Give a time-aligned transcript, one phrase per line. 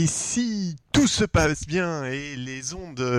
[0.00, 2.60] Et si tout se passe bien et les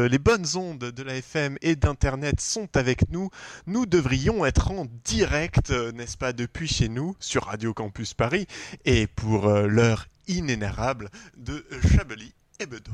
[0.08, 3.29] les bonnes ondes de la FM et d'internet sont avec nous,
[3.67, 8.47] nous devrions être en direct, euh, n'est-ce pas, depuis chez nous sur Radio Campus Paris
[8.86, 12.93] et pour euh, l'heure inénarrable de Chablis et Bedeau.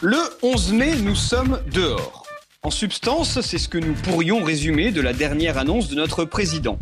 [0.00, 2.24] Le 11 mai, nous sommes dehors.
[2.62, 6.78] En substance, c'est ce que nous pourrions résumer de la dernière annonce de notre président.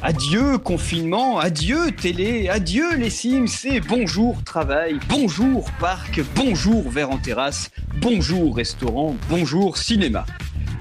[0.00, 7.18] Adieu confinement, adieu télé, adieu les Sims et bonjour travail, bonjour parc, bonjour verre en
[7.18, 10.24] terrasse, bonjour restaurant, bonjour cinéma.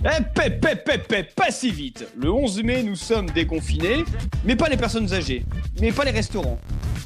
[0.03, 2.07] Eh, pas si vite.
[2.17, 4.03] Le 11 mai, nous sommes déconfinés,
[4.43, 5.45] mais pas les personnes âgées,
[5.79, 6.59] mais pas les restaurants,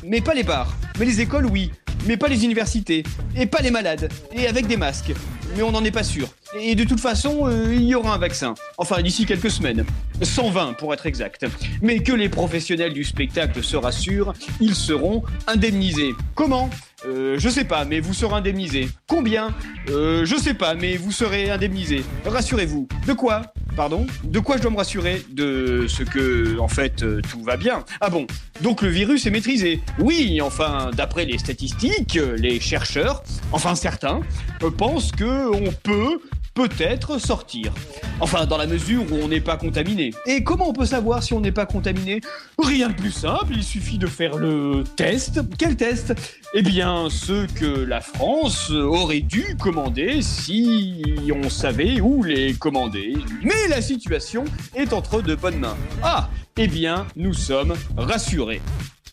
[0.03, 1.71] mais pas les bars, mais les écoles, oui,
[2.07, 3.03] mais pas les universités,
[3.35, 5.13] et pas les malades, et avec des masques.
[5.57, 6.29] Mais on n'en est pas sûr.
[6.59, 8.53] Et de toute façon, euh, il y aura un vaccin.
[8.77, 9.85] Enfin, d'ici quelques semaines.
[10.21, 11.45] 120 pour être exact.
[11.81, 16.13] Mais que les professionnels du spectacle se rassurent, ils seront indemnisés.
[16.33, 16.69] Comment?
[17.05, 18.87] Euh, je sais pas, mais vous serez indemnisé.
[19.07, 19.53] Combien?
[19.89, 22.03] Euh, Je sais pas, mais vous serez indemnisé.
[22.25, 22.87] Rassurez-vous.
[23.05, 23.41] De quoi?
[23.75, 24.07] Pardon?
[24.23, 25.21] De quoi je dois me rassurer?
[25.31, 27.83] De ce que, en fait, euh, tout va bien.
[27.99, 28.25] Ah bon?
[28.61, 29.81] Donc le virus est maîtrisé.
[29.99, 34.21] Oui, enfin, d'après les statistiques, les chercheurs, enfin certains,
[34.63, 36.21] euh, pensent que on peut
[36.55, 37.73] peut-être sortir.
[38.21, 40.11] Enfin, dans la mesure où on n'est pas contaminé.
[40.25, 42.21] Et comment on peut savoir si on n'est pas contaminé?
[42.57, 45.41] Rien de plus simple, il suffit de faire le test.
[45.59, 46.13] Quel test?
[46.53, 51.03] Eh bien, ceux que la France aurait dû commander si
[51.43, 53.13] on savait où les commander.
[53.43, 55.77] Mais la situation est entre de bonnes mains.
[56.01, 58.61] Ah Eh bien, nous sommes rassurés.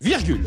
[0.01, 0.47] Virgule.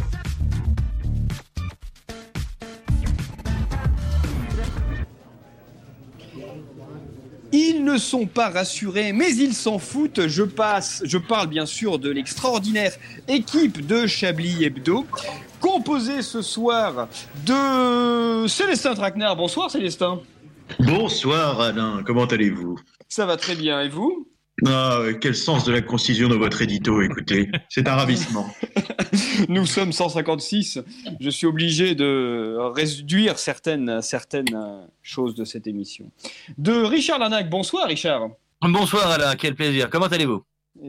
[7.52, 10.28] Ils ne sont pas rassurés, mais ils s'en foutent.
[10.28, 12.94] Je passe, je parle bien sûr de l'extraordinaire
[13.28, 15.06] équipe de Chablis Hebdo,
[15.60, 17.08] composée ce soir
[17.46, 19.36] de Célestin Traquenard.
[19.36, 20.20] Bonsoir Célestin.
[20.80, 22.78] Bonsoir Alain, comment allez-vous?
[23.08, 24.28] Ça va très bien, et vous?
[24.66, 27.52] Ah, quel sens de la concision de votre édito, écoutez.
[27.70, 28.48] C'est un ravissement.
[29.50, 30.80] Nous sommes 156.
[31.20, 36.10] Je suis obligé de réduire certaines, certaines choses de cette émission.
[36.58, 37.50] De Richard Lanac.
[37.50, 38.30] Bonsoir Richard.
[38.62, 39.90] Bonsoir Alain, quel plaisir.
[39.90, 40.44] Comment allez-vous?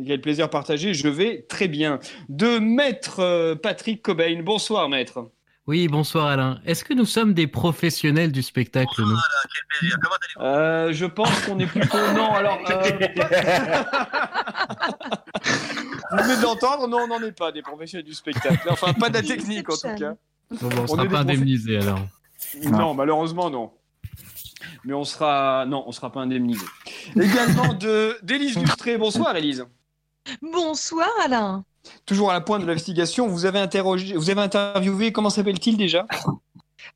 [0.06, 2.00] Quel plaisir partagé, je vais très bien.
[2.28, 4.42] De Maître euh, Patrick Cobain.
[4.42, 5.30] Bonsoir Maître.
[5.66, 6.60] Oui, bonsoir Alain.
[6.64, 9.06] Est-ce que nous sommes des professionnels du spectacle, nous?
[9.06, 9.18] Alain,
[9.52, 9.98] quel plaisir.
[10.00, 10.44] Comment allez-vous?
[10.44, 12.32] Euh, je pense qu'on est plutôt non.
[12.34, 12.82] Alors, euh,
[16.12, 18.64] vous venez d'entendre, non, on n'en est pas des professionnels du spectacle.
[18.70, 20.14] Enfin, pas de la technique en tout cas.
[20.52, 22.06] Bon, bon, on ne sera pas indemnisé alors.
[22.62, 23.72] Non, malheureusement non.
[24.84, 26.64] Mais on sera, non, on sera pas indemnisé.
[27.16, 28.98] Également de d'Élise Lustré.
[28.98, 29.66] Bonsoir Élise.
[30.40, 31.64] Bonsoir Alain.
[32.04, 36.06] Toujours à la pointe de l'investigation, vous avez interrogé, vous avez interviewé, comment s'appelle-t-il déjà?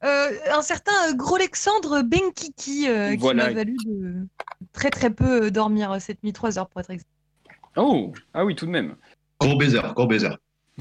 [0.04, 4.26] Euh, un certain euh, Gros Alexandre Benkiki euh, qui m'a valu de
[4.72, 7.08] très très peu dormir cette nuit, 3 heures pour être exact.
[7.76, 8.96] Oh, ah oui, tout de même.
[9.40, 10.30] Gros baiser, gros baiser.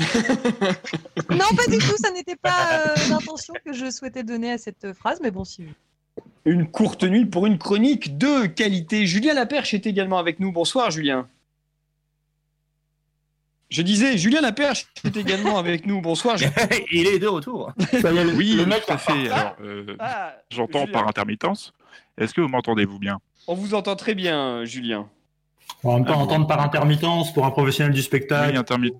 [1.30, 4.94] Non, pas du tout, ça n'était pas euh, l'intention que je souhaitais donner à cette
[4.94, 5.66] phrase, mais bon, si.
[6.46, 9.06] Une courte nuit pour une chronique de qualité.
[9.06, 10.52] Julien Laperche est également avec nous.
[10.52, 11.28] Bonsoir Julien.
[13.69, 16.02] Je disais, Julien Laperche est également avec nous.
[16.02, 16.38] Bonsoir.
[16.38, 16.52] Julien.
[16.91, 17.72] Il est de retour.
[18.35, 19.30] Oui, tout à fait.
[19.30, 20.91] Alors, euh, Ah, j'entends Julien.
[20.94, 21.74] par intermittence.
[22.18, 23.19] Est-ce que vous m'entendez-vous bien?
[23.47, 25.07] On vous entend très bien, Julien.
[25.84, 28.59] En même temps, entendre par intermittence pour un professionnel du spectacle.
[28.80, 28.91] Oui.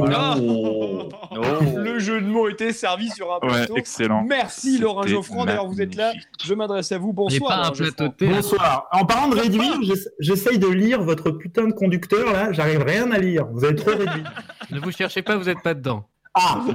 [0.00, 1.08] Oh.
[1.76, 3.76] Le jeu de mots était servi sur un Ouais, plateau.
[3.76, 4.24] excellent.
[4.26, 5.44] Merci Laurent Geoffrand.
[5.44, 6.12] D'ailleurs, vous êtes là.
[6.44, 7.12] Je m'adresse à vous.
[7.12, 7.72] Bonsoir.
[8.20, 8.88] Bonsoir.
[8.92, 13.10] En parlant de réduire, j'essa- j'essaye de lire votre putain de conducteur là, j'arrive rien
[13.12, 13.46] à lire.
[13.52, 14.24] Vous avez trop réduit.
[14.70, 16.04] Ne vous cherchez pas, vous n'êtes pas dedans.
[16.34, 16.60] Ah.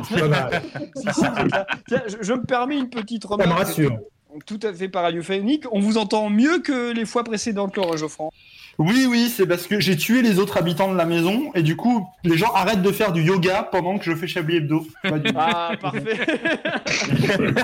[0.95, 1.65] Si, si, êtes.
[1.87, 3.59] Tiens, je, je me permets une petite Ça me remarque.
[3.59, 3.97] rassure.
[4.45, 5.63] Tout à fait radiophonique.
[5.71, 8.31] On vous entend mieux que les fois précédentes, Laurent Geoffrand.
[8.77, 11.75] Oui, oui, c'est parce que j'ai tué les autres habitants de la maison et du
[11.77, 14.85] coup, les gens arrêtent de faire du yoga pendant que je fais Chablis Hebdo.
[15.03, 16.01] Pas du- Ah, parfait.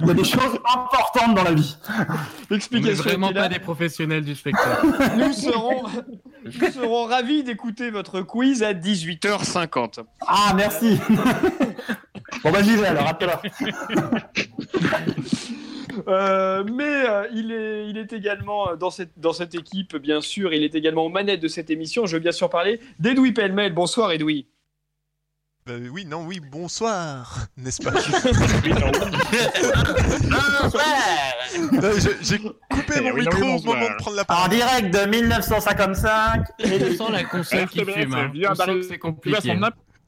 [0.00, 1.76] Il y a des choses importantes dans la vie.
[1.88, 1.92] On
[2.50, 3.04] n'est Explication.
[3.04, 4.86] vraiment pas des professionnels du spectacle.
[5.18, 5.84] Nous serons,
[6.44, 10.00] nous serons ravis d'écouter votre quiz à 18h50.
[10.26, 10.98] Ah, merci.
[12.42, 13.42] Bon, bah, j'y vais alors, à tout à l'heure.
[16.08, 20.20] Euh, mais euh, il, est, il est également euh, dans cette, dans cette équipe, bien
[20.20, 20.52] sûr.
[20.54, 22.06] Il est également aux manettes de cette émission.
[22.06, 23.72] Je veux bien sûr parler d'Edoui Pellemel.
[23.74, 24.46] Bonsoir, Edoui.
[25.66, 27.92] Bah oui, non, oui, bonsoir, n'est-ce pas?
[32.22, 33.76] J'ai coupé Eh mon oui, non, micro oui, au bonsoir.
[33.78, 34.50] moment de prendre la En parole.
[34.50, 36.44] direct de 1955.
[36.58, 38.14] Je sens la console qui fume.
[38.14, 38.30] hein.
[38.66, 39.56] Que c'est compliqué.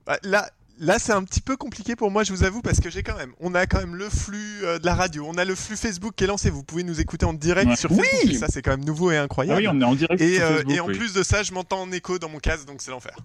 [0.07, 0.49] Bah, Là,
[0.79, 3.17] là c'est un petit peu compliqué pour moi, je vous avoue, parce que j'ai quand
[3.17, 5.77] même, on a quand même le flux euh, de la radio, on a le flux
[5.77, 6.51] Facebook qui est lancé.
[6.51, 7.77] Vous pouvez nous écouter en direct Ouais.
[7.77, 8.07] sur Facebook.
[8.25, 9.61] Oui et ça, c'est quand même nouveau et Ah incroyable.
[9.61, 10.97] oui, on est en direct et, sur euh, Facebook, et en oui.
[10.99, 13.17] plus de ça, je m'entends en écho dans mon casque, donc c'est l'enfer.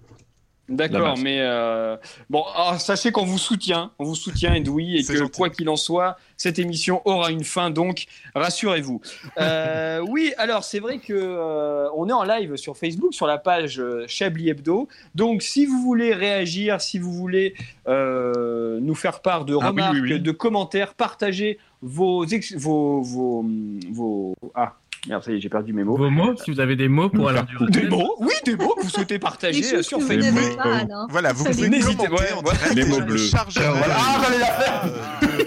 [0.72, 1.96] D'accord, mais euh,
[2.30, 5.30] bon, ah, sachez qu'on vous soutient, on vous soutient, Edoui, et que gentil.
[5.38, 9.00] quoi qu'il en soit, cette émission aura une fin, donc rassurez-vous.
[9.38, 13.38] Euh, oui, alors c'est vrai que euh, on est en live sur Facebook, sur la
[13.38, 14.88] page Chablis Hebdo.
[15.14, 17.54] Donc, si vous voulez réagir, si vous voulez
[17.86, 20.20] nous faire part de Ah oui, remarques, oui, oui.
[20.20, 23.44] de commentaires, partagez vos, ex- vos, vos,
[23.90, 24.74] vos, ah.
[25.08, 25.96] Merde, ça y est, j'ai perdu mes mots.
[25.96, 27.82] Vos mots, si vous avez des mots pour Alain Duracell.
[27.82, 30.56] Des mots, oui, des mots que vous souhaitez partager euh, sur Facebook.
[30.56, 30.86] pas.
[31.10, 31.80] Voilà, vous pouvez ouais.
[31.80, 33.30] direct Les mots bleus.
[33.34, 34.82] Ah, j'allais la faire.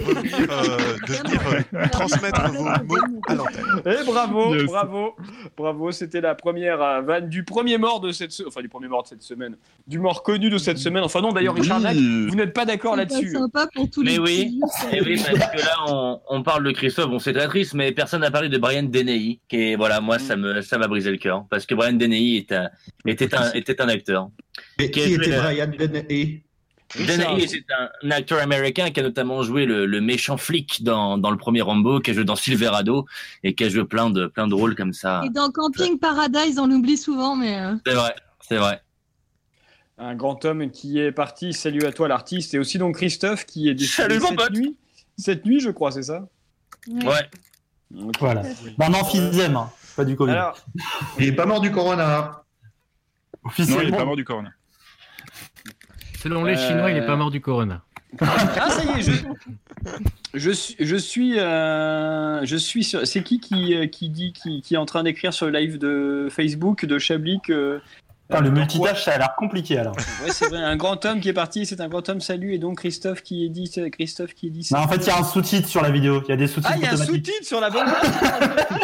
[0.05, 1.41] De revenir, euh, de venir
[1.73, 2.97] euh, transmettre vos mots
[3.27, 3.65] à l'antenne.
[3.85, 4.63] Eh bravo, Yes.
[4.65, 5.15] bravo,
[5.57, 5.91] bravo.
[5.91, 9.03] C'était la première euh, vanne du premier mort de cette, se- enfin du premier mort
[9.03, 9.55] de cette semaine,
[9.87, 11.03] du mort connu de cette semaine.
[11.03, 13.31] Enfin non, d'ailleurs Richard Nack, vous n'êtes pas d'accord C'est là-dessus.
[13.31, 14.59] sympa pour tous Mais les oui.
[14.91, 17.91] Eh oui, parce que là, on, on parle de Christophe, bon, c'est très triste, mais
[17.91, 21.11] personne n'a parlé de Brian Deney, qui est, voilà, moi, ça me, ça m'a brisé
[21.11, 24.29] le cœur, parce que Brian Deney était un, était un acteur.
[24.79, 26.43] Et Qui qui était Brian Deney
[26.97, 31.17] Deney, c'est un, un acteur américain qui a notamment joué le, le méchant flic dans,
[31.17, 33.05] dans le premier Rambo, qui a joué dans Silverado,
[33.43, 35.21] et qui a joué plein de, plein de rôles comme ça.
[35.25, 37.59] Et dans Camping Paradise, on l'oublie souvent, mais.
[37.59, 38.15] euh, C'est vrai,
[38.47, 38.81] c'est vrai.
[39.97, 41.53] Un grand homme qui est parti.
[41.53, 44.75] Salut à toi l'artiste et aussi donc Christophe qui est décédé cette nuit.
[45.17, 46.27] Cette nuit, je crois, c'est ça?
[46.87, 47.29] Ouais.
[48.19, 48.41] Voilà.
[48.77, 50.33] D'un emphysème, hein, pas du Covid.
[50.33, 50.57] Alors,
[51.17, 52.43] Il est pas mort du corona.
[53.45, 53.97] Non, il est Officiellement.
[53.97, 54.49] pas mort du corona.
[56.25, 57.83] Selon les Euh, Chinois, il est pas mort du corona.
[58.19, 59.11] ah ça y est, je,
[60.33, 62.83] je suis, je suis, euh, je suis.
[62.83, 65.51] sur- C'est qui qui, euh, qui dit, qui, qui est en train d'écrire sur le
[65.51, 67.79] live de Facebook de Chablis que
[68.27, 69.95] Putain, le euh, multitâche, ça a l'air compliqué alors.
[70.23, 72.57] Ouais, c'est vrai, un grand homme qui est parti, c'est un grand homme, salut, et
[72.57, 74.77] donc Christophe qui est dit, Christophe qui est dit ça.
[74.79, 76.23] Non, en fait, il y a un sous-titre sur la vidéo.
[76.27, 77.85] Il y a des sous-titres Ah, il y a un sous-titre sur la bonne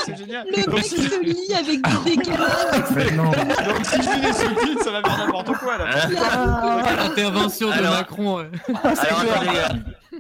[0.06, 2.84] C'est génial Le donc mec si, se lit avec des décalages.
[2.96, 3.32] Mais non.
[3.32, 7.74] donc, si je fais des sous-titres, ça va faire n'importe quoi, là Hein L'intervention de
[7.74, 8.38] Alors- Macron.
[8.38, 8.50] ouais.
[8.68, 9.70] Alors, attendez, il y a-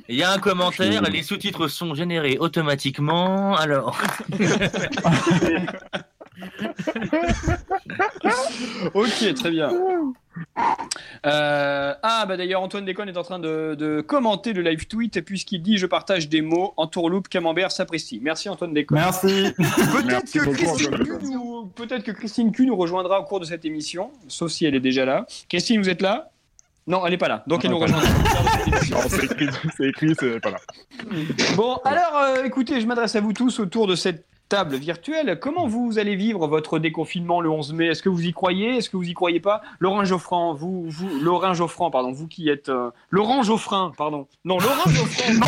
[0.10, 4.00] il y a un commentaire, les sous-titres sont générés automatiquement, alors.
[8.94, 9.72] Ok, très bien.
[11.26, 15.22] Euh, ah, bah d'ailleurs, Antoine Déconne est en train de, de commenter le live tweet
[15.22, 18.20] puisqu'il dit Je partage des mots, entourloupe, camembert, sapristi.
[18.22, 18.98] Merci Antoine Déconne.
[18.98, 19.54] Merci.
[19.58, 23.66] Peut-être que, Christine Q nous, peut-être que Christine Q nous rejoindra au cours de cette
[23.66, 25.26] émission, sauf si elle est déjà là.
[25.50, 26.30] Christine, vous êtes là?
[26.88, 27.44] Non, elle n'est pas là.
[27.46, 29.48] Donc elle nous écrit,
[29.78, 30.58] c'est écrit, c'est pas là.
[31.56, 35.40] Bon, alors euh, écoutez, je m'adresse à vous tous autour de cette table virtuelle.
[35.40, 37.88] Comment vous allez vivre votre déconfinement le 11 mai?
[37.88, 38.76] Est-ce que vous y croyez?
[38.76, 39.62] Est-ce que vous y croyez pas?
[39.80, 44.28] Laurent Geoffran, vous, vous, Laurent Geoffran, pardon, vous qui êtes euh, Laurent Geoffrin, pardon.
[44.44, 44.90] Non, Laurent
[45.40, 45.46] non.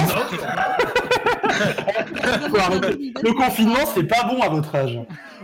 [2.57, 3.11] Arrêter.
[3.23, 4.97] Le confinement, c'est pas bon à votre âge.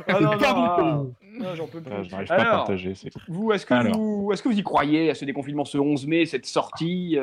[0.08, 1.14] Ah, non, pas non, bon pour ah, vous.
[1.44, 1.94] non, j'en peux plus.
[1.94, 2.96] Ah, je n'arrive pas à partager.
[2.96, 3.98] c'est- vous, est-ce que Alors.
[3.98, 7.18] vous, est-ce que vous y croyez à ce déconfinement ce 11 mai, cette sortie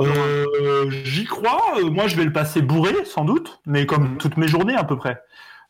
[0.00, 1.62] euh J'y crois.
[1.78, 4.84] Euh, Moi, je vais le passer bourré, sans doute, mais comme toutes mes journées à
[4.84, 5.20] peu près.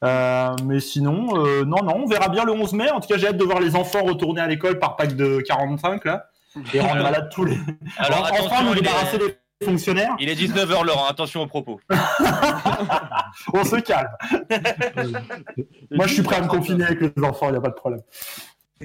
[0.02, 2.90] Euh, mais sinon, euh, non, non, on verra bien le 11 mai.
[2.90, 5.40] En tout cas, j'ai hâte de voir les enfants retourner à l'école par pack de
[5.46, 6.26] 45 là
[6.74, 7.56] et rendre malade tous les.
[7.98, 10.14] Alors, enfin, nous il est- débarrasser des fonctionnaires.
[10.18, 11.80] Il est 19h, Laurent, attention aux propos.
[13.54, 14.10] On se calme.
[15.90, 17.46] Moi, je suis prêt à me confiner avec les enfants.
[17.48, 18.02] Il n'y a pas de problème.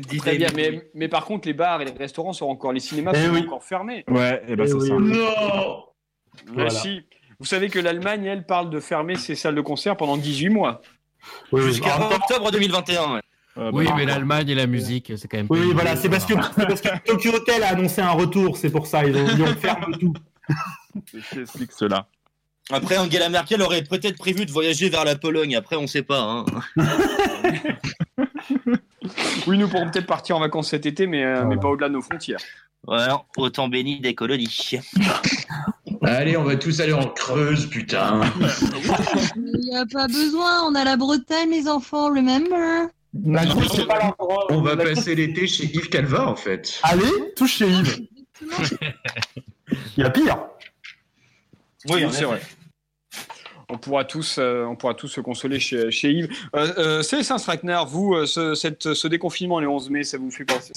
[0.02, 3.12] Très bien, mais, mais par contre, les bars et les restaurants sont encore, les cinémas
[3.16, 3.44] Eh sont oui.
[3.46, 4.04] encore fermés.
[4.08, 4.88] Ouais, et ben Eh c'est oui.
[4.88, 4.94] ça.
[4.96, 5.84] Non
[6.54, 6.70] Voilà.
[6.70, 7.02] si.
[7.40, 10.82] Vous savez que l'Allemagne, elle, parle de fermer ses salles de concert pendant 18 mois.
[11.52, 11.62] Oui.
[11.62, 13.14] Jusqu'à temps- octobre 2021.
[13.16, 13.22] ouais.
[13.58, 15.48] Euh, Oui, bah, mais l'Allemagne et la musique, c'est quand même.
[15.50, 18.88] Oui, voilà, c'est parce que parce que Tokyo Hotel a annoncé un retour, c'est pour
[18.88, 20.14] ça ils ont, ils ont fermé tout.
[21.12, 22.08] c'est qui explique cela.
[22.72, 25.56] Après, Angela Merkel aurait peut-être prévu de voyager vers la Pologne.
[25.56, 26.20] Après, on sait pas.
[26.22, 26.46] Hein.
[29.48, 31.94] Oui, nous pourrons peut-être partir en vacances cet été, mais, euh, mais pas au-delà de
[31.94, 32.40] nos frontières.
[32.88, 33.08] Ouais,
[33.38, 34.80] autant béni des colonies.
[36.02, 38.22] Allez, on va tous aller en creuse, putain.
[39.36, 42.90] Il n'y a pas besoin, on a la Bretagne, les enfants, remember
[43.26, 44.48] La Cruz, c'est pas l'endroit.
[44.50, 46.80] On va passer l'été chez Yves Calva, en fait.
[46.84, 48.00] Allez, touche chez Yves.
[49.98, 50.38] Il y a pire.
[51.90, 52.42] Oui, c'est vrai.
[53.72, 56.30] On pourra tous, euh, on pourra tous se consoler chez, chez Yves.
[56.56, 60.32] Euh, euh, Célestin Strackner, vous, euh, ce, cette- ce déconfinement le 11 mai, ça vous
[60.32, 60.74] fait penser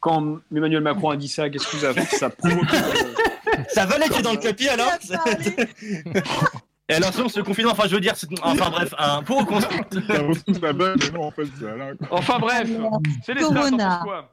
[0.00, 3.96] Quand Emmanuel Macron a dit ça, qu'est-ce que vous avez ça provoque euh, Ça va
[3.98, 4.90] l'être dans le capi alors?
[6.90, 9.46] Et alors, sinon, ce confinement, enfin, je veux dire, c'est- enfin bref, un pour c'est
[9.46, 9.58] quoi.
[12.10, 12.68] Enfin bref,
[13.24, 14.00] Célestin, t'en Corona.
[14.04, 14.30] Quoi?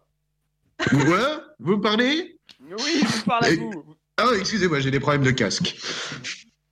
[1.60, 2.38] Vous parlez?
[2.70, 3.86] Oui, je parle à vous.
[4.18, 5.78] Ah, excusez-moi, j'ai des problèmes de casque.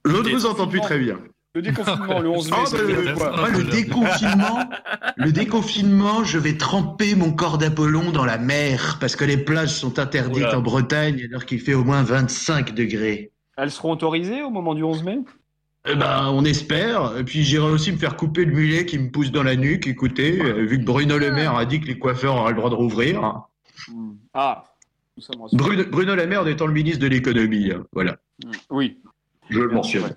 [0.09, 1.17] Je ne vous entends plus très bien.
[1.55, 4.69] Le déconfinement le 11 mai, Ah, bah, le, moi, déconfinement,
[5.17, 9.69] le déconfinement, je vais tremper mon corps d'Apollon dans la mer parce que les plages
[9.73, 10.59] sont interdites Oula.
[10.59, 13.31] en Bretagne alors qu'il fait au moins 25 degrés.
[13.57, 15.19] Elles seront autorisées au moment du 11 mai?
[15.87, 17.17] Eh ben, on espère.
[17.17, 19.87] Et puis j'irai aussi me faire couper le mulet qui me pousse dans la nuque.
[19.87, 22.69] Écoutez, euh, vu que Bruno Le Maire a dit que les coiffeurs auraient le droit
[22.69, 23.21] de rouvrir.
[24.33, 24.65] Ah,
[25.17, 25.57] me rassure.
[25.57, 27.71] Bruno, Bruno Le Maire étant le ministre de l'économie.
[27.71, 28.17] hein, Voilà.
[28.69, 28.99] Oui.
[29.50, 30.13] Je le mentionne.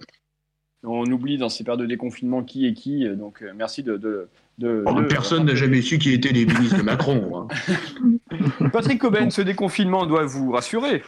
[0.84, 3.96] On oublie dans ces périodes de déconfinement qui est qui, euh, donc euh, merci de.
[3.96, 7.46] de, de- Oh, de- personne n'a jamais su qui étaient les ministres de Macron.
[7.50, 8.68] hein.
[8.72, 11.02] Patrick Coben, ce déconfinement doit vous rassurer.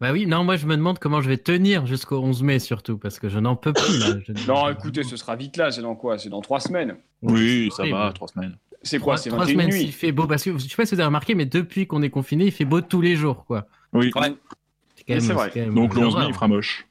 [0.00, 2.96] Bah oui, non, moi je me demande comment je vais tenir jusqu'au 11 mai surtout,
[2.96, 4.06] parce que je n'en peux plus là.
[4.26, 6.18] Je- Non, écoutez, ce sera vite là, c'est dans quoi?
[6.18, 6.96] C'est dans trois semaines.
[7.22, 8.56] Oui, ça va, trois semaines.
[8.82, 9.14] C'est quoi?
[9.14, 10.94] Trois, C'est trois 21 semaines nuits s'il fait beau, parce que je sais pas si
[10.94, 13.66] vous avez remarqué, mais depuis qu'on est confiné, il fait beau tous les jours, quoi.
[13.92, 14.10] Oui.
[14.14, 14.34] Ouais.
[14.96, 15.50] C'est quand Oui, c'est vrai.
[15.56, 16.86] même Donc le 11 mai, il fera moche.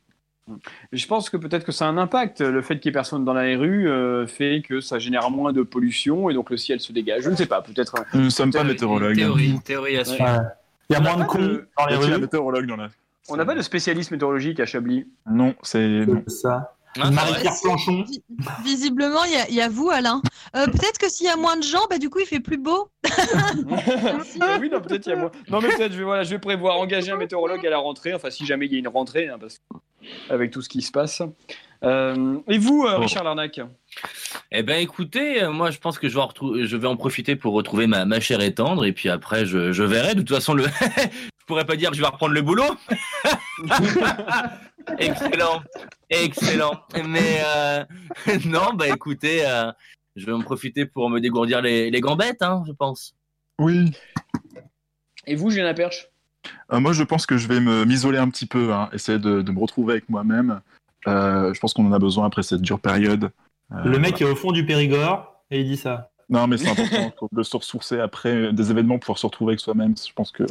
[0.91, 2.41] Je pense que peut-être que ça a un impact.
[2.41, 5.53] Le fait qu'il n'y ait personne dans la rue euh, fait que ça génère moins
[5.53, 7.23] de pollution et donc le ciel se dégage.
[7.23, 7.95] Je ne sais pas, peut-être.
[7.99, 9.11] euh, Nous ne sommes pas météorologues.
[9.11, 10.23] Une théorie, une théorie à suivre.
[10.25, 10.39] Ouais.
[10.89, 12.19] Il y a On moins n'a de pas cons de- dans les rues.
[12.21, 12.89] météorologue dans la.
[13.29, 15.07] On n'a pas de spécialiste météorologique à Chablis.
[15.29, 15.87] Non, c'est.
[16.05, 16.23] non.
[16.27, 16.73] C'est ça.
[16.99, 17.53] Ah, Marie-Pierre.
[17.61, 18.03] Planchon.
[18.03, 18.21] Vi-
[18.63, 20.21] Visiblement, il y a- il y, a vous, Alain.
[20.55, 22.57] Euh, Peut-être que s'il y a moins de gens, bah, du coup, il fait plus
[22.57, 22.89] beau.
[24.59, 25.31] oui, non, peut-être il y a moins.
[25.49, 28.13] Non, mais peut-être, je vais, voilà, je vais prévoir engager un météorologue à la rentrée,
[28.13, 29.77] enfin, si jamais il y a une rentrée, hein, parce que-
[30.33, 31.21] avec tout ce qui se passe.
[31.83, 32.97] Euh, et vous, euh.
[32.97, 33.59] Richard Larnac
[34.51, 37.35] Eh ben écoutez, moi je pense que je vais, en retrou- je vais en profiter
[37.35, 40.13] pour retrouver ma, ma chère et tendre et puis après je, je verrai.
[40.13, 40.65] De toute façon, le...
[40.81, 42.65] je pourrais pas dire que je vais reprendre le boulot.
[44.99, 45.61] Excellent,
[46.09, 46.81] excellent.
[47.05, 47.83] Mais euh,
[48.45, 49.71] non, bah écoutez, euh,
[50.15, 53.15] je vais en profiter pour me dégourdir les, les gambettes, hein, je pense.
[53.59, 53.91] Oui.
[55.27, 56.07] Et vous, Julien Perche?
[56.73, 59.41] Euh, moi, je pense que je vais me- m'isoler un petit peu, hein, essayer de,
[59.41, 60.61] de me retrouver avec moi-même.
[61.07, 63.31] Euh, je pense qu'on en a besoin après cette dure période.
[63.71, 66.09] Euh, Le mec est au fond du Périgord et il dit ça.
[66.29, 69.95] Non, mais c'est important de se ressourcer après des événements, pouvoir se retrouver avec soi-même.
[69.97, 70.43] Je pense que.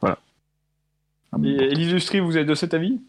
[0.00, 0.18] Voilà.
[1.42, 3.00] Et Élise Lustri, vous êtes de cet avis?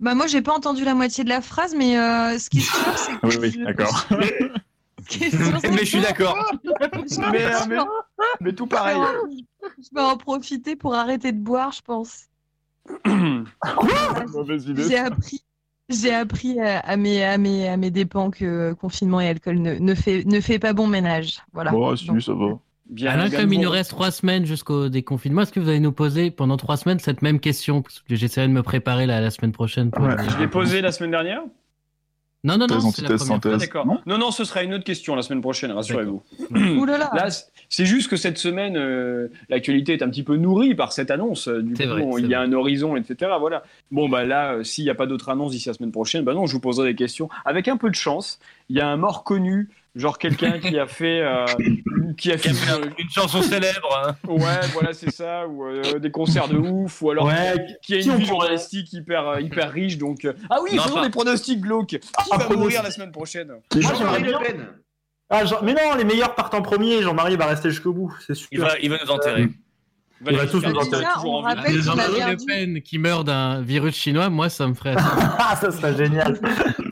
[0.00, 2.62] Bah, moi, j'ai pas entendu la moitié de la phrase, mais euh, ce qui est
[2.62, 3.26] sûr, c'est que.
[3.26, 4.06] Oui, oui, je- d'accord.
[5.10, 6.36] Mais je suis d'accord.
[7.32, 7.76] Mais, vais- euh, mais,
[8.40, 8.96] mais tout pareil.
[9.78, 12.26] Je vais en profiter pour arrêter de boire, je pense.
[14.32, 14.84] Mauvaise idée.
[14.88, 15.42] J'ai appris,
[15.88, 19.74] j'ai appris à, à mes, à, mes, à mes dépens que confinement et alcool ne,
[19.74, 21.42] ne, fait, ne fait pas bon ménage.
[21.52, 21.72] Voilà.
[21.72, 22.58] Bon, si, Donc, ça va.
[22.90, 25.92] Bien, Alain, comme il nous reste trois semaines jusqu'au déconfinement, est-ce que vous allez nous
[25.92, 27.82] poser pendant trois semaines cette même question?
[27.82, 29.90] Parce que j'essaierai de me préparer la, la semaine prochaine.
[29.90, 30.16] Pour Ouais.
[30.28, 31.40] Je l'ai posé la semaine dernière?
[32.42, 33.58] Non, non, non, c'est la première.
[33.58, 33.86] D'accord.
[33.86, 36.22] Non Non, non, ce sera une autre question la semaine prochaine, rassurez-vous.
[36.86, 37.10] Là là.
[37.14, 37.28] Là,
[37.68, 41.48] c'est juste que cette semaine, euh, l'actualité est un petit peu nourrie par cette annonce.
[41.48, 42.48] Du coup, C'est vrai, il y a vrai.
[42.48, 43.30] un horizon, etc.
[43.38, 43.62] Voilà.
[43.90, 46.32] Bon, bah là, euh, s'il n'y a pas d'autres annonces d'ici la semaine prochaine, bah
[46.32, 47.28] non, je vous poserai des questions.
[47.44, 48.38] Avec un peu de chance,
[48.70, 51.44] il y a un mort connu, genre quelqu'un qui a fait, euh,
[52.16, 53.88] qui a fait, Une, une chanson célèbre.
[54.06, 54.16] hein.
[54.28, 57.98] ouais, voilà, c'est ça, ou euh, des concerts de ouf, ou alors Ouais, qui a
[58.00, 59.98] une vie journalistique hyper, euh, hyper riche.
[59.98, 61.88] Donc, ah oui, Non, faisons pas- des pronostics glauques.
[61.88, 61.98] Qui
[62.30, 62.56] va pronostic.
[62.58, 64.38] mourir la semaine prochaine Moi, j'aimerais bien-
[65.32, 67.02] Ah, Jean- Mais non, les meilleurs partent en premier.
[67.02, 68.48] Jean-Marie va rester jusqu'au bout, c'est sûr.
[68.50, 69.48] Il va, il va nous enterrer.
[70.28, 71.04] Il va tous nous enterrer.
[71.14, 72.46] toujours Jean-Marie Le.
[72.46, 74.94] Pen qui meurt d'un virus chinois, moi ça me ferait.
[75.38, 76.38] Ah, ça serait génial.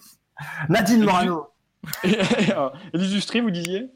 [0.69, 1.47] Nadine Morano.
[2.05, 3.89] Élise Lustri, vous disiez?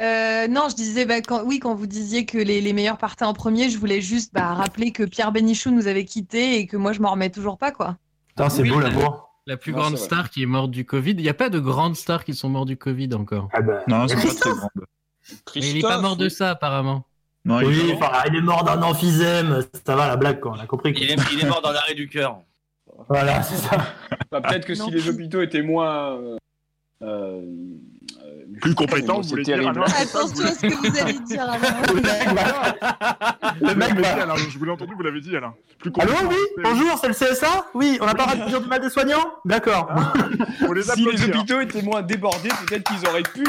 [0.00, 3.24] Euh, non, je disais, bah, quand, oui, quand vous disiez que les, les meilleurs partaient
[3.24, 6.76] en premier, je voulais juste bah, rappeler que Pierre Bénichou nous avait quittés et que
[6.76, 7.96] moi, je m'en remets toujours pas, quoi.
[8.28, 9.28] Putain, c'est Oui, beau la- l'amour.
[9.46, 11.10] La plus Non, grande star qui est morte du Covid.
[11.12, 13.48] Il n'y a pas de grandes stars qui sont mortes du Covid encore.
[13.52, 13.82] Ah bah.
[13.88, 14.70] Non, c'est pas très grande.
[15.56, 17.04] Mais il n'est pas mort de ça apparemment.
[17.44, 19.64] Non, il Oui, est enfin, il est mort d'un emphysème.
[19.84, 20.54] Ça va, la blague, quoi.
[20.56, 20.94] On a compris.
[20.96, 22.38] Il est, il est mort dans l'arrêt du cœur.
[23.08, 23.78] Voilà, c'est ça.
[24.30, 24.84] Bah, Peut-être que Non.
[24.84, 26.20] si les hôpitaux étaient moins.
[27.02, 27.91] Euh, euh, euh,
[28.60, 29.82] Plus compétent, c'est vous voulez dire, terrible.
[29.84, 31.58] Attention à ce que vous allez dire, Alain.
[33.60, 33.90] Le mec
[34.50, 35.54] je vous l'ai entendu, vous l'avez dit, Alain.
[35.78, 38.68] Plus Allô, oui Bonjour, c'est le CSA Oui, on n'a pas raté de dire du
[38.68, 39.90] mal des soignants D'accord.
[40.74, 43.44] Les Si les hôpitaux étaient moins débordés, peut-être qu'ils auraient pu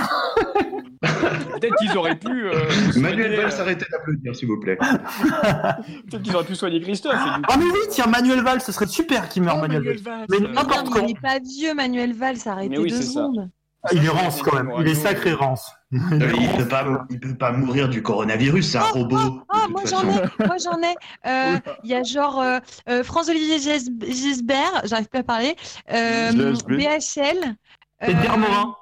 [1.02, 2.48] Peut-être qu'ils auraient pu.
[2.48, 4.78] euh, Manuel Valls, euh, arrêtez d'applaudir, s'il vous plaît.
[4.78, 7.16] Peut-être qu'ils auraient pu soigner Christophe.
[7.16, 10.26] Ah mais oui, tiens, Manuel Valls, ce serait super qu'il meure Manuel Valls.
[10.30, 11.02] Mais Non, n'importe quand.
[11.02, 13.50] il n'est pas vieux, Manuel Valls, arrêtez deux secondes.
[13.92, 14.72] Il est rance quand même.
[14.80, 15.70] Il est sacré rance.
[15.94, 19.44] Euh, il peut pas, il peut pas mourir du coronavirus, c'est un robot.
[19.50, 20.96] Ah, de moi j'en ai, moi j'en ai.
[21.28, 22.60] Euh, Il y a genre euh,
[22.90, 25.56] euh, Franz-Olivier Gis- Gisbert, j'arrive pas à parler,
[25.92, 26.32] euh.
[26.68, 27.56] BHL.
[28.00, 28.75] Edgar euh, Morin.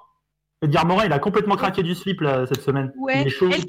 [0.61, 2.93] Edgar Morin, il a complètement craqué du slip là, cette semaine.
[2.97, 3.65] Ouais, il est chaud El.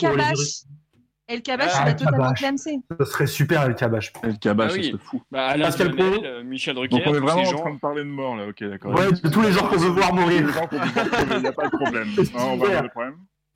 [1.33, 2.39] El Kabash, Ah, il a El totalement Kabash.
[2.39, 2.81] clamsé.
[3.01, 4.12] Ce serait super El Kabash.
[4.23, 4.89] Le Ah cabage, oui.
[4.93, 5.23] c'est fou.
[5.31, 6.05] Bah, Alain Pascal Pro.
[6.45, 6.97] Michel Drucker.
[6.97, 8.95] Donc on est vraiment en train de parler de mort là, ok d'accord.
[8.95, 10.47] Ouais, de tous les gens qu'on veut voir mourir.
[10.47, 12.09] voir il n'y a pas de problème.
[12.17, 12.69] C'est Ah, on va super.
[12.69, 13.15] avoir des problèmes.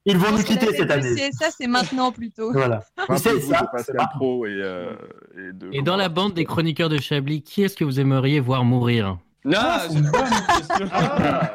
[0.09, 1.15] Ils vont nous quitter cette année.
[1.17, 2.53] CSA, c'est maintenant plutôt.
[2.53, 2.81] Voilà.
[3.17, 3.69] C'est ça.
[4.15, 4.93] Pro et, euh,
[5.37, 5.69] et de.
[5.73, 9.19] Et dans la bande des chroniqueurs de Chablis, qui est-ce que vous aimeriez voir mourir?
[9.45, 10.23] Non, c'est une bonne
[10.57, 10.89] question.
[10.93, 11.53] Ah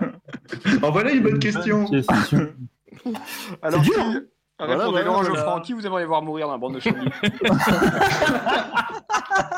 [0.84, 1.86] En voilà une bonne question.
[3.62, 4.22] Alors, dur, qui- hein.
[4.62, 5.36] Répondez Voilà, Laurent voilà.
[5.36, 6.80] Geoffrand, qui vous aimeriez voir mourir dans la bande de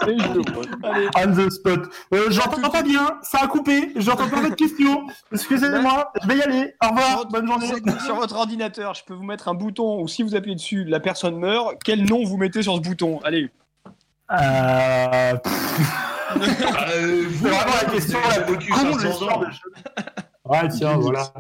[0.01, 0.17] Allez.
[1.17, 1.81] On the spot.
[2.13, 5.05] Euh, J'entends pas bien, ça a coupé, j'entends pas votre question.
[5.31, 6.73] Excusez-moi, je vais y aller.
[6.83, 7.67] Au revoir, bonne journée.
[7.67, 10.83] Sur- Sur votre ordinateur, je peux vous mettre un bouton où si vous appuyez dessus,
[10.85, 11.75] la personne meurt.
[11.83, 13.19] Quel nom vous mettez sur ce bouton?
[13.23, 13.49] Allez.
[14.31, 15.33] Euh...
[16.35, 19.41] Euh, vous, C'est vraiment la question la plus de 500 l'histoire ans.
[19.41, 20.03] de jeu.
[20.45, 21.31] Ouais, tiens, voilà.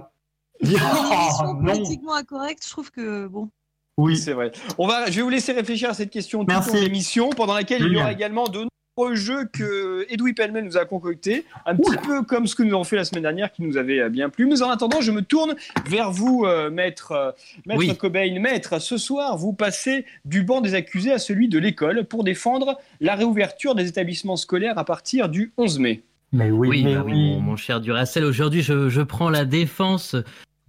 [1.45, 3.49] Oh, politiquement incorrecte, je trouve que bon.
[3.97, 4.17] Oui.
[4.17, 4.51] C'est vrai.
[4.77, 6.69] On va, je vais vous laisser réfléchir à cette question tout Merci.
[6.69, 8.65] au long de l'émission, pendant laquelle il y aura également de
[8.97, 12.73] nombreux jeux que Edoui Pellemel nous a concoctés, un petit peu comme ce que nous
[12.73, 14.45] avons fait la semaine dernière, qui nous avait bien plu.
[14.47, 15.55] Mais en attendant, je me tourne
[15.87, 17.31] vers vous, euh, maître, euh,
[17.65, 17.95] maître Oui.
[17.97, 18.39] Cobain.
[18.39, 22.79] Maître, ce soir, vous passez du banc des accusés à celui de l'école pour défendre
[22.99, 26.03] la réouverture des établissements scolaires à partir du 11 mai.
[26.31, 29.45] Mais oui, Oui, mais bah oui, mon, mon cher Duracell, aujourd'hui je, je prends la
[29.45, 30.15] défense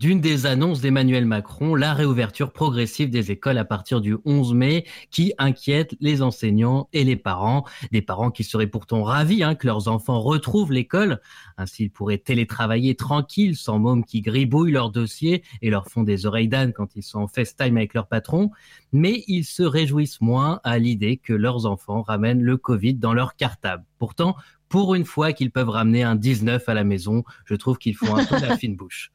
[0.05, 4.85] d'une des annonces d'Emmanuel Macron, la réouverture progressive des écoles à partir du 11 mai,
[5.11, 9.67] qui inquiète les enseignants et les parents, des parents qui seraient pourtant ravis hein, que
[9.67, 11.23] leurs enfants retrouvent l'école,
[11.57, 16.27] ainsi ils pourraient télétravailler tranquilles, sans mômes qui gribouillent leurs dossiers et leur font des
[16.27, 18.51] oreilles d'âne quand ils sont en FaceTime avec leur patron,
[18.93, 23.37] mais ils se réjouissent moins à l'idée que leurs enfants ramènent le Covid dans leur
[23.37, 23.87] cartable.
[23.99, 24.37] Pourtant,
[24.69, 28.15] pour une fois qu'ils peuvent ramener un 19 à la maison, je trouve qu'ils font
[28.15, 29.11] un peu la fine bouche.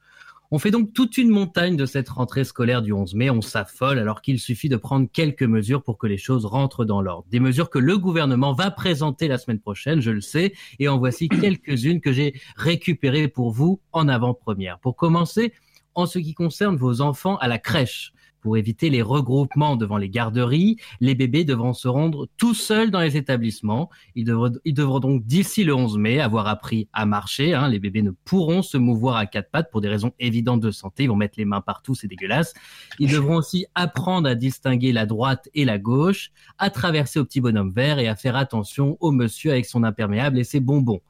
[0.52, 4.00] On fait donc toute une montagne de cette rentrée scolaire du 11 mai, on s'affole
[4.00, 7.24] alors qu'il suffit de prendre quelques mesures pour que les choses rentrent dans l'ordre.
[7.30, 10.98] Des mesures que le gouvernement va présenter la semaine prochaine, je le sais, et en
[10.98, 14.80] voici quelques-unes que j'ai récupérées pour vous en avant-première.
[14.80, 15.52] Pour commencer,
[15.94, 20.08] en ce qui concerne vos enfants à la crèche, pour éviter les regroupements devant les
[20.08, 23.90] garderies, les bébés devront se rendre tout seuls dans les établissements.
[24.14, 27.54] Ils devront, ils devront donc d'ici le 11 mai avoir appris à marcher.
[27.54, 27.68] hein.
[27.68, 31.04] Les bébés ne pourront se mouvoir à quatre pattes pour des raisons évidentes de santé.
[31.04, 32.54] Ils vont mettre les mains partout, c'est dégueulasse.
[32.98, 37.40] Ils devront aussi apprendre à distinguer la droite et la gauche, à traverser au petit
[37.40, 41.00] bonhomme vert et à faire attention au monsieur avec son imperméable et ses bonbons.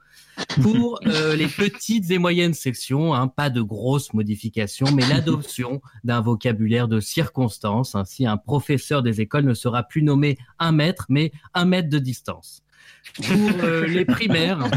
[0.63, 6.21] Pour euh, les petites et moyennes sections, hein, pas de grosses modifications, mais l'adoption d'un
[6.21, 7.95] vocabulaire de circonstance.
[7.95, 11.99] Ainsi, un professeur des écoles ne sera plus nommé un mètre, mais un mètre de
[11.99, 12.63] distance.
[13.17, 14.71] Pour euh, les primaires,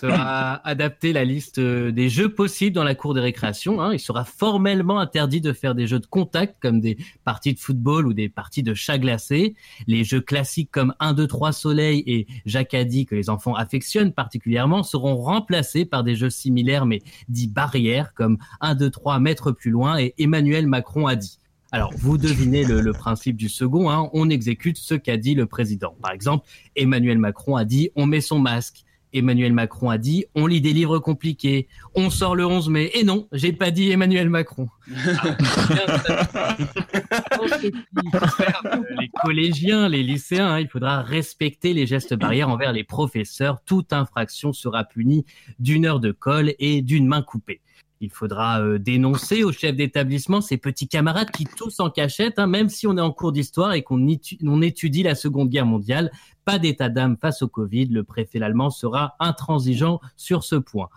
[0.00, 3.80] sera adaptée la liste euh, des jeux possibles dans la cour de récréation.
[3.80, 3.92] hein.
[3.92, 8.06] Il sera formellement interdit de faire des jeux de contact comme des parties de football
[8.06, 9.54] ou des parties de chat glacé.
[9.86, 14.82] Les jeux classiques comme 1, 2, 3 soleil et Jacadi que les enfants affectionnent particulièrement
[14.82, 19.70] seront remplacés par des jeux similaires mais dits barrières comme 1, 2, 3 mètres plus
[19.70, 21.38] loin et Emmanuel Macron a dit.
[21.74, 25.46] Alors, vous devinez le, le principe du second, hein, on exécute ce qu'a dit le
[25.46, 25.96] président.
[26.02, 28.84] Par exemple, Emmanuel Macron a dit on met son masque.
[29.14, 31.68] Emmanuel Macron a dit on lit des livres compliqués.
[31.94, 32.90] On sort le 11 mai.
[32.94, 34.68] Et non, j'ai pas dit Emmanuel Macron.
[39.00, 43.62] les collégiens, les lycéens, hein, il faudra respecter les gestes barrières envers les professeurs.
[43.64, 45.24] Toute infraction sera punie
[45.58, 47.62] d'une heure de colle et d'une main coupée.
[48.02, 52.48] Il faudra euh, dénoncer au chef d'établissement ses petits camarades qui tous en cachette, hein,
[52.48, 55.66] même si on est en cours d'histoire et qu'on étu- on étudie la Seconde Guerre
[55.66, 56.10] mondiale.
[56.44, 57.86] Pas d'état d'âme face au Covid.
[57.86, 60.88] Le préfet allemand sera intransigeant sur ce point.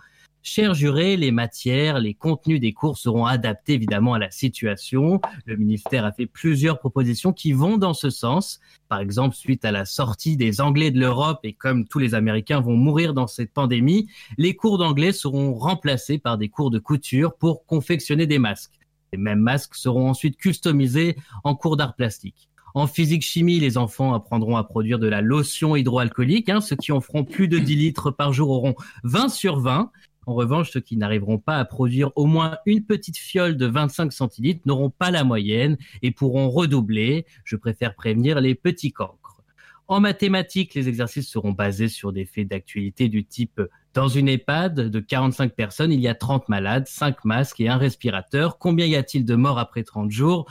[0.48, 5.20] Chers jurés, les matières, les contenus des cours seront adaptés évidemment à la situation.
[5.44, 8.60] Le ministère a fait plusieurs propositions qui vont dans ce sens.
[8.88, 12.60] Par exemple, suite à la sortie des Anglais de l'Europe et comme tous les Américains
[12.60, 17.34] vont mourir dans cette pandémie, les cours d'anglais seront remplacés par des cours de couture
[17.34, 18.78] pour confectionner des masques.
[19.12, 22.48] Les mêmes masques seront ensuite customisés en cours d'art plastique.
[22.76, 26.50] En physique-chimie, les enfants apprendront à produire de la lotion hydroalcoolique.
[26.50, 26.60] Hein.
[26.60, 29.90] Ceux qui en feront plus de 10 litres par jour auront 20 sur 20.
[30.26, 34.12] En revanche, ceux qui n'arriveront pas à produire au moins une petite fiole de 25
[34.12, 37.26] centilitres n'auront pas la moyenne et pourront redoubler.
[37.44, 39.42] Je préfère prévenir les petits cancres.
[39.88, 43.62] En mathématiques, les exercices seront basés sur des faits d'actualité du type
[43.96, 47.78] dans une EHPAD de 45 personnes, il y a 30 malades, 5 masques et un
[47.78, 48.58] respirateur.
[48.58, 50.44] Combien y a-t-il de morts après 30 jours?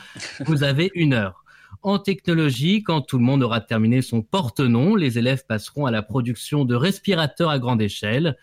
[0.48, 1.46] Vous avez une heure.
[1.84, 6.02] En technologie, quand tout le monde aura terminé son porte-nom, les élèves passeront à la
[6.02, 8.36] production de respirateurs à grande échelle.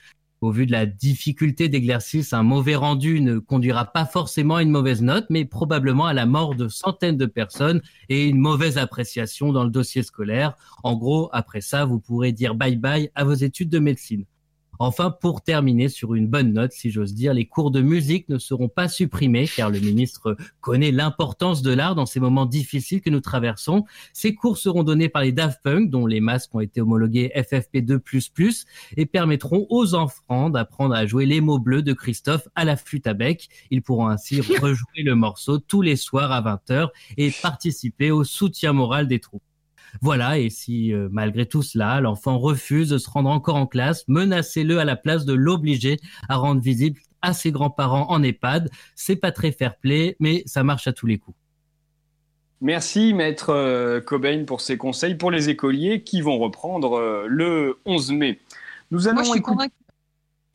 [0.43, 4.73] Au vu de la difficulté d'exercice, un mauvais rendu ne conduira pas forcément à une
[4.73, 9.53] mauvaise note, mais probablement à la mort de centaines de personnes et une mauvaise appréciation
[9.53, 10.57] dans le dossier scolaire.
[10.83, 14.25] En gros, après ça, vous pourrez dire bye bye à vos études de médecine.
[14.79, 18.39] Enfin, pour terminer sur une bonne note, si j'ose dire, les cours de musique ne
[18.39, 23.11] seront pas supprimés car le ministre connaît l'importance de l'art dans ces moments difficiles que
[23.11, 23.85] nous traversons.
[24.13, 28.65] Ces cours seront donnés par les Daft Punk, dont les masques ont été homologués FFP2++,
[28.97, 33.07] et permettront aux enfants d'apprendre à jouer les mots bleus de Christophe à la flûte
[33.07, 33.49] à bec.
[33.71, 38.73] Ils pourront ainsi rejouer le morceau tous les soirs à 20h et participer au soutien
[38.73, 39.43] moral des troupes.
[40.01, 44.05] Voilà, et si euh, malgré tout cela, l'enfant refuse de se rendre encore en classe,
[44.09, 48.71] menacez-le à la place de l'obliger à rendre visible à ses grands-parents en EHPAD.
[48.95, 51.37] C'est pas très fair-play, mais ça marche à tous les coups.
[52.61, 57.79] Merci, maître euh, Cobain, pour ces conseils pour les écoliers qui vont reprendre euh, le
[57.87, 58.41] 11 mai.
[58.93, 59.75] Nous allons Moi, je suis écouter- convaincue.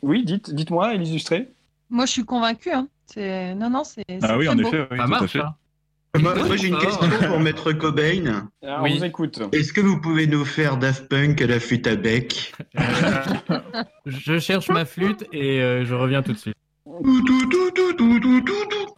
[0.01, 1.49] Oui, dites, dites-moi, illustré.
[1.89, 2.71] Moi, je suis convaincue.
[2.71, 2.87] Hein.
[3.07, 4.03] C'est- Non, non, c'est.
[4.07, 4.67] c'est Ah oui, très en beau.
[4.67, 5.39] effet, oui, Ça tout à marche, fait.
[5.39, 5.55] hein.
[6.15, 6.85] Moi, Oui, moi, j'ai une ah.
[6.85, 8.47] question pour Maître Cobain.
[8.63, 8.93] Alors, Oui.
[8.93, 9.39] on vous écoute.
[9.51, 12.53] Est-ce que vous pouvez nous faire Daft Punk à la flûte à bec?
[14.05, 16.55] Je cherche ma flûte et euh, je reviens tout de suite.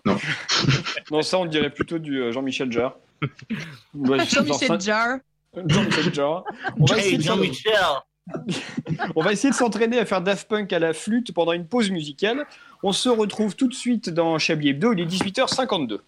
[0.05, 0.17] Non.
[1.11, 2.95] Non, ça, on dirait plutôt du euh, Jean-Michel Jarre.
[3.93, 5.17] Ouais, Jean-Michel Jarre.
[5.67, 6.43] Jean-Michel Jarre.
[6.79, 7.73] On va essayer Hey, Jean-Michel
[9.15, 11.89] On va essayer de s'entraîner à faire Daft Punk à la flûte pendant une pause
[11.89, 12.45] musicale.
[12.83, 15.99] On se retrouve tout de suite dans Chablis Hebdo, il est 18h52.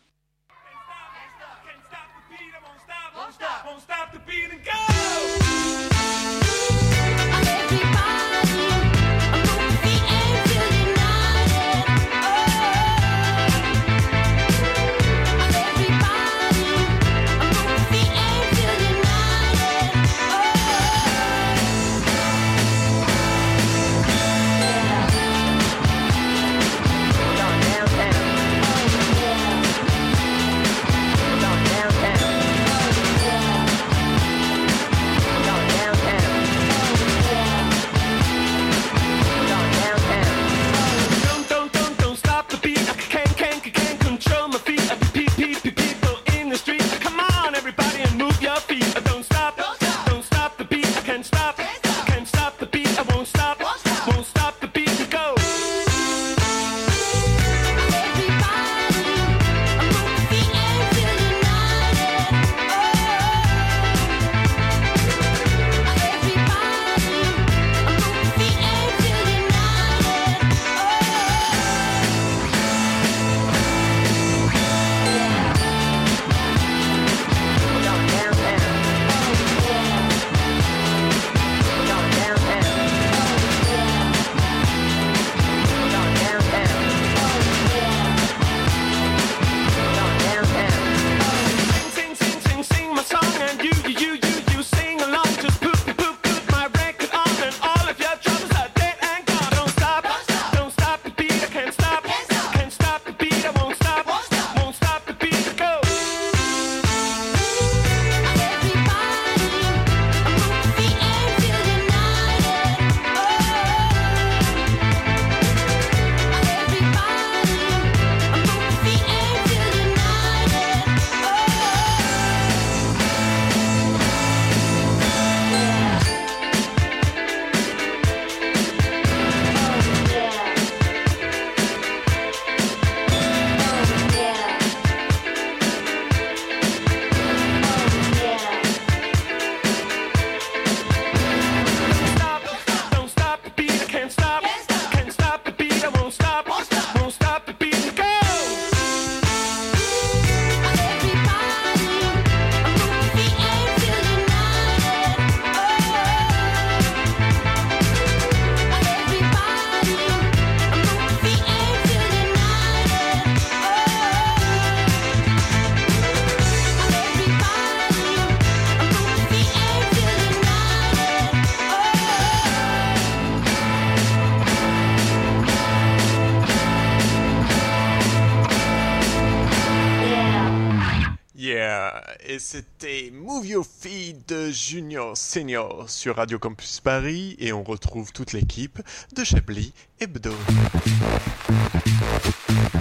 [182.33, 188.13] Et c'était Move Your Feet de Junior Senior sur Radio Campus Paris et on retrouve
[188.13, 188.79] toute l'équipe
[189.13, 190.31] de Chablis Hebdo.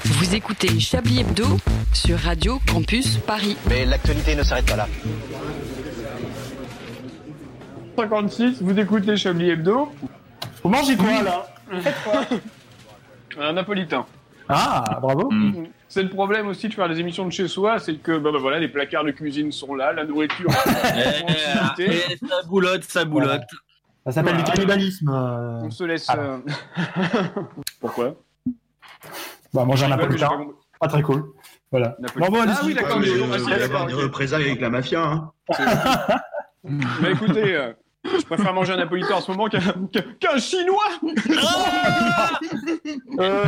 [0.04, 1.56] Vous écoutez Chablis Hebdo
[1.92, 3.56] sur Radio Campus Paris.
[3.68, 4.88] Mais l'actualité ne s'arrête pas là.
[7.98, 9.90] 56, vous écoutez Chablis Hebdo.
[10.62, 11.52] Vous mangez quoi là?
[13.36, 14.06] Un napolitain.
[14.52, 15.30] Ah, bravo.
[15.88, 18.38] C'est le problème aussi de faire des émissions de chez soi, c'est que bah, bah,
[18.40, 20.48] voilà, les placards de cuisine sont là, la nourriture.
[21.78, 21.82] Eh,
[22.12, 23.42] eh, ça boulotte, ça boulotte.
[24.06, 24.44] Ça s'appelle Voilà.
[24.44, 25.08] du cannibalisme.
[25.08, 25.62] euh.
[25.64, 26.06] On se laisse.
[26.08, 26.16] Ah.
[26.18, 26.38] euh,
[27.80, 28.14] Pourquoi
[29.52, 30.30] Bah, manger un mais j'ai napolitain.
[30.80, 31.32] pas très cool.
[31.70, 31.96] Voilà.
[32.16, 32.56] Bon, bon, allez-y.
[32.58, 34.00] Ah oui, d'accord, mais mais, euh, si, il va y d'accord, avoir des ok.
[34.02, 35.02] représailles avec la mafia.
[35.04, 35.30] Hein.
[36.64, 37.72] Mais écoutez, euh,
[38.04, 40.84] je préfère manger un napolitain en ce moment qu'un chinois
[43.18, 43.44] Euh,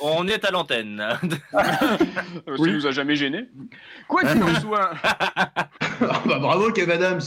[0.00, 1.02] On est à l'antenne.
[1.54, 3.48] Euh, Ça nous a jamais gêné.
[4.06, 4.90] Quoi qu'il en soit.
[5.02, 7.20] Ah bah, bravo Kev Adams.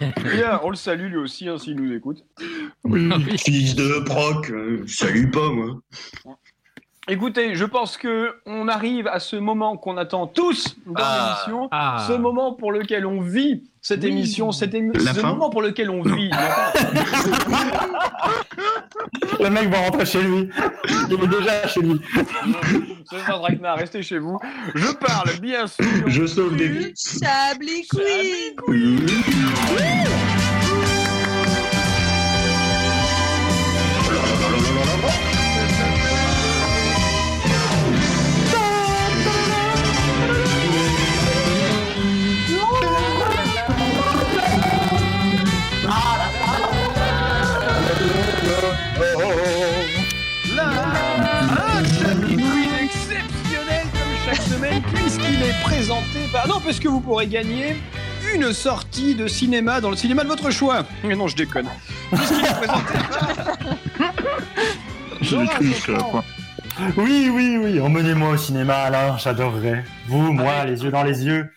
[0.00, 2.24] Bien, on le salue lui aussi, hein, s'il nous écoute.
[3.38, 5.80] Fils de proc, euh, salut pas moi.
[7.10, 11.38] Écoutez, je pense que on arrive à ce moment qu'on attend tous dans Ah.
[11.46, 12.04] l'émission, Ah.
[12.06, 15.28] ce moment pour lequel on vit cette émission, cette émi- La ce fin.
[15.28, 16.28] moment pour lequel on vit.
[19.40, 20.50] Le mec va rentrer chez lui.
[21.08, 21.98] Il est déjà chez lui.
[23.06, 24.38] Stéphane Drachna, restez chez vous.
[24.74, 25.84] Je parle bien sûr.
[26.06, 26.92] Je sauve des vies.
[26.96, 27.88] Chablis
[54.80, 56.46] puisqu'il est présenté par...
[56.48, 57.76] Non, parce que vous pourrez gagner
[58.34, 60.84] une sortie de cinéma dans le cinéma de votre choix.
[61.04, 61.68] Mais non, je déconne.
[62.10, 63.28] Puisqu'il est présenté par...
[65.88, 66.24] Là.
[66.96, 67.80] Oui, oui, oui.
[67.80, 69.16] Emmenez-moi au cinéma, Alain.
[69.18, 69.84] J'adorerais.
[70.06, 71.50] Vous, moi, les yeux dans les yeux.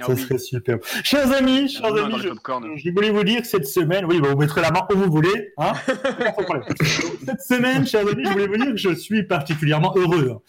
[0.00, 0.20] Ah Ça oui.
[0.22, 0.78] serait super.
[1.04, 4.36] Chers amis, chers Non, amis, je, voulais vous dire que cette semaine, oui, bah, vous
[4.38, 5.72] mettrez la main où vous voulez, hein.
[7.26, 10.42] Cette semaine, chers amis, je voulais vous dire que je suis particulièrement heureux.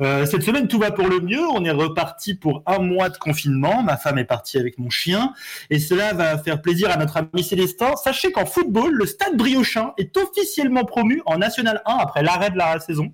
[0.00, 1.42] Euh, cette semaine, tout va pour le mieux.
[1.52, 3.82] On est reparti pour un mois de confinement.
[3.82, 5.32] Ma femme est partie avec mon chien,
[5.70, 7.94] et cela va faire plaisir à notre ami Célestin.
[7.96, 12.58] Sachez qu'en football, le Stade Briochin est officiellement promu en National 1 après l'arrêt de
[12.58, 13.12] la saison.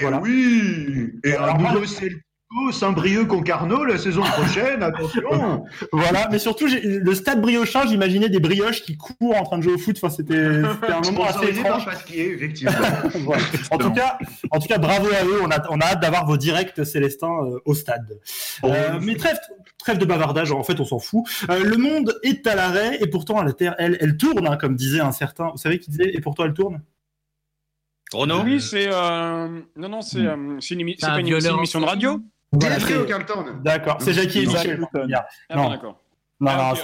[0.00, 0.18] Voilà.
[0.20, 1.10] Oui.
[1.24, 1.86] Et un Alors, moi- nouveau
[2.50, 5.64] Celco Saint-Brieuc-Concarneau la saison prochaine, attention.
[5.92, 9.74] Voilà, mais surtout, le Stade Briochin, j'imaginais des brioches qui courent en train de jouer
[9.74, 9.96] au foot.
[9.96, 11.84] Enfin, c'était un moment assez étrange.
[11.84, 12.72] Pasquier, effectivement.
[13.20, 13.42] Voilà.
[13.70, 14.18] En tout cas,
[14.50, 15.40] en tout cas, bravo à eux.
[15.42, 18.18] On a, on a hâte d'avoir vos directs Célestin euh, au stade.
[18.64, 19.38] Euh, mais trêve,
[19.78, 20.52] trêve de bavardage.
[20.52, 21.24] En fait, on s'en fout.
[21.50, 24.74] Euh, le monde est à l'arrêt et pourtant la Terre, elle, elle tourne, hein, comme
[24.74, 25.50] disait un certain.
[25.50, 26.80] Vous savez qui disait et pourtant elle tourne?
[28.12, 28.42] Renaud?
[28.44, 28.88] Oui, c'est...
[28.88, 32.20] euh, Non, non, c'est euh, c'est une, émi- pas une, émission de radio
[32.52, 33.44] Voilà, Dimitri O'Carlton.
[33.62, 34.84] D'accord, c'est Jackie et Michel.
[35.50, 35.70] Ah Non.
[35.70, 36.00] d'accord.
[36.42, 36.78] Non, Ah, non, ok.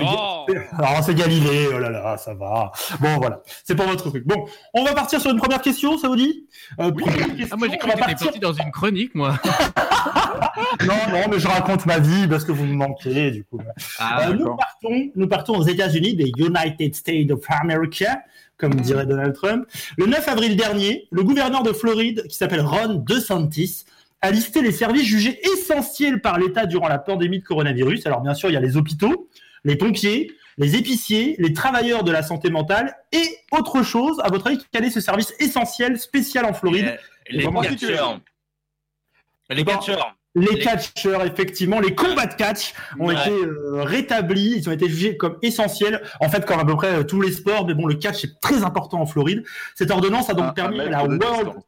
[1.07, 1.15] c'est Oh.
[1.15, 1.67] Galilée.
[1.75, 2.71] Oh là là, ça va.
[3.01, 3.41] Bon, voilà.
[3.65, 4.27] C'est pour votre truc.
[4.27, 6.47] Bon, on va partir sur une première question, ça vous dit?
[6.79, 9.35] Euh, question, Ah, moi j'ai cru que partir- parti dans une chronique, moi.
[10.87, 13.61] Non, non, mais je raconte ma vie parce que vous me manquez, du coup.
[13.99, 18.21] Ah, Euh, nous, partons, nous partons aux États-Unis, des United States of America,
[18.57, 19.67] comme dirait Donald Trump.
[19.97, 23.85] Le 9 avril dernier, le gouverneur de Floride, qui s'appelle Ron DeSantis,
[24.23, 28.07] a listé les services jugés essentiels par l'État durant la pandémie de coronavirus.
[28.07, 29.29] Alors, bien sûr, il y a les hôpitaux,
[29.65, 34.19] les pompiers, les épiciers, les travailleurs de la santé mentale et autre chose.
[34.25, 36.99] À votre avis, quel est ce service essentiel, spécial en Floride?
[37.31, 38.21] Les Comment catcheurs.
[39.51, 39.73] Les Bon.
[39.73, 40.17] catcheurs.
[40.39, 43.15] Les catcheurs, effectivement, les combats de catch ont Ouais.
[43.15, 46.89] été euh, rétablis, ils ont été jugés comme essentiels, en fait, comme à peu près
[46.95, 49.45] euh, tous les sports, mais bon, le catch est très important en Floride.
[49.75, 51.65] Cette ordonnance a donc Un- permis un à la World distance.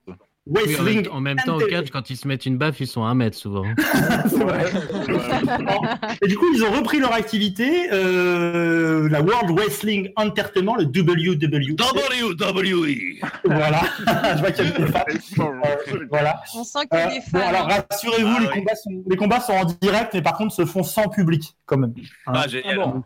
[0.49, 1.03] Oui, en Wrestling.
[1.03, 3.09] même, en même temps, au catch, quand ils se mettent une baffe, ils sont à
[3.09, 3.65] un mètre souvent.
[6.23, 11.37] Et du coup, ils ont repris leur activité, euh, la World Wrestling Entertainment, le WWE.
[11.39, 13.19] WWE.
[13.45, 13.83] Voilà,
[14.35, 15.05] je vois qu'il y a des fans.
[15.39, 16.41] Euh, voilà.
[16.55, 18.53] On sent qu'il y a Euh, bon, alors rassurez-vous, Ah les, oui.
[18.55, 21.77] combats sont, les combats sont en direct, mais par contre se font sans public, quand
[21.79, 21.93] même.
[22.27, 22.33] Hein.
[22.35, 22.81] Ah, génial.
[22.81, 23.03] Ah bon.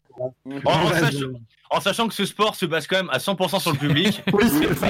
[0.65, 0.79] En,
[1.73, 4.23] en sachant que ce sport se base quand même à 100% sur le public.
[4.33, 4.87] Oui, c'est ça.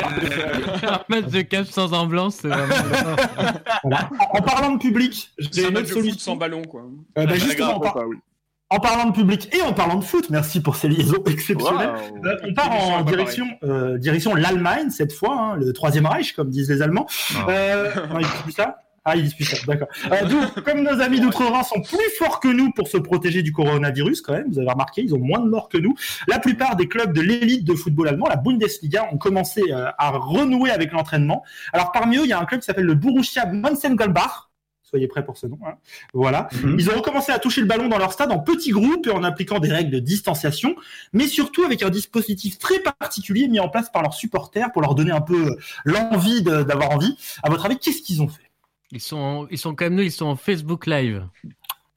[0.88, 3.16] un match de catch sans ambiance, c'est vraiment.
[3.82, 4.10] Voilà.
[4.32, 6.18] En en parlant de public, j'ai une autre solution.
[6.18, 6.82] sans ballon, quoi.
[7.18, 8.16] Euh, bah, Ah, justement, en, d'accord, par- Ah oui.
[8.70, 11.90] En parlant de public et en parlant de foot, merci pour ces liaisons exceptionnelles.
[12.14, 12.26] Wow.
[12.26, 16.48] Euh, on part en direction, euh, direction l'Allemagne cette fois, hein, le troisième Reich, comme
[16.48, 17.06] disent les Allemands.
[17.48, 18.76] Euh, non, ils disent plus ça?
[19.04, 19.88] Ah, ils disent d'accord.
[20.12, 24.22] Euh, comme nos amis d'outre-Rhin sont plus forts que nous pour se protéger du coronavirus,
[24.22, 25.94] quand même, vous avez remarqué, ils ont moins de morts que nous.
[26.28, 30.10] La plupart des clubs de l'élite de football allemand, la Bundesliga, ont commencé euh, à
[30.10, 31.42] renouer avec l'entraînement.
[31.72, 34.50] Alors parmi eux, il y a un club qui s'appelle le Borussia Mönchengladbach.
[34.84, 35.58] Soyez prêts pour ce nom.
[35.66, 35.76] hein.
[36.12, 36.48] Voilà.
[36.78, 39.24] Ils ont recommencé à toucher le ballon dans leur stade en petits groupes et en
[39.24, 40.76] appliquant des règles de distanciation,
[41.14, 44.94] mais surtout avec un dispositif très particulier mis en place par leurs supporters pour leur
[44.94, 47.16] donner un peu euh, l'envie d'avoir envie.
[47.42, 48.51] À votre avis, qu'est-ce qu'ils ont fait?
[48.92, 51.26] Ils sont, ils sont comme nous, ils sont en Facebook Live.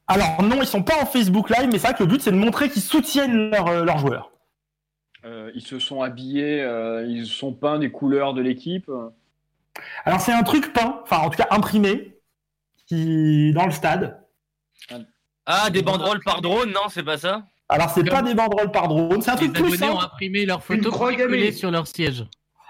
[0.07, 2.31] Alors non, ils sont pas en Facebook Live, mais c'est vrai que le but c'est
[2.31, 4.31] de montrer qu'ils soutiennent leurs euh, joueurs.
[5.25, 8.89] Euh, ils se sont habillés, euh, ils sont peints des couleurs de l'équipe.
[10.05, 12.17] Alors c'est un truc peint, enfin en tout cas imprimé,
[12.87, 14.21] qui dans le stade.
[15.45, 17.45] Ah, des banderoles par drone, non, c'est pas ça?
[17.67, 20.13] Alors c'est pas des banderoles par drone, c'est un Les truc plus abonnés ont simple.
[20.13, 20.93] imprimé leurs photos
[21.55, 22.25] sur leur siège.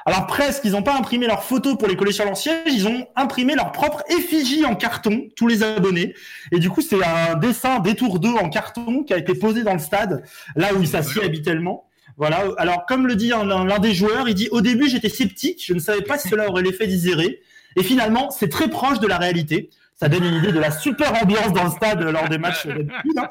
[0.08, 2.88] Alors presque, ils n'ont pas imprimé leurs photos pour les coller sur leur siège, ils
[2.88, 6.14] ont imprimé leur propre effigie en carton, tous les abonnés.
[6.52, 9.64] Et du coup, c'est un dessin des tours d'eux en carton qui a été posé
[9.64, 10.24] dans le stade,
[10.56, 11.86] là où ils s'assiedent habituellement.
[12.18, 12.44] Voilà.
[12.58, 15.64] Alors, comme le dit un- un- l'un des joueurs, il dit au début j'étais sceptique,
[15.66, 17.42] je ne savais pas si cela aurait l'effet d'Iséré.
[17.76, 19.70] Et finalement, c'est très proche de la réalité.
[19.98, 23.18] Ça donne une idée de la super ambiance dans le stade lors des matchs d'habitude.
[23.18, 23.30] hein.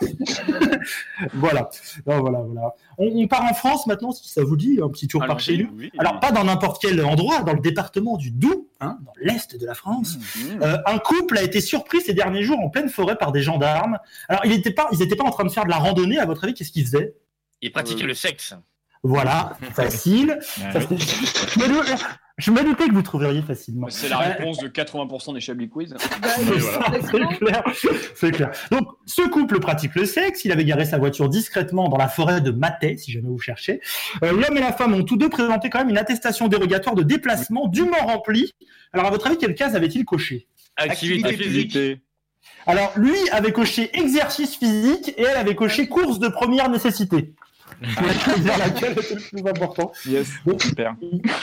[1.34, 1.68] voilà.
[2.06, 2.74] Non, voilà, voilà.
[2.96, 5.58] On, on part en France maintenant, si ça vous dit, un petit tour par chez
[5.58, 5.68] nous.
[5.76, 5.92] oui.
[5.98, 9.66] Alors, pas dans n'importe quel endroit, dans le département du Doubs, hein, dans l'est de
[9.66, 10.16] la France.
[10.16, 10.62] Mmh.
[10.62, 13.98] Euh, un couple a été surpris ces derniers jours en pleine forêt par des gendarmes.
[14.30, 16.18] Alors, ils n'étaient pas, ils étaient pas en train de faire de la randonnée.
[16.18, 17.14] À votre avis, qu'est-ce qu'ils faisaient?
[17.60, 18.54] Il pratiquait le sexe.
[19.02, 20.38] Voilà, facile.
[22.38, 23.86] Je me doutais que vous trouveriez facilement.
[23.90, 25.94] C'est la Euh, réponse de 80% des Chablis Quiz.
[26.22, 27.62] c'est ça, c'est clair.
[28.14, 28.50] C'est clair.
[28.72, 30.44] Donc, ce couple pratique le sexe.
[30.44, 33.80] Il avait garé sa voiture discrètement dans la forêt de Matais, si jamais vous cherchez.
[34.24, 37.02] Euh, L'homme et la femme ont tous deux présenté quand même une attestation dérogatoire de
[37.04, 38.52] déplacement dûment remplie.
[38.92, 40.48] Alors, à votre avis, quelle case avait-il coché?
[40.76, 41.78] Activité physique.
[42.66, 47.34] Alors, lui avait coché exercice physique et elle avait coché course de première nécessité.
[48.58, 49.92] Laquelle était le plus important.
[50.06, 50.28] Yes,
[50.60, 50.94] super.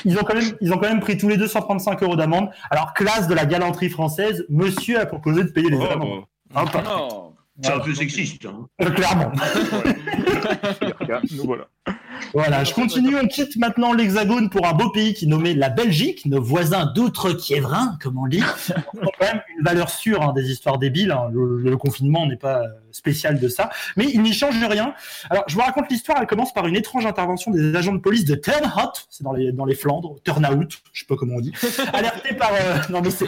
[0.05, 2.49] Ils ont, quand même, ils ont quand même pris tous les deux 135 euros d'amende.
[2.69, 6.23] Alors, classe de la galanterie française, monsieur a proposé de payer les Oh, amendes.
[6.55, 7.33] Hein, Non.
[7.63, 8.45] C'est un peu sexiste.
[8.45, 8.67] Hein.
[8.81, 9.31] Euh, clairement.
[11.31, 11.67] Nous voilà.
[12.33, 13.15] Voilà, je continue.
[13.17, 16.85] On quitte maintenant l'Hexagone pour un beau pays qui est nommé la Belgique, nos voisins
[16.85, 18.41] d'outre-Kiévrin, comme on dit.
[18.69, 21.11] Quand même une valeur sûre hein, des histoires débiles.
[21.11, 21.29] hein.
[21.31, 24.93] Le, le confinement n'est pas euh, spécial de ça, mais il n'y change rien.
[25.29, 26.17] Alors, je vous raconte l'histoire.
[26.21, 29.51] Elle commence par une étrange intervention des agents de police de Turnhout, c'est dans les
[29.51, 31.53] dans les Flandres, Turnout, je sais pas comment on dit,
[31.93, 32.51] alertés par.
[32.53, 33.27] euh, non mais c'est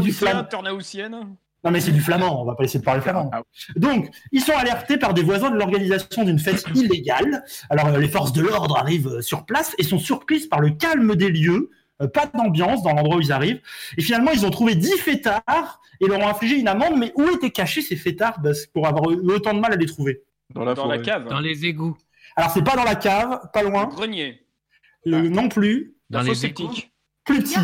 [0.00, 0.44] du flamand.
[0.44, 3.30] Turnhausienne Non, mais c'est du flamand, on va pas essayer de parler flamand.
[3.76, 7.44] Donc, ils sont alertés par des voisins de l'organisation d'une fête illégale.
[7.70, 10.70] Alors, euh, les forces de l'ordre arrivent euh, sur place et sont surprises par le
[10.70, 11.70] calme des lieux,
[12.00, 13.60] euh, pas d'ambiance dans l'endroit où ils arrivent.
[13.96, 16.96] Et finalement, ils ont trouvé 10 fêtards et leur ont infligé une amende.
[16.98, 19.86] Mais où étaient cachés ces fêtards bah, pour avoir eu autant de mal à les
[19.86, 20.22] trouver?
[20.50, 21.02] Dans la Dans la forêt.
[21.06, 21.28] cave.
[21.28, 21.96] Dans les égouts.
[22.34, 24.44] Alors, c'est pas dans la cave, pas loin, Grenier.
[25.04, 26.72] Le- non plus, Dans les égouts.
[27.24, 27.54] plus petit,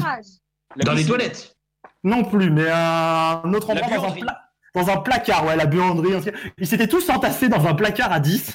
[0.85, 1.57] Dans les toilettes.
[2.05, 4.41] Non plus, mais un autre endroit dans un, pla-
[4.75, 6.13] dans un placard, ouais, la buanderie.
[6.59, 8.55] Ils s'étaient tous entassés dans un placard à 10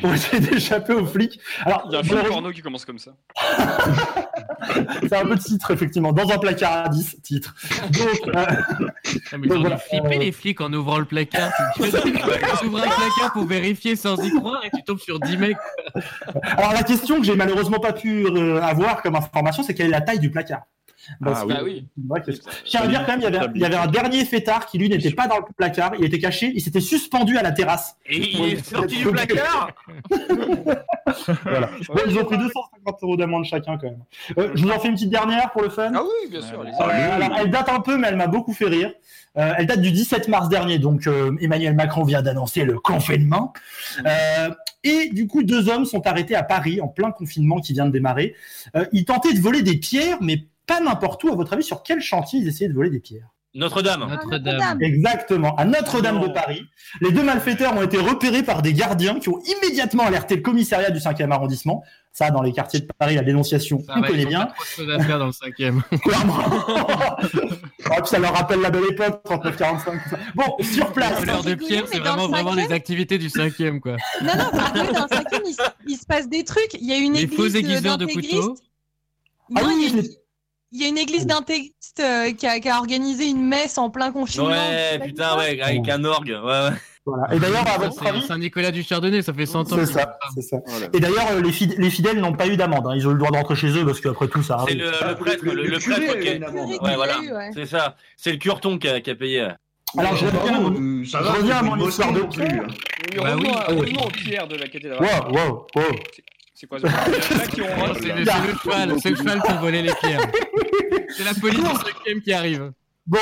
[0.00, 1.40] pour essayer d'échapper aux flics.
[1.64, 3.12] Alors, Il y a un film porno qui commence comme ça.
[5.02, 6.12] C'est un peu de titre, effectivement.
[6.12, 7.54] Dans un placard à 10, titre.
[7.90, 8.44] Donc, euh,
[9.32, 11.50] Ah, mais Donc voilà, flipper euh, les flics en ouvrant le placard.
[11.76, 11.82] Tu
[12.66, 15.56] ouvres un placard pour vérifier sans y croire et tu tombes sur 10 mecs.
[16.56, 19.90] alors, la question que j'ai malheureusement pas pu euh, avoir comme information, c'est quelle est
[19.90, 20.62] la taille du placard?
[21.22, 21.86] Parce Ah oui.
[22.26, 22.32] Je
[22.64, 24.78] tiens à dire quand même, il y, avait, il y avait un dernier fêtard qui,
[24.78, 25.92] lui, n'était pas dans le placard.
[25.98, 27.96] Il était caché, il s'était suspendu à la terrasse.
[28.06, 29.70] Et il est sorti du placard
[31.44, 31.70] Voilà.
[32.06, 34.04] Ils ont pris 250 euros d'amende chacun, quand même.
[34.38, 35.92] Euh, je vous en fais une petite dernière pour le fun.
[35.94, 36.60] Ah oui, bien sûr.
[36.60, 38.92] Euh, alors, elle date un peu, mais elle m'a beaucoup fait rire.
[39.38, 43.52] Euh, elle date du 17 mars dernier, donc euh, Emmanuel Macron vient d'annoncer le confinement.
[44.04, 44.50] Euh,
[44.84, 47.92] et du coup, deux hommes sont arrêtés à Paris en plein confinement qui vient de
[47.92, 48.34] démarrer.
[48.76, 51.32] Euh, ils tentaient de voler des pierres, mais pas n'importe où.
[51.32, 54.06] À votre avis, sur quel chantier ils essayaient de voler des pierres Notre-Dame.
[54.08, 54.78] Notre-Dame.
[54.82, 56.28] Exactement, à Notre-Dame de.
[56.28, 56.62] Paris.
[57.00, 60.90] Les deux malfaiteurs ont été repérés par des gardiens qui ont immédiatement alerté le commissariat
[60.90, 61.82] du 5e arrondissement.
[62.14, 64.40] Ça, dans les quartiers de Paris, la dénonciation, Ça on va, ils connaît ont bien.
[64.46, 65.82] pas trop de choses à faire dans le cinquième.
[66.04, 66.38] Clairement.
[67.90, 69.84] Ah, ça leur rappelle la belle époque, 39-45.
[70.02, 70.18] tout ça.
[70.34, 71.24] Bon, sur place.
[71.24, 73.96] L'heure de pierre, c'est vraiment, vraiment les activités du cinquième, quoi.
[74.22, 76.74] Non, non, par contre, dans le cinquième, il, se- il se passe des trucs.
[76.74, 78.56] Il y a une Les église faux euh, aiguiseurs de couteaux.
[79.56, 80.10] Ah Non, oui,
[80.72, 83.90] il y a une- église d'intégristes euh, qui, a, qui a organisé une messe en
[83.90, 84.48] plein confinement.
[84.48, 86.30] Ouais, putain, ouais, avec un orgue.
[86.30, 86.70] Ouais, ouais.
[87.04, 87.34] Voilà.
[87.34, 89.76] Et d'ailleurs, à votre C'est avis, Saint-Nicolas du Chardonnay, ça fait 100 ans.
[89.76, 90.58] c'est ça, c'est ça.
[90.92, 92.86] Et d'ailleurs, euh, les, fid- les fidèles n'ont pas eu d'amende.
[92.86, 92.92] hein.
[92.94, 94.78] Ils ont eu le droit de rentrer chez eux parce qu'après tout, ça C'est arrive.
[94.84, 96.82] le, le prêtre, le, le curé prêtre.
[96.84, 97.18] Ouais, voilà.
[97.18, 97.50] ouais.
[97.54, 97.96] C'est ça.
[98.16, 99.48] C'est le curton qui a, qui a payé.
[99.98, 100.56] Alors, je reviens,
[101.56, 102.28] à mon- Euh, histoire de hein.
[102.38, 103.94] Oui, Bah oui.
[104.24, 105.00] pierres de la cathédrale.
[105.02, 105.82] Wow, wow, wow.
[106.62, 110.20] C'est quoi ce C'est le, cheval, c'est le cheval qui volait les pierres.
[111.08, 112.70] C'est la police du cinquième qui arrive.
[113.04, 113.18] Bon.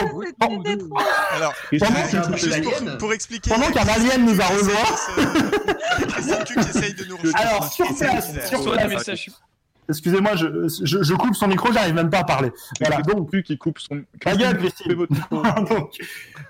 [1.30, 3.48] Alors, Pendant- juste pour, pour expliquer.
[3.48, 5.24] Pendant qu'un alien nous a rejoint.
[6.08, 7.38] Christine Q qui essaye de nous rejoindre.
[7.38, 9.30] Alors, sur place, sur place.
[9.88, 12.52] Excusez-moi, je, je, je coupe son micro, j'arrive même pas à parler.
[12.78, 14.02] Voilà, donc, Plus qui coupe son.
[14.20, 14.94] Ta gueule, Christine.
[15.30, 15.98] donc,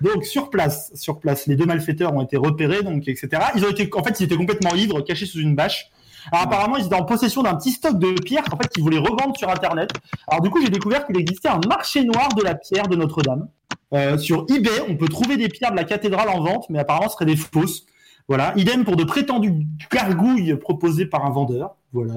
[0.01, 3.29] donc, sur place, sur place, les deux malfaiteurs ont été repérés, donc etc.
[3.55, 5.89] Ils ont été, en fait, ils étaient complètement ivres, cachés sous une bâche.
[6.33, 8.99] Alors apparemment, ils étaient en possession d'un petit stock de pierres qu'en fait, ils voulaient
[8.99, 9.91] revendre sur Internet.
[10.29, 13.49] Alors du coup, j'ai découvert qu'il existait un marché noir de la pierre de Notre-Dame.
[13.93, 17.09] Euh, sur eBay, on peut trouver des pierres de la cathédrale en vente, mais apparemment,
[17.09, 17.85] ce seraient des fausses.
[18.31, 18.53] Voilà.
[18.57, 21.75] Idem pour de prétendues gargouilles proposées par un vendeur.
[21.93, 22.15] Voilà.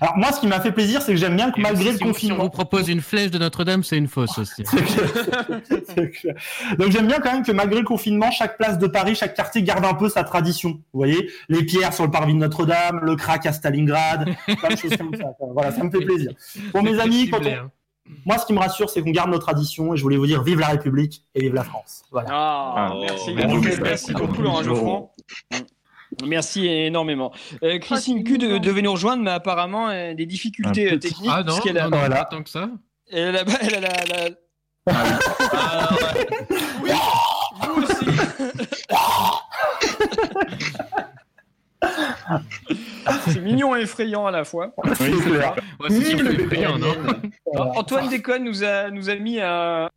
[0.00, 1.98] Alors moi, ce qui m'a fait plaisir, c'est que j'aime bien que Et malgré si
[1.98, 4.62] le on- confinement, Si on vous propose une flèche de Notre-Dame, c'est une fausse aussi.
[4.64, 5.60] c'est clair.
[5.96, 6.34] C'est clair.
[6.78, 9.64] Donc j'aime bien quand même que malgré le confinement, chaque place de Paris, chaque quartier
[9.64, 10.70] garde un peu sa tradition.
[10.92, 14.76] Vous voyez, les pierres sur le parvis de Notre-Dame, le crack à Stalingrad, plein de
[14.76, 15.24] choses comme ça.
[15.52, 16.30] Voilà, ça me fait plaisir.
[16.70, 17.70] Pour mes amis, quand Ciblé, on- hein.
[18.24, 20.44] moi, ce qui me rassure, c'est qu'on garde nos traditions et je voulais vous dire
[20.44, 22.04] vive la République et vive la France.
[22.12, 22.28] Voilà.
[22.30, 22.94] Ah, Ah.
[23.00, 23.34] Merci,
[23.82, 25.12] merci beaucoup, Laurent Geoffrand.
[26.24, 27.32] Merci énormément.
[27.62, 31.30] Euh, Christine Q de- devait nous rejoindre, mais apparemment euh, des difficultés euh, petit- techniques.
[31.32, 32.24] Ah non, parce qu'elle a, non, Voilà.
[32.24, 32.68] tant que ça.
[33.10, 34.30] elle a, elle a la- la-
[34.90, 35.18] Ah,
[36.82, 36.92] ouais.
[37.60, 38.06] Vous aussi.
[43.28, 44.72] C'est mignon et effrayant à la fois.
[44.94, 45.54] C'est clair.
[45.80, 46.94] Ouais, c'est c'est effrayant, non
[47.54, 49.88] Antoine Déconne nous a, nous a mis un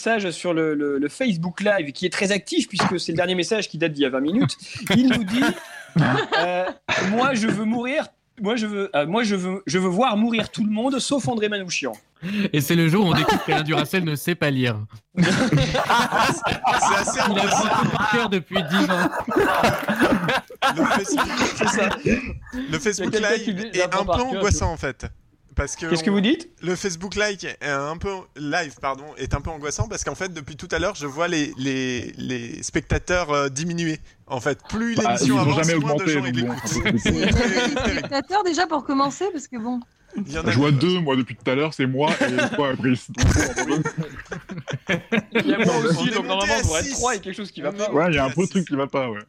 [0.00, 3.34] message sur le, le- le Facebook Live qui est très actif puisque c'est le dernier
[3.34, 4.56] message qui date d'il y a 20 minutes.
[4.96, 5.42] Il nous dit
[6.38, 6.64] euh,
[7.10, 8.06] Moi, je veux mourir.
[8.40, 11.28] Moi, je veux, euh, moi je, veux, je veux voir mourir tout le monde sauf
[11.28, 11.92] André Manouchian.
[12.54, 14.78] Et c'est le jour où on découvre qu'Alain Duracel ne sait pas lire.
[15.18, 19.10] C'est assez Il a tout par cœur depuis 10 ans.
[20.76, 21.88] Le Facebook, ça.
[22.54, 25.04] le Facebook Live est un peu angoissant en fait.
[25.56, 26.48] Parce que Qu'est-ce que vous dites?
[26.62, 30.32] le Facebook Live est un peu live pardon est un peu angoissant parce qu'en fait
[30.32, 33.98] depuis tout à l'heure je vois les les, les spectateurs euh, diminuer.
[34.26, 36.68] En fait, plus Bah, l'émission avance, jamais moins de augmenté, gens donc ils bon, l'écoutent.
[36.68, 37.98] c'est un peu C'est terrible.
[37.98, 39.80] Spectateur déjà pour commencer, parce que bon.
[40.16, 42.48] Il y en a Je vois deux, moi, depuis tout à l'heure, c'est moi et
[42.56, 43.10] toi, Brice.
[43.10, 43.26] Donc,
[45.34, 47.60] Il y a moi aussi, donc normalement, on devrait être trois et quelque chose qui
[47.60, 47.90] va pas.
[47.92, 49.20] Ouais, il y a un peu de truc qui va pas, ouais.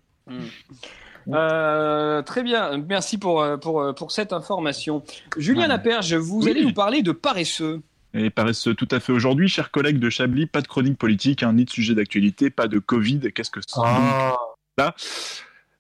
[1.28, 5.04] Euh, très bien, merci pour, euh, pour, euh, pour cette information.
[5.38, 5.68] Julien Ouais.
[5.68, 6.52] Laperge, vous Oui.
[6.52, 7.82] allez nous parler de paresseux.
[8.14, 11.54] Et paresseux tout à fait aujourd'hui, chers collègues de Chablis, pas de chronique politique, hein,
[11.54, 13.32] ni de sujet d'actualité, pas de Covid.
[13.34, 13.80] Qu'est-ce que c'est?
[13.84, 14.36] Ah.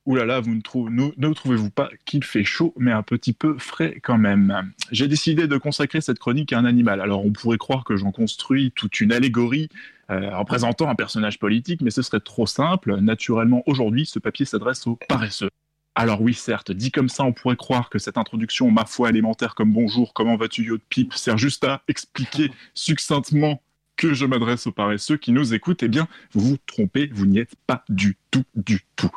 [0.07, 4.17] Ouh là là, ne trouvez-vous pas qu'il fait chaud, mais un petit peu frais quand
[4.17, 4.71] même?
[4.91, 7.01] J'ai décidé de consacrer cette chronique à un animal.
[7.01, 9.69] Alors on pourrait croire que j'en construis toute une allégorie
[10.09, 12.97] euh, représentant un personnage politique, mais ce serait trop simple.
[12.99, 15.51] Naturellement, aujourd'hui, ce papier s'adresse aux paresseux.
[15.93, 19.55] Alors oui, certes, dit comme ça, on pourrait croire que cette introduction, ma foi élémentaire
[19.55, 23.61] comme bonjour, comment vas-tu, yo de pipe, sert juste à expliquer succinctement
[24.01, 25.83] que je m'adresse aux paresseux qui nous écoutent.
[25.83, 29.11] Eh bien, vous trompez, vous n'y êtes pas du tout, du tout.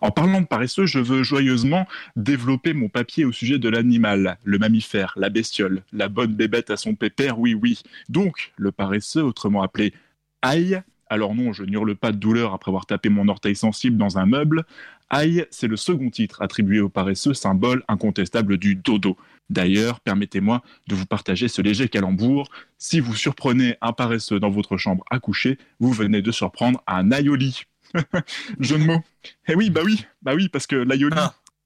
[0.00, 1.86] En parlant de paresseux, je veux joyeusement
[2.16, 6.78] développer mon papier au sujet de l'animal, le mammifère, la bestiole, la bonne bébête à
[6.78, 7.82] son pépère, oui, oui.
[8.08, 9.92] Donc, le paresseux, autrement appelé
[10.40, 10.80] aïe,
[11.10, 14.24] alors non, je n'hurle pas de douleur après avoir tapé mon orteil sensible dans un
[14.24, 14.64] meuble.
[15.12, 19.16] Aïe, c'est le second titre attribué au paresseux, symbole incontestable du dodo.
[19.50, 22.48] D'ailleurs, permettez-moi de vous partager ce léger calembour.
[22.78, 27.10] Si vous surprenez un paresseux dans votre chambre à coucher, vous venez de surprendre un
[27.10, 27.64] aïoli.
[28.60, 29.02] Jeu de mots.
[29.48, 31.16] Eh oui, bah oui, bah oui, parce que l'aïoli,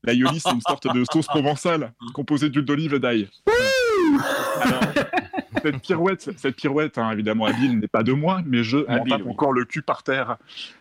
[0.05, 3.29] l'aïoli, c'est une sorte de sauce provençale composée d'huile d'olive et d'ail.
[4.63, 4.81] Alors,
[5.63, 9.23] cette pirouette, cette pirouette, hein, évidemment habile, n'est pas de moi, mais je m'en tape
[9.25, 9.31] oui.
[9.31, 10.39] encore le cul par terre.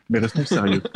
[0.10, 0.82] Mais restons sérieux.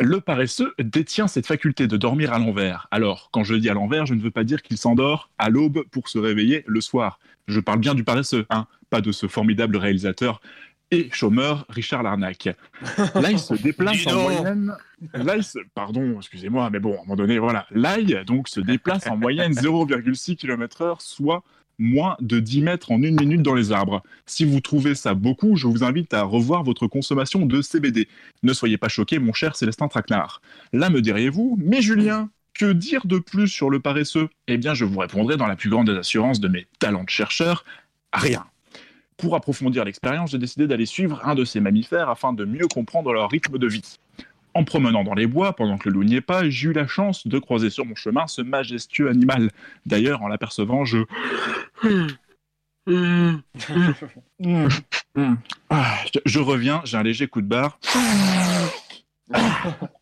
[0.00, 2.88] Le paresseux détient cette faculté de dormir à l'envers.
[2.90, 5.84] Alors, quand je dis à l'envers, je ne veux pas dire qu'il s'endort à l'aube
[5.90, 7.18] pour se réveiller le soir.
[7.46, 10.40] Je parle bien du paresseux, hein, pas de ce formidable réalisateur
[10.90, 12.48] et chômeur Richard Larnac.
[13.14, 14.74] Là, il se déplace en moyenne.
[15.12, 15.58] Là, il se...
[15.74, 17.66] Pardon, excusez-moi, mais bon, à un moment donné, voilà.
[17.70, 21.42] L'ail, donc, se déplace en moyenne 0,6 km/h, soit
[21.78, 24.02] moins de 10 mètres en une minute dans les arbres.
[24.26, 28.08] Si vous trouvez ça beaucoup, je vous invite à revoir votre consommation de CBD.
[28.42, 30.40] Ne soyez pas choqués, mon cher Célestin Traquenard.
[30.72, 34.28] Là, me diriez-vous, mais Julien, que dire de plus sur le paresseux?
[34.46, 37.10] Eh bien, je vous répondrai dans la plus grande des assurances de mes talents de
[37.10, 37.64] chercheur,
[38.12, 38.44] rien.
[39.16, 43.12] Pour approfondir l'expérience, j'ai décidé d'aller suivre un de ces mammifères afin de mieux comprendre
[43.12, 43.98] leur rythme de vie.
[44.54, 46.86] En promenant dans les bois, pendant que le loup n'y est pas, j'ai eu la
[46.86, 49.50] chance de croiser sur mon chemin ce majestueux animal.
[49.84, 50.98] D'ailleurs, en l'apercevant, je...
[56.26, 57.78] Je, reviens, j'ai un léger coup de barre.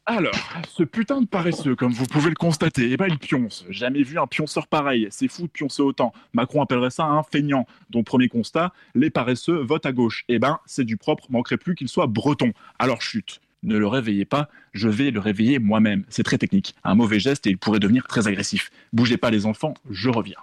[0.04, 0.34] Alors,
[0.68, 3.64] ce putain de paresseux, comme vous pouvez le constater, eh ben il pionce.
[3.68, 5.06] Jamais vu un pionceur pareil.
[5.10, 6.12] C'est fou de pioncer autant.
[6.32, 7.66] Macron appellerait ça un feignant.
[7.90, 10.24] Donc premier constat, les paresseux votent à gauche.
[10.28, 12.52] Eh ben, c'est du propre, manquerait plus qu'il soit breton.
[12.80, 13.40] Alors chute.
[13.62, 16.04] Ne le réveillez pas, je vais le réveiller moi-même.
[16.08, 16.74] C'est très technique.
[16.84, 18.70] Un mauvais geste et il pourrait devenir très agressif.
[18.92, 20.38] Bougez pas les enfants, je reviens.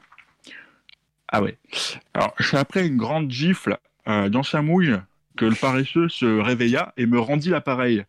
[1.27, 1.57] Ah ouais.
[2.13, 4.95] Alors, après une grande gifle euh, dans sa mouille
[5.37, 8.03] que le paresseux se réveilla et me rendit l'appareil.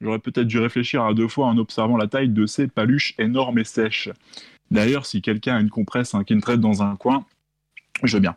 [0.00, 3.58] J'aurais peut-être dû réfléchir à deux fois en observant la taille de ces paluches énormes
[3.58, 4.08] et sèches.
[4.70, 7.26] D'ailleurs, si quelqu'un a une compresse, un traite dans un coin,
[8.06, 8.36] je veux bien.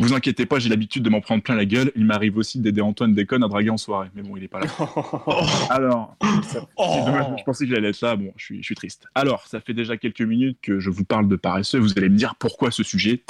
[0.00, 1.92] Vous inquiétez pas, j'ai l'habitude de m'en prendre plein la gueule.
[1.96, 4.08] Il m'arrive aussi d'aider Antoine Déconne à draguer en soirée.
[4.14, 4.66] Mais bon, il est pas là.
[5.70, 8.16] Alors, c'est dommage, je pensais qu'il allait être là.
[8.16, 9.06] Bon, je suis, je suis triste.
[9.14, 11.78] Alors, ça fait déjà quelques minutes que je vous parle de paresseux.
[11.78, 13.22] Vous allez me dire pourquoi ce sujet?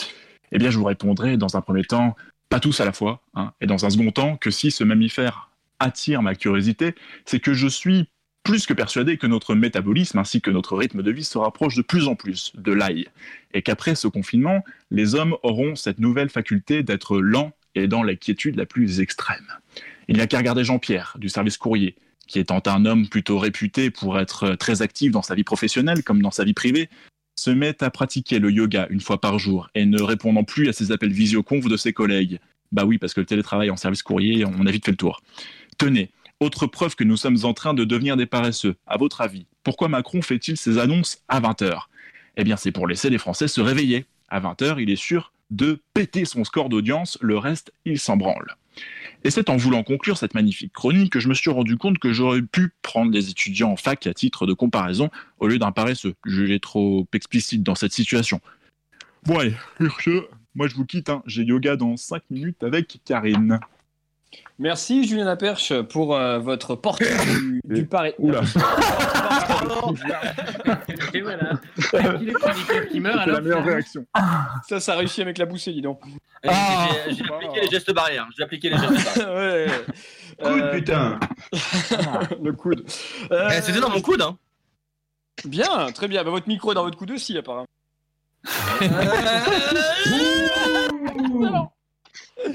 [0.53, 2.16] Eh bien, je vous répondrai dans un premier temps,
[2.49, 3.23] pas tous à la fois.
[3.35, 6.95] hein, et dans un second temps, que si ce mammifère attire ma curiosité,
[7.25, 8.09] c'est que je suis
[8.49, 11.82] plus que persuadé que notre métabolisme ainsi que notre rythme de vie se rapproche de
[11.82, 13.07] plus en plus de l'ail,
[13.53, 18.14] et qu'après ce confinement, les hommes auront cette nouvelle faculté d'être lents et dans la
[18.14, 19.46] quiétude la plus extrême.
[20.09, 21.94] Il n'y a qu'à regarder Jean-Pierre, du service courrier,
[22.26, 26.22] qui étant un homme plutôt réputé pour être très actif dans sa vie professionnelle comme
[26.22, 26.88] dans sa vie privée,
[27.36, 30.72] se met à pratiquer le yoga une fois par jour et ne répondant plus à
[30.72, 32.40] ses appels visioconf de ses collègues.
[32.72, 35.20] Bah oui, parce que le télétravail en service courrier, on a vite fait le tour.
[35.76, 36.11] Tenez,
[36.41, 38.76] autre preuve que nous sommes en train de devenir des paresseux.
[38.86, 41.82] À votre avis, pourquoi Macron fait-il ses annonces à 20h
[42.36, 44.07] Eh bien, c'est pour laisser les Français se réveiller.
[44.28, 48.57] À 20h, il est sûr de péter son score d'audience, le reste, il s'en branle.
[49.24, 52.12] Et c'est en voulant conclure cette magnifique chronique que je me suis rendu compte que
[52.12, 55.11] j'aurais pu prendre des étudiants en fac à titre de comparaison
[55.41, 58.41] au lieu d'un paresseux, jugé trop explicite dans cette situation.
[59.24, 59.55] Bon allez,
[60.55, 61.22] moi je vous quitte, hein.
[61.26, 63.59] j'ai yoga dans 5 minutes avec Karine.
[64.59, 68.12] Merci Julien Laperche pour euh, votre portrait du, du Paris.
[68.18, 68.41] Oula.
[71.14, 71.53] Et voilà.
[72.20, 73.43] Il est chroniqueur qui meurt C'est la alors.
[73.43, 74.05] meilleure réaction.
[74.68, 76.01] Ça, ça a réussi avec la boussée, dis donc.
[76.43, 76.49] Et
[77.09, 78.26] J'ai j'ai appliqué les gestes barrières.
[78.37, 79.37] J'ai appliqué les gestes barrières.
[79.37, 79.85] ouais, ouais.
[80.43, 81.20] Coude, Euh, putain.
[82.43, 82.85] le coude.
[83.31, 84.37] Euh, Eh, C'était dans mon coude, hein.
[85.45, 86.24] Bien, très bien.
[86.24, 87.66] Bah, votre micro est dans votre coude aussi, apparemment.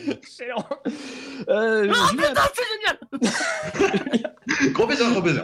[0.09, 0.65] Excellent.
[1.49, 2.33] Euh, Julien,
[4.73, 5.41] Gros baiser, gros baiser.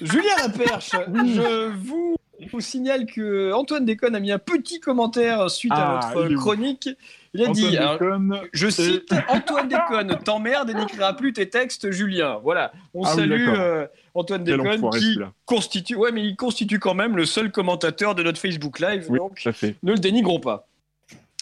[0.00, 2.16] Julien Laperche, je vous,
[2.50, 6.32] vous signale que Antoine Déconne a mis un petit commentaire suite Ah, à votre il
[6.32, 6.88] est où chronique.
[7.34, 11.32] Il a Antoine dit, alors, Déconne, je c'est- cite, Antoine Déconne t'emmerde et n'écrira plus
[11.32, 12.38] tes textes, Julien.
[12.42, 16.94] Voilà, on Ah salue euh, Antoine Quel Déconne qui constitue, ouais, mais il constitue quand
[16.94, 19.76] même le seul commentateur de notre Facebook Live, Oui, donc tout à fait.
[19.82, 20.66] ne le dénigrons pas.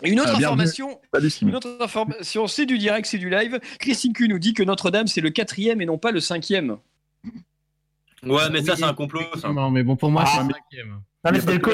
[0.03, 1.01] Une autre Ah, information,
[1.43, 3.59] une autre information, c'est du direct, c'est du live.
[3.79, 6.79] Christine Q nous dit que Notre-Dame c'est le quatrième et non pas le cinquième.
[8.23, 9.23] Ouais, mais ça, c'est un complot.
[9.41, 9.51] ça.
[9.53, 11.01] Non, mais bon, pour moi, Ah, c'est le mais- cinquième.
[11.23, 11.73] Non, mais c'était le co-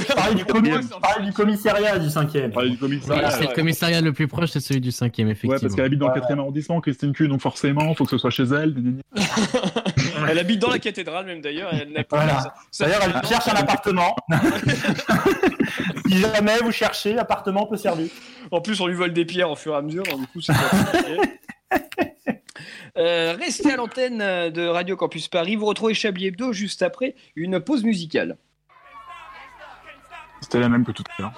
[1.22, 2.50] du, commissariat du cinquième.
[2.56, 3.22] Ah, du commissariat.
[3.22, 5.60] Voilà, c'est le commissariat le plus proche, c'est celui du cinquième, Ouais, effectivement.
[5.60, 8.30] parce qu'elle habite dans le 4 arrondissement, Christine Q, donc forcément, faut que ce soit
[8.30, 8.74] chez elle.
[10.28, 11.72] Elle habite dans la cathédrale même d'ailleurs.
[11.72, 12.54] et Elle n'a plus Voilà.
[12.80, 14.16] D'ailleurs, elle cherche un appartement.
[16.08, 18.08] si jamais vous cherchez, appartement peut servir.
[18.50, 20.40] En plus, on lui vole des pierres au fur et à mesure, donc du coup,
[20.40, 20.52] c'est.
[22.98, 24.18] Euh, restez à l'antenne
[24.50, 25.54] de Radio Campus Paris.
[25.54, 28.38] Vous retrouvez Chablis Hebdo juste après une pause musicale.
[30.46, 31.32] C'était la même que tout à l'heure.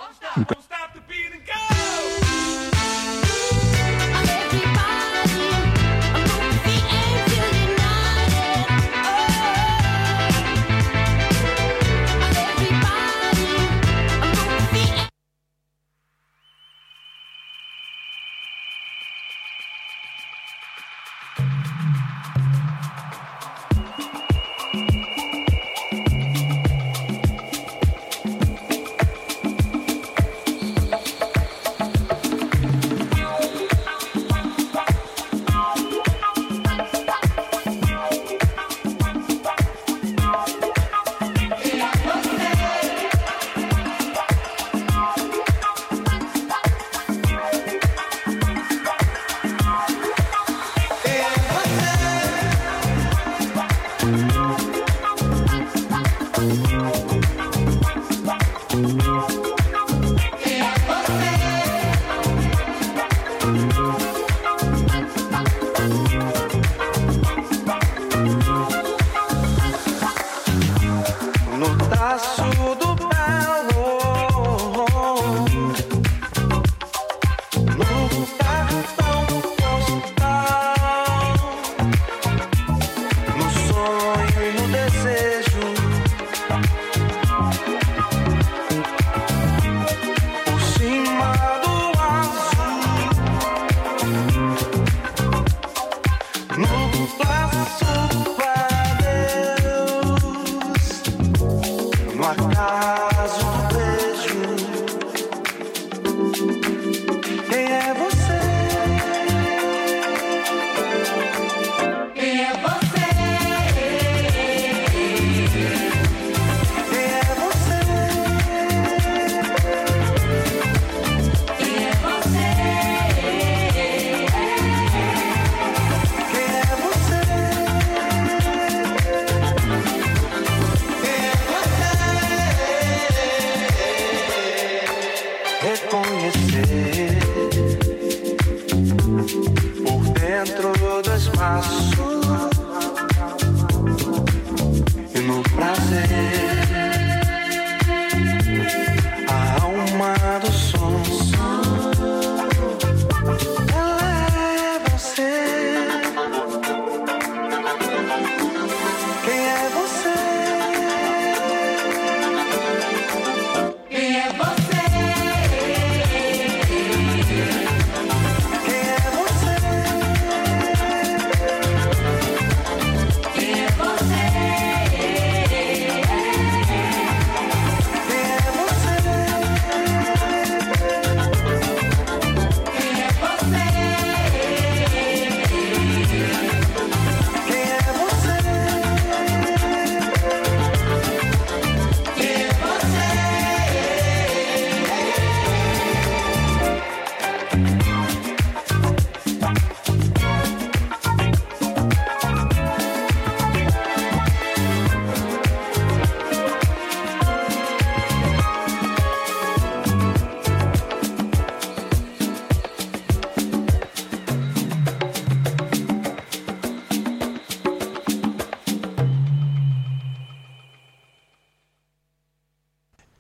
[56.39, 56.78] Yeah.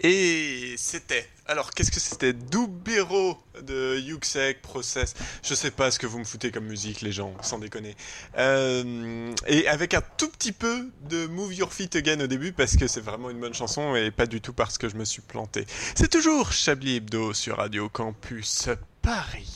[0.01, 1.28] Et c'était.
[1.46, 2.32] Alors, qu'est-ce que c'était?
[2.32, 5.14] Dubero de Yuxek Process.
[5.42, 7.96] Je sais pas ce que vous me foutez comme musique, les gens, sans déconner.
[8.36, 12.76] Euh, et avec un tout petit peu de Move Your Feet Again au début, parce
[12.76, 15.22] que c'est vraiment une bonne chanson et pas du tout parce que je me suis
[15.22, 15.66] planté.
[15.96, 18.68] C'est toujours Chablis Hebdo sur Radio Campus
[19.09, 19.46] Paris.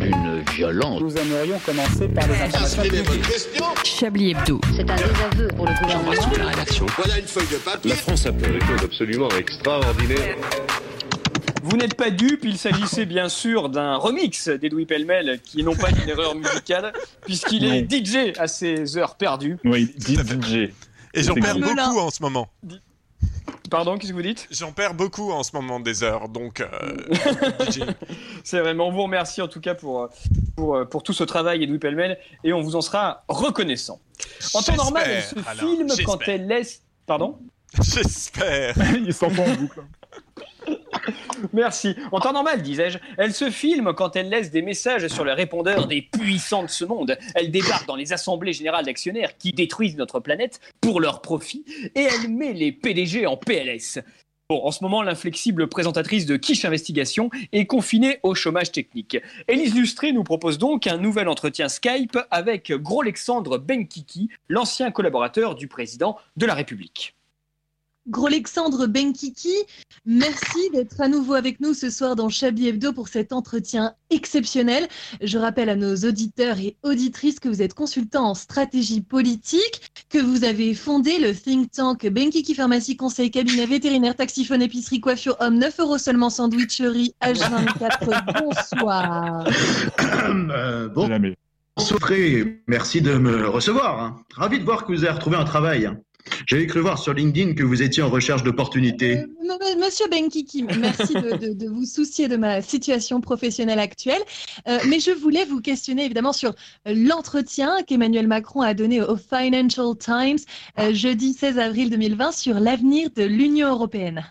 [0.00, 1.00] Une violence.
[1.00, 3.24] Nous aimerions commencer par les informations publiques.
[3.82, 4.60] Chablis Hebdo.
[4.76, 6.12] C'est un désaveu pour le gouvernement.
[6.38, 6.86] la rédaction.
[6.96, 7.90] Voilà une feuille de papier.
[7.90, 10.36] La France a fait des choses absolument extraordinaires.
[11.64, 15.90] Vous n'êtes pas dupe, il s'agissait bien sûr d'un remix d'Edoui Pellemel qui n'ont pas
[15.90, 16.92] une erreur musicale,
[17.22, 19.56] puisqu'il est DJ à ses heures perdues.
[19.64, 20.70] Oui, DJ.
[21.14, 22.48] Et j'en perds beaucoup en ce moment.
[23.70, 26.68] Pardon, qu'est-ce que vous dites J'en perds beaucoup en ce moment des heures, donc euh.
[28.44, 30.08] C'est vraiment, on vous remercie en tout cas pour,
[30.56, 34.00] pour, pour tout ce travail, Edoui Pellemel, et on vous en sera reconnaissant.
[34.54, 36.82] En temps normal, elle se alors, filme quand elle laisse.
[37.06, 37.38] Pardon
[37.82, 38.74] J'espère.
[38.94, 39.80] Il s'entend en boucle.
[41.52, 41.96] Merci.
[42.12, 45.86] En temps normal, disais-je, elle se filme quand elle laisse des messages sur le répondeur
[45.86, 47.16] des puissants de ce monde.
[47.34, 52.00] Elle débarque dans les assemblées générales d'actionnaires qui détruisent notre planète pour leur profit et
[52.02, 54.00] elle met les PDG en PLS.
[54.50, 59.16] Bon, en ce moment, l'inflexible présentatrice de Quiche Investigation est confinée au chômage technique.
[59.48, 65.66] Élise Lustré nous propose donc un nouvel entretien Skype avec Gros-Alexandre Benkiki, l'ancien collaborateur du
[65.66, 67.14] président de la République.
[68.08, 69.54] Gros-Alexandre Benkiki,
[70.04, 74.86] merci d'être à nouveau avec nous ce soir dans Chablis Hebdo pour cet entretien exceptionnel.
[75.22, 80.18] Je rappelle à nos auditeurs et auditrices que vous êtes consultant en stratégie politique, que
[80.18, 85.58] vous avez fondé le think tank Benkiki Pharmacie Conseil Cabinet Vétérinaire Taxiphone Épicerie Coiffure Homme
[85.58, 88.42] 9 euros seulement sandwicherie H24.
[88.42, 89.48] Bonsoir.
[90.26, 91.08] Euh, bon,
[92.66, 94.00] merci de me recevoir.
[94.02, 94.16] hein.
[94.34, 95.90] Ravi de voir que vous avez retrouvé un travail.
[96.46, 99.12] J'avais cru voir sur LinkedIn que vous étiez en recherche d'opportunités.
[99.12, 99.28] M-
[99.80, 104.20] Monsieur Benkiki, merci de, de- de vous soucier de ma situation professionnelle actuelle.
[104.68, 106.50] Euh, mais je voulais vous questionner évidemment sur
[106.88, 110.38] euh, l'entretien qu'Emmanuel Macron a donné au Financial Times
[110.78, 114.24] euh, jeudi 16 avril 2020 sur l'avenir de l'Union européenne.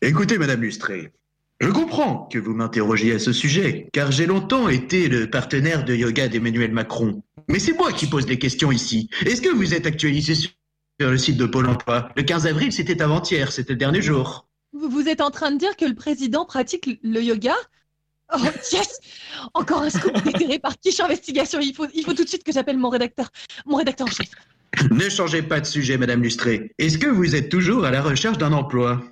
[0.00, 1.12] Écoutez, Madame Lustré,
[1.60, 5.94] je comprends que vous m'interrogiez à ce sujet, car j'ai longtemps été le partenaire de
[5.94, 7.22] yoga d'Emmanuel Macron.
[7.48, 9.08] Mais c'est moi qui pose les questions ici.
[9.26, 10.50] Est-ce que vous êtes actualisé sur
[11.02, 12.10] sur le site de Pôle emploi.
[12.16, 14.46] Le 15 avril, c'était avant-hier, c'était le dernier jour.
[14.72, 17.54] Vous, êtes en train de dire que le président pratique le yoga?
[18.32, 18.38] Oh
[18.72, 19.00] yes
[19.52, 21.58] Encore un scoop déterré par Quiche Investigation.
[21.60, 23.30] Il faut, il faut tout de suite que j'appelle mon rédacteur,
[23.66, 24.30] mon rédacteur en chef.
[24.92, 26.70] Ne changez pas de sujet, Madame Lustré.
[26.78, 29.02] Est-ce que vous êtes toujours à la recherche d'un emploi?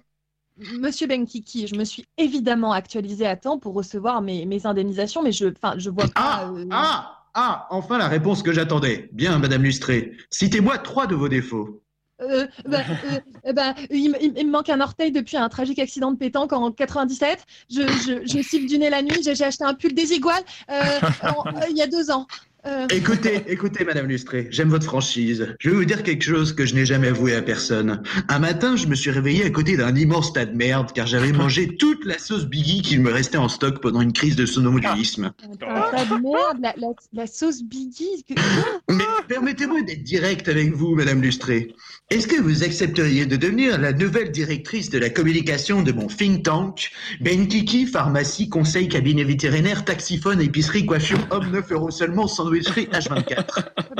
[0.78, 5.32] Monsieur Benkiki, je me suis évidemment actualisée à temps pour recevoir mes, mes indemnisations, mais
[5.32, 6.12] je, enfin, je vois pas.
[6.14, 9.08] Ah, euh, ah, ah, enfin la réponse que j'attendais.
[9.12, 10.16] Bien, Madame Lustré.
[10.30, 11.79] Citez-moi trois de vos défauts.
[12.22, 13.18] Euh, bah, euh,
[13.48, 16.10] euh, bah, il, me- il me- il me manque un orteil depuis un tragique accident
[16.12, 17.38] de pétanque en 97.
[17.70, 19.20] Je, je, je siffle du nez la nuit.
[19.24, 20.82] J'ai j'ai acheté un pull désigual euh,
[21.24, 21.30] euh,
[21.70, 22.26] il y a deux ans.
[22.66, 25.54] Euh, Écoutez, écoutez, Madame Lustré, j'aime votre franchise.
[25.60, 28.02] Je vais vous dire quelque chose que je n'ai jamais avoué à personne.
[28.28, 31.32] Un matin, je me suis réveillé à côté d'un immense tas de merde car j'avais
[31.32, 35.32] mangé toute la sauce Biggie qu'il me restait en stock pendant une crise de somnambulisme.
[35.42, 38.24] un tas de merde, la, la, la sauce Biggie.
[38.28, 38.34] que-
[38.90, 39.04] Mais
[39.34, 41.72] permettez-moi d'être direct avec vous, Madame Lustré.
[42.10, 46.42] Est-ce que vous accepteriez de devenir la nouvelle directrice de la communication de mon think
[46.42, 53.44] tank Benkiki, pharmacie, conseil, cabinet vétérinaire, taxiphone, épicerie, coiffure, homme 9 euros seulement, sandwicherie H24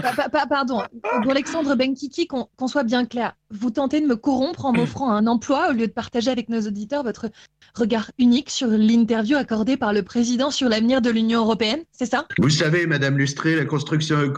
[0.03, 0.83] Pa- pa- pa- pardon,
[1.23, 5.29] pour Alexandre Benkiki, qu'on soit bien clair, vous tentez de me corrompre en m'offrant un
[5.29, 7.27] emploi au lieu de partager avec nos auditeurs votre
[7.77, 12.27] regard unique sur l'interview accordée par le président sur l'avenir de l'Union européenne, c'est ça?
[12.39, 14.33] Vous savez, Madame Lustré, la construction eu-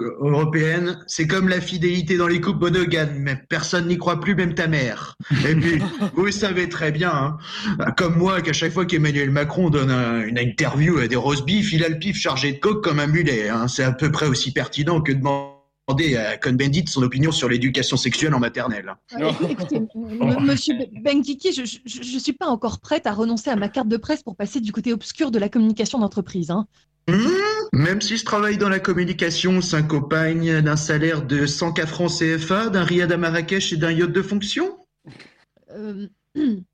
[1.07, 4.67] c'est comme la fidélité dans les couples monogames, mais personne n'y croit plus, même ta
[4.69, 5.17] mère.
[5.49, 5.79] Et puis,
[6.15, 10.39] vous savez très bien, hein, comme moi, qu'à chaque fois qu'Emmanuel Macron donne un- une
[10.39, 13.49] interview à des roast beef, il a le pif chargé de coke comme un mulet.
[13.49, 13.69] hein.
[13.69, 17.97] C'est à peu près aussi pertinent que de demander à Cohn-Bendit son opinion sur l'éducation
[17.97, 18.95] sexuelle en maternelle.
[19.49, 21.63] Écoutez, m- monsieur Be- Benkiki, je
[22.15, 24.73] ne suis pas encore prête à renoncer à ma carte de presse pour passer du
[24.73, 26.51] côté obscur de la communication d'entreprise.
[26.51, 26.67] Hein.
[27.09, 27.29] Hmm,
[27.73, 32.85] Même si je travaille dans la communication, s'accompagne d'un salaire de 100K francs CFA, d'un
[32.85, 34.79] riad à Marrakech et d'un yacht de fonction?
[35.71, 36.07] Euh,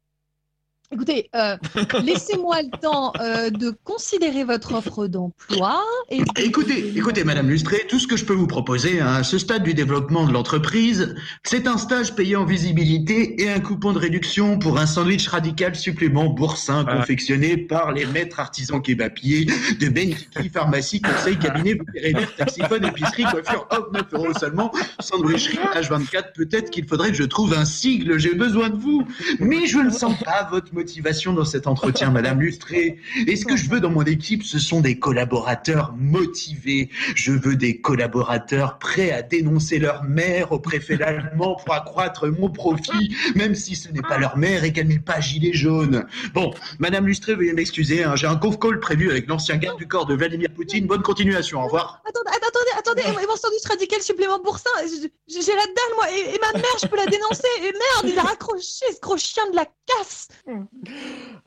[0.91, 1.57] Écoutez, euh,
[2.03, 5.83] laissez-moi le temps euh, de considérer votre offre d'emploi.
[6.09, 9.23] Et de- Écoutez, écoutez, Madame Lustré, tout ce que je peux vous proposer hein, à
[9.23, 13.93] ce stade du développement de l'entreprise, c'est un stage payé en visibilité et un coupon
[13.93, 16.97] de réduction pour un sandwich radical supplément boursin Ah.
[16.97, 19.47] confectionné par les maîtres artisans kebabiers
[19.81, 25.59] de Ben Kiki, pharmacie, conseil, cabinet, vétérinaire, taxiphone, épicerie, coiffure, hop, 9 euros seulement, sandwicherie,
[25.75, 26.33] H24.
[26.35, 29.07] Peut-être qu'il faudrait que je trouve un sigle, j'ai besoin de vous.
[29.39, 32.99] Mais je ne sens pas votre motivation dans cet entretien, Madame Lustré.
[33.27, 36.89] Et ce que je veux dans mon équipe, ce sont des collaborateurs motivés.
[37.17, 42.49] Je veux des collaborateurs prêts à dénoncer leur mère au préfet allemand pour accroître mon
[42.49, 46.07] profit, même si ce n'est pas leur mère et qu'elle n'est pas gilet jaune.
[46.33, 49.89] Bon, Madame Lustré, veuillez m'excuser, hein, j'ai un conf call prévu avec l'ancien garde du
[49.89, 50.87] corps de Vladimir Poutine.
[50.87, 52.03] Bonne continuation, au revoir.
[52.09, 55.11] Attendez, attendez, attendez, mon sandwich radical supplément boursin, j'ai
[55.49, 57.49] j'ai la dalle, moi, et, et ma mère, je peux la dénoncer.
[57.63, 60.29] Et merde, il a raccroché ce gros chien de la casse.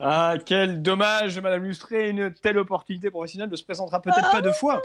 [0.00, 4.52] Ah, quel dommage, Madame Lustré, une telle opportunité professionnelle ne se présentera peut-être pas deux
[4.52, 4.82] fois.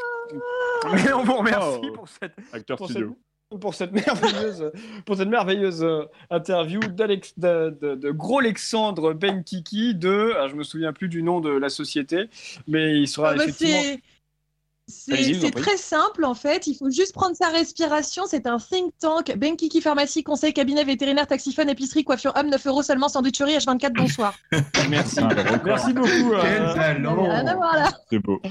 [0.93, 1.91] Mais on vous remercie Oh.
[1.93, 3.15] pour cette, Acteur pour studio.
[3.49, 4.71] cette, pour cette merveilleuse,
[5.05, 10.55] pour cette merveilleuse euh, interview d'Alex, de, de, de Gros Alexandre Benkiki de, ah, je
[10.55, 12.29] me souviens plus du nom de la société,
[12.67, 13.97] mais il sera Ah bah, effectivement.
[14.87, 18.23] C'est- très simple en fait, il faut juste prendre sa respiration.
[18.27, 19.33] C'est un think tank.
[19.37, 24.33] Benkiki Pharmacie, conseil, cabinet vétérinaire, taxiphone, épicerie, coiffure homme, 9 euros seulement, sandwicherie, H24, bonsoir.
[24.89, 26.33] Merci, Ah, bah, merci beaucoup.
[26.33, 26.73] euh.
[28.09, 28.41] C'est beau.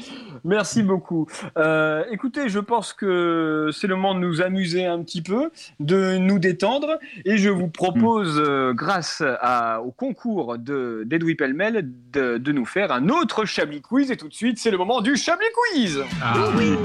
[0.45, 1.27] Merci beaucoup.
[1.57, 6.19] Euh, écoutez, je pense que c'est le moment de nous amuser un petit peu, de
[6.19, 12.37] nous détendre, et je vous propose, euh, grâce à- au concours de d'Edoui Pellemel, de,
[12.39, 14.11] de nous faire un autre Chablis Quiz.
[14.11, 16.01] Et tout de suite, c'est le moment du Chablis Quiz.
[16.23, 16.26] Ah
[16.57, 16.77] oui.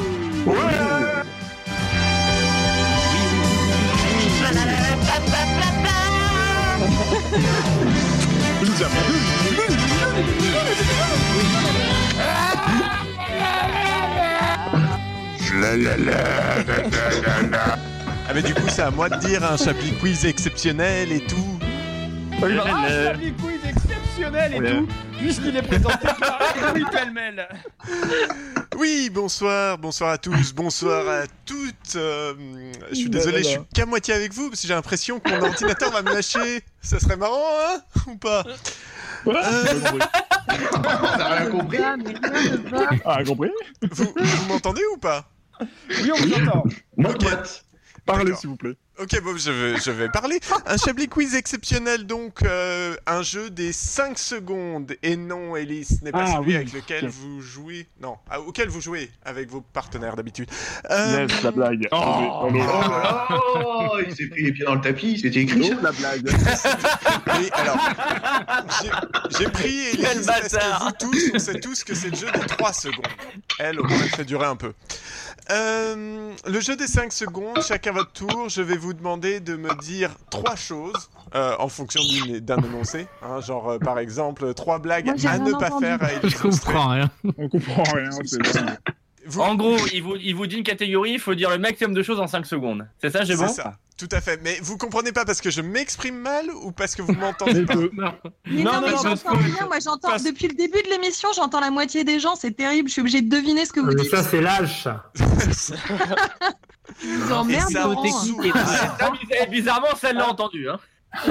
[18.28, 21.60] Ah mais du coup c'est à moi de dire un Chablis quiz exceptionnel et tout.
[22.42, 24.72] Oui, un Chablis Quiz exceptionnel et Ouais.
[24.80, 24.88] tout,
[25.18, 27.48] puisqu'il est présenté par Edoui Pellemel.
[28.78, 31.96] Oui, bonsoir, bonsoir à tous, bonsoir à toutes.
[31.96, 32.34] euh,
[32.90, 35.42] je suis désolé, je suis qu'à moitié avec vous parce que j'ai l'impression que mon
[35.48, 36.62] ordinateur va me lâcher.
[36.82, 38.44] Ça serait marrant, hein Ou pas
[39.28, 39.66] Euh,
[40.48, 41.96] T'as rien compris Ah,
[42.70, 42.90] va.
[43.06, 43.52] Ah, compris
[43.92, 45.30] Vous, vous m'entendez ou pas?
[45.62, 46.64] Oui, on vous entend.
[46.98, 47.64] Mon pote.
[48.06, 48.76] Parlez, s'il vous plaît.
[49.02, 50.40] Ok, bon, je vais, je vais parler.
[50.68, 54.94] Un Chablis Quiz exceptionnel, donc euh, un jeu des 5 secondes.
[55.02, 57.88] Et non, Ellie, ce n'est pas Ah, celui oui, avec lequel vous jouez.
[58.00, 60.50] Non, ah, auquel vous jouez avec vos partenaires d'habitude.
[60.92, 61.88] Euh, la blague.
[61.92, 61.98] Oh,
[62.44, 65.76] Oh, Oh oh, il s'est pris les pieds dans le tapis, c'était écrit ça.
[65.82, 66.30] la blague.
[67.40, 67.78] Oui, alors,
[69.40, 70.92] j'ai- pris Quel bâtard.
[71.00, 73.06] vous tous, on sait tous que c'est le jeu des 3 secondes.
[73.58, 74.74] Elle, au moins, elle fait durer un peu.
[75.50, 79.74] Euh, le jeu des 5 secondes, chacun votre tour, je vais vous demander de me
[79.82, 82.02] dire trois choses euh, en fonction
[82.42, 83.08] d'un énoncé.
[83.22, 85.86] hein, genre, euh, par exemple, trois blagues Moi, à ne pas entendu.
[85.86, 87.10] faire à Je comprends rien.
[87.38, 88.10] On comprend rien.
[88.26, 88.40] c'est.
[89.28, 91.94] Vous- En gros, il vous, il vous dit une catégorie, il faut dire le maximum
[91.94, 92.88] de choses en 5 secondes.
[93.00, 94.40] C'est ça, j'ai C'est bon ça, tout à fait.
[94.44, 97.76] Mais vous comprenez pas parce que je m'exprime mal ou parce que vous m'entendez pas?
[97.76, 97.92] deux.
[97.96, 99.68] Mais Non, non, non, mais non, j'entends rien.
[99.68, 102.36] Moi, j'entends parce- depuis le début de l'émission, j'entends la moitié des gens.
[102.36, 102.90] C'est terrible.
[102.90, 104.10] Je suis obligée de deviner ce que vous Mais dites.
[104.10, 104.90] ça, c'est l'âge,
[107.00, 107.08] ça.
[107.08, 108.04] Je vous emmerde, Et ça Laurent.
[108.04, 108.52] m'en saoule.
[108.54, 110.70] Ah, bizarre- Bizarrement, celle l'a entendu.
[110.70, 110.80] Hein.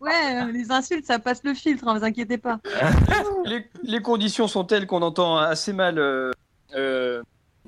[0.00, 1.86] Ouais, euh, les insultes, ça passe le filtre.
[1.88, 2.58] Hein, vous inquiétez pas.
[3.44, 6.30] les, les conditions sont telles qu'on entend assez mal euh,
[6.76, 7.22] euh,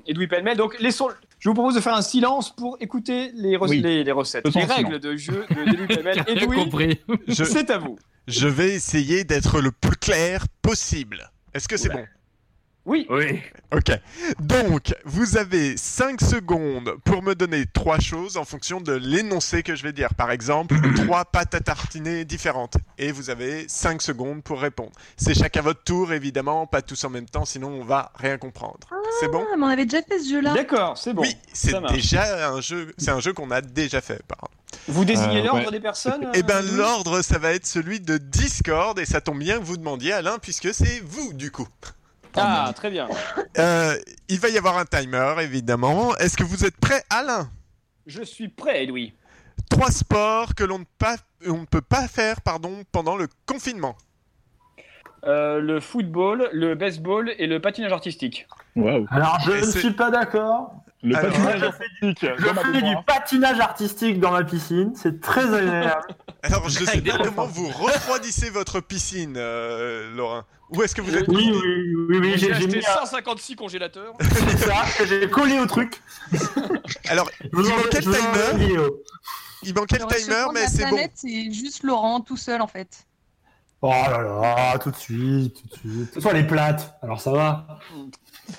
[0.07, 0.57] Edoui Pellemel.
[0.57, 1.09] Donc, laissons,
[1.39, 3.81] je vous propose de faire un silence pour écouter les, re- Oui.
[3.81, 6.23] les, les recettes, les règles de jeu de Edoui Pellemel.
[6.27, 6.99] Edoui,
[7.33, 7.97] c'est à vous.
[8.27, 11.29] je vais essayer d'être le plus clair possible.
[11.53, 12.05] Est-ce que c'est bon?
[12.85, 13.07] Oui.
[13.09, 13.41] Oui.
[13.73, 13.91] Ok.
[14.39, 19.73] Donc, vous avez 5 secondes pour me donner trois choses en fonction de l'énoncé que
[19.73, 20.13] je vais dire.
[20.15, 20.75] Par exemple,
[21.05, 22.75] trois pâtes à tartiner différentes.
[22.97, 24.91] Et vous avez 5 secondes pour répondre.
[25.15, 28.79] C'est chacun votre tour, évidemment, pas tous en même temps, sinon on va rien comprendre.
[29.21, 29.45] c'est bon?
[29.49, 30.53] Ah, mais on avait déjà fait ce jeu-là.
[30.53, 31.21] D'accord, c'est bon.
[31.21, 32.93] Oui, c'est déjà un jeu.
[32.97, 34.21] C'est un jeu qu'on a déjà fait.
[34.27, 34.51] Par contre.
[34.89, 35.71] Vous désignez Euh, l'ordre ouais.
[35.71, 39.39] des personnes Eh ben, euh, l'ordre, ça va être celui de Discord, et ça tombe
[39.39, 41.67] bien que vous demandiez, Alain, puisque c'est vous, du coup.
[42.37, 43.07] Ah, très bien.
[43.57, 43.95] Euh,
[44.29, 46.15] il va y avoir un timer, évidemment.
[46.17, 47.49] Est-ce que vous êtes prêt, Alain?
[48.07, 49.13] Je suis prêt, Edoui.
[49.69, 51.15] Trois sports que l'on ne, pas-
[51.47, 53.95] on ne peut pas faire pardon, pendant le confinement.
[55.25, 58.45] Euh, le football, le baseball et le patinage artistique.
[58.75, 59.05] Waouh.
[59.09, 60.73] Alors, je Et ne c'est- suis pas d'accord.
[61.01, 62.19] Le Alors, patinage je artistique.
[62.37, 66.07] Je dans ma fais du patinage artistique dans ma piscine, c'est très agréable.
[66.43, 70.43] Alors, je sais Avec des pas comment vous refroidissez votre piscine, euh, Laurent.
[70.75, 71.51] Où est-ce que vous êtes Oui,
[72.09, 74.13] oui, oui, J'ai acheté mis un- 156 congélateurs.
[74.21, 76.01] c'est ça, que j'ai collé au truc.
[77.09, 78.87] Alors, Je il manquait le timer.
[79.63, 80.97] Il manquait le timer, mais c'est bon.
[81.13, 83.05] c'est juste Laurent tout seul, en fait.
[83.81, 86.21] Oh là là, tout de suite, tout de suite.
[86.21, 87.67] Soit elle est plate, alors ça va.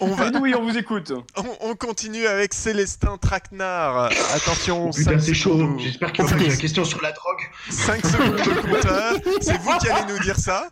[0.00, 1.12] On, va, Edoui, on vous écoute.
[1.36, 4.10] on, on continue avec Célestin Traquenard.
[4.34, 5.52] Attention, Oh, putain, 5 c'est chaud.
[5.58, 5.80] secondes.
[5.80, 7.40] J'espère qu'il va poser la question sur la drogue.
[7.70, 9.12] 5 secondes de compteur.
[9.40, 10.68] C'est vous qui allez nous dire ça.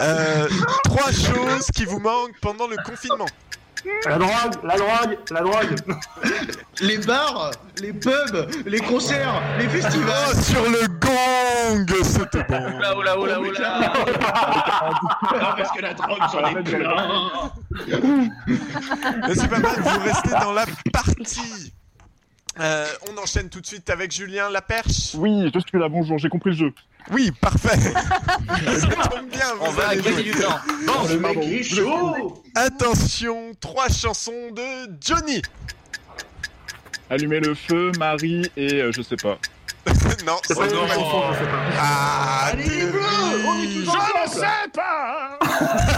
[0.00, 0.48] Euh,
[0.84, 3.26] trois choses qui vous manquent pendant le confinement.
[4.06, 5.76] La drogue, la drogue, la drogue.
[6.80, 10.30] Les bars, les pubs, les concerts, les festivals.
[10.30, 12.76] Oh, sur le gong C'était bon.
[12.78, 13.92] Oula, oula, oula, Oh, oula.
[14.32, 17.52] Ah, parce que la drogue, j'en ai plein.
[19.28, 21.72] Mais c'est pas mal, vous restez dans la partie.
[22.58, 25.14] Euh, on enchaîne tout de suite avec Julien Laperche.
[25.14, 26.72] Oui, je suis là, bonjour, j'ai compris le jeu.
[27.10, 27.78] Oui, parfait.
[28.78, 30.32] Ça tombe bien, On vous va allez gagner jouer.
[30.32, 30.58] du temps.
[31.10, 32.42] Le mec il est chaud.
[32.54, 35.42] Attention, trois chansons de Johnny.
[37.10, 39.36] Allumer le feu, Marie et euh, je sais pas.
[40.26, 41.58] non, C'est pas non, chanson, je sais pas.
[41.78, 42.64] Ah, Allez
[43.44, 44.46] on est tous ensemble.
[44.72, 45.38] pas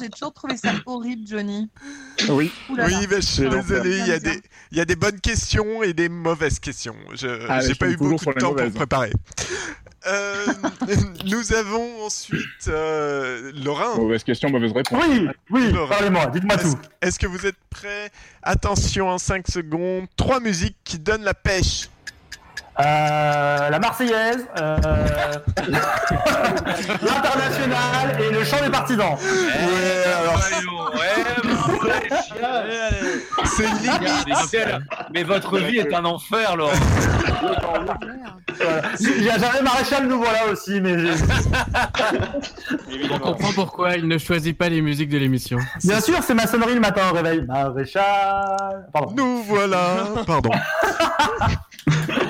[0.00, 1.70] j'ai toujours trouvé ça horrible, Johnny.
[2.28, 2.52] Oui.
[2.74, 2.86] Là.
[2.86, 4.40] Oui, mais je suis désolé, il y, a des,
[4.72, 6.96] il y a des bonnes questions et des mauvaises questions.
[7.14, 9.12] Je Ah, j'ai pas eu beaucoup de temps pour préparer.
[10.06, 10.46] Euh,
[11.26, 13.96] nous avons ensuite euh, Laurent.
[13.96, 15.02] Mauvaise question, mauvaise réponse.
[15.06, 15.88] Oui, oui, Laurent.
[15.88, 16.78] parlez-moi, dites-moi Est-ce tout.
[17.02, 18.10] est-ce que vous êtes prêts?
[18.42, 20.06] Attention, en 5 secondes.
[20.16, 21.90] Trois musiques qui donnent la pêche.
[22.80, 24.76] Euh, la Marseillaise, euh,
[27.02, 29.16] l'international et le chant des partisans.
[29.20, 30.40] Ouais, alors
[30.94, 31.24] Ouais,
[33.44, 34.00] c'est limite.
[34.52, 34.78] mais,
[35.12, 36.72] mais votre vie est un enfer, Laurent.
[38.60, 38.82] Voilà.
[39.00, 40.96] J'avais Maréchal, nous voilà aussi, mais
[43.10, 45.58] On comprend pourquoi il ne choisit pas les musiques de l'émission.
[45.84, 47.42] bien sûr, c'est ma sonnerie le matin au réveil.
[47.46, 48.88] Maréchal.
[48.92, 49.14] Pardon.
[49.16, 50.08] Nous voilà.
[50.26, 50.50] Pardon.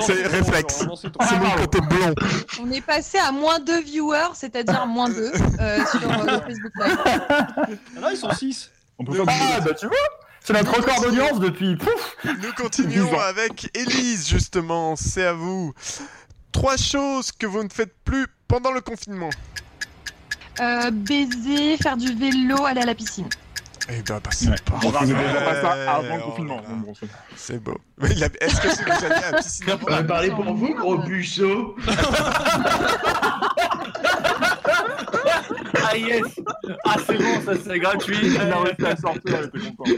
[0.00, 0.84] C'est réflexe.
[1.00, 2.14] C'est mon côté blond.
[2.62, 6.98] On est passé à moins 2 viewers, c'est-à-dire moins 2 euh, sur euh, Facebook Live.
[7.06, 7.66] Ah
[8.00, 8.70] non, ils sont 6.
[9.00, 9.96] On peut Ah, bah tu vois,
[10.44, 11.74] c'est notre record d'audience depuis.
[11.76, 14.94] Pouf Nous continuons avec Élise, justement.
[14.94, 15.72] C'est à vous.
[16.52, 19.30] Trois choses que vous ne faites plus pendant le confinement.
[20.60, 23.28] Euh, baiser, faire du vélo, aller à la piscine.
[23.88, 26.60] Eh ben, bah, c'est pas On faisait déjà pas ça avant le confinement.
[27.36, 27.78] c'est- beau.
[27.96, 30.44] Mais il a- Est-ce que c'est déjà allé à la piscine On va parler pour
[30.54, 31.74] vous, gros puceau.
[35.92, 36.22] Ah yes
[36.84, 38.16] Ah c'est bon, ça c'est gratuit.
[38.22, 39.88] Il a réussi à sortir, elle était contente.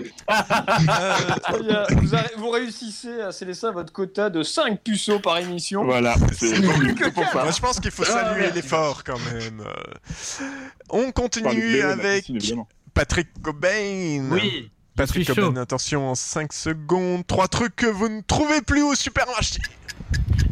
[1.63, 1.85] Bien.
[1.91, 5.85] Vous, vous réussissez à sceller ça votre quota de 5 puceaux par émission.
[5.85, 6.61] Voilà, c'est
[7.13, 7.43] pour ça.
[7.43, 9.61] Moi, je pense qu'il faut Ah, saluer l'effort quand même.
[9.61, 10.45] Euh,
[10.91, 12.31] On continue avec.
[12.95, 14.29] Patrick Cobain.
[14.31, 14.71] Oui.
[14.97, 17.27] Patrick Cobain, attention en 5 secondes.
[17.27, 19.61] Trois trucs que vous ne trouvez plus au supermarché.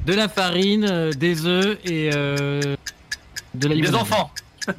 [0.06, 2.74] De la farine, euh, des œufs et euh,
[3.54, 4.30] de la Des enfants.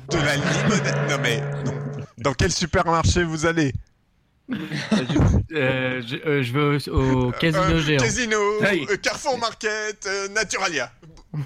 [0.10, 1.10] De la limonade.
[1.10, 1.74] Non mais non.
[2.18, 3.74] Dans quel supermarché vous allez
[4.52, 8.02] Euh, je, euh, je vais au, au casino Euh, géant.
[8.04, 8.86] Casino, Hey.
[8.90, 10.92] euh, Carrefour Market, euh, Naturalia.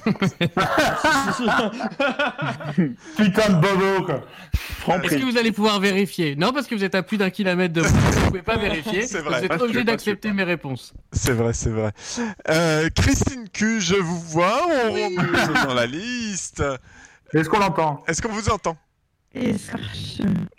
[3.18, 4.22] Putain de bobo, quoi.
[5.04, 6.36] Est-ce que vous allez pouvoir vérifier?
[6.36, 7.90] Non, parce que vous êtes à plus d'un kilomètre de moi.
[7.90, 9.06] Vous pouvez pas vérifier.
[9.08, 9.40] C'est vrai.
[9.40, 10.94] Vous êtes sûr, obligé d'accepter mes réponses.
[11.12, 11.92] C'est vrai, c'est vrai.
[12.50, 16.64] Euh, Christine Q, je vous vois, on remonte dans la liste.
[17.34, 18.78] Est-ce qu'on l'entend Est-ce qu'on vous entend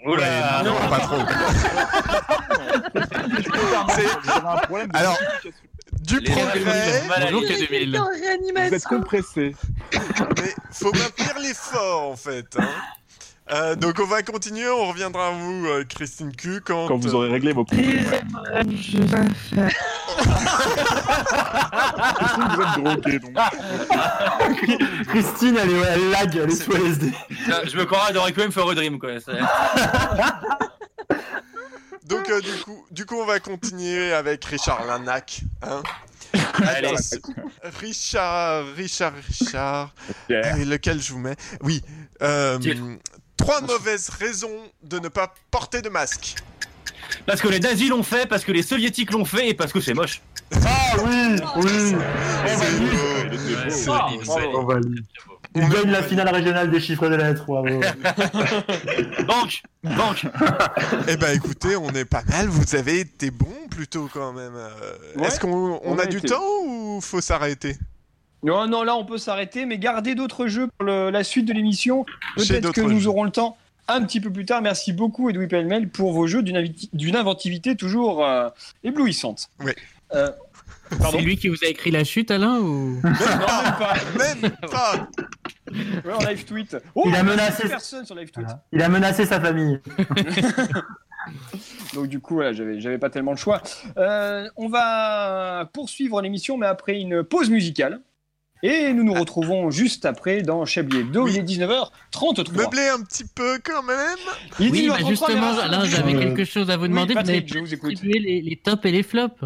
[0.04, 1.16] Oula Non, pas trop.
[4.92, 5.18] Alors.
[6.02, 7.66] Du Les progrès, Bonjour, allés.
[7.66, 7.98] K2000.
[7.98, 8.88] en Vous êtes réanimation.
[8.90, 9.56] compressé.
[9.92, 12.46] mais faut maintenir l'effort en fait.
[12.58, 12.68] hein.
[13.52, 17.14] Euh, donc on va continuer, on reviendra à vous, euh, Christine Q, quand, Quand vous
[17.14, 18.04] aurez réglé vos problèmes.
[22.50, 23.36] vous êtes drogué, donc.
[25.08, 27.12] Christine, elle, est, elle lag, elle est sous LSD.
[27.68, 29.10] Je me croirais dans Requiem for a Dream quoi.
[29.20, 29.32] c'est-
[32.06, 35.40] Donc euh, du coup, du coup, on va continuer avec Richard Lanac.
[35.62, 35.82] Hein
[36.64, 36.94] Allez.
[37.80, 39.92] Richard, Richard, Richard.
[40.28, 40.56] Yeah.
[40.58, 41.34] Et lequel je vous mets?
[41.62, 41.82] Oui.
[42.22, 42.58] euh.
[43.46, 46.34] Trois mauvaises raisons de ne pas porter de masque.
[47.26, 49.80] Parce que les nazis l'ont fait, parce que les soviétiques l'ont fait et parce que
[49.80, 50.20] c'est moche.
[50.64, 51.94] Ah oui, oui.
[54.54, 55.04] On valide.
[55.54, 57.68] Il gagne la finale régionale des chiffres de lettres, bravo.
[59.26, 60.26] Banque Banque
[61.08, 62.48] Eh ben écoutez, on est pas mal.
[62.48, 64.54] Vous avez été bon plutôt quand même.
[64.54, 64.70] Euh,
[65.16, 66.28] Ouais, Est-ce qu'on on on a, a du été.
[66.28, 67.76] temps ou faut s'arrêter?
[68.46, 71.52] Non, non, là on peut s'arrêter, mais gardez d'autres jeux pour le- la suite de
[71.52, 72.06] l'émission.
[72.36, 73.08] Peut-être que nous jeux.
[73.08, 73.56] aurons le temps
[73.88, 74.62] un petit peu plus tard.
[74.62, 78.48] Merci beaucoup Edoui Pellemel pour vos jeux d'une inventivité toujours euh,
[78.84, 79.48] éblouissante.
[79.60, 79.72] Oui.
[80.14, 80.30] Euh,
[81.10, 83.00] C'est lui qui vous a écrit la chute, Alain ou...
[83.02, 83.94] Non, même pas.
[84.18, 85.08] Même pas.
[86.04, 86.76] Ouais, en live tweet.
[86.94, 88.46] Oh, Il a on menacé- six personnes sur live tweet.
[88.46, 88.62] Voilà.
[88.72, 89.80] Il a menacé sa famille.
[91.94, 93.62] Donc du coup, voilà, j'avais, j'avais pas tellement le choix.
[93.96, 98.00] Euh, on va poursuivre l'émission, mais après une pause musicale.
[98.62, 101.24] Et nous nous retrouvons juste après dans Chablis Hebdo.
[101.24, 101.32] Oui.
[101.34, 102.52] Il est 19h33.
[102.56, 104.16] Meubler un petit peu quand même.
[104.58, 107.14] Il Oui, 19h33, bah justement, Alain, j'avais Euh, quelque chose à vous oui, demander.
[107.14, 109.44] vous Patrick, n'avez je pas vous les, les tops et les flops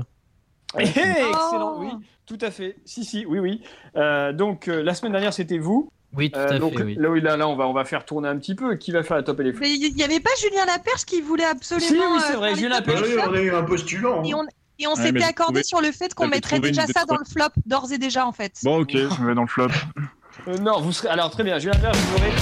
[0.78, 1.76] excellent, Oh.
[1.80, 1.88] oui,
[2.26, 2.76] tout à fait.
[2.84, 3.60] Si, si, oui, oui.
[3.96, 5.90] Euh, donc euh, la semaine dernière, c'était vous.
[6.12, 6.96] Oui, tout Euh, à donc fait, oui.
[6.98, 8.76] là, oui, là, là, on va, on va faire tourner un petit peu.
[8.76, 11.04] Qui va faire la top et les flops Mais il n'y avait pas Julien Laperche
[11.04, 11.88] qui voulait absolument.
[11.88, 13.02] Si, oui, c'est euh, vrai, Julien Laperche.
[13.02, 14.22] Oui, on a eu un postulant.
[14.24, 14.42] Et on,
[14.80, 17.50] et on s'était accordé trouvé- sur le fait qu'on mettrait déjà ça dans le flop,
[17.66, 18.54] d'ores et déjà en fait.
[18.64, 19.68] Bon, ok, je vais dans le flop.
[20.48, 21.08] Euh, Non, vous serez.
[21.08, 22.32] Alors très bien, Julien Laperche, vous aurez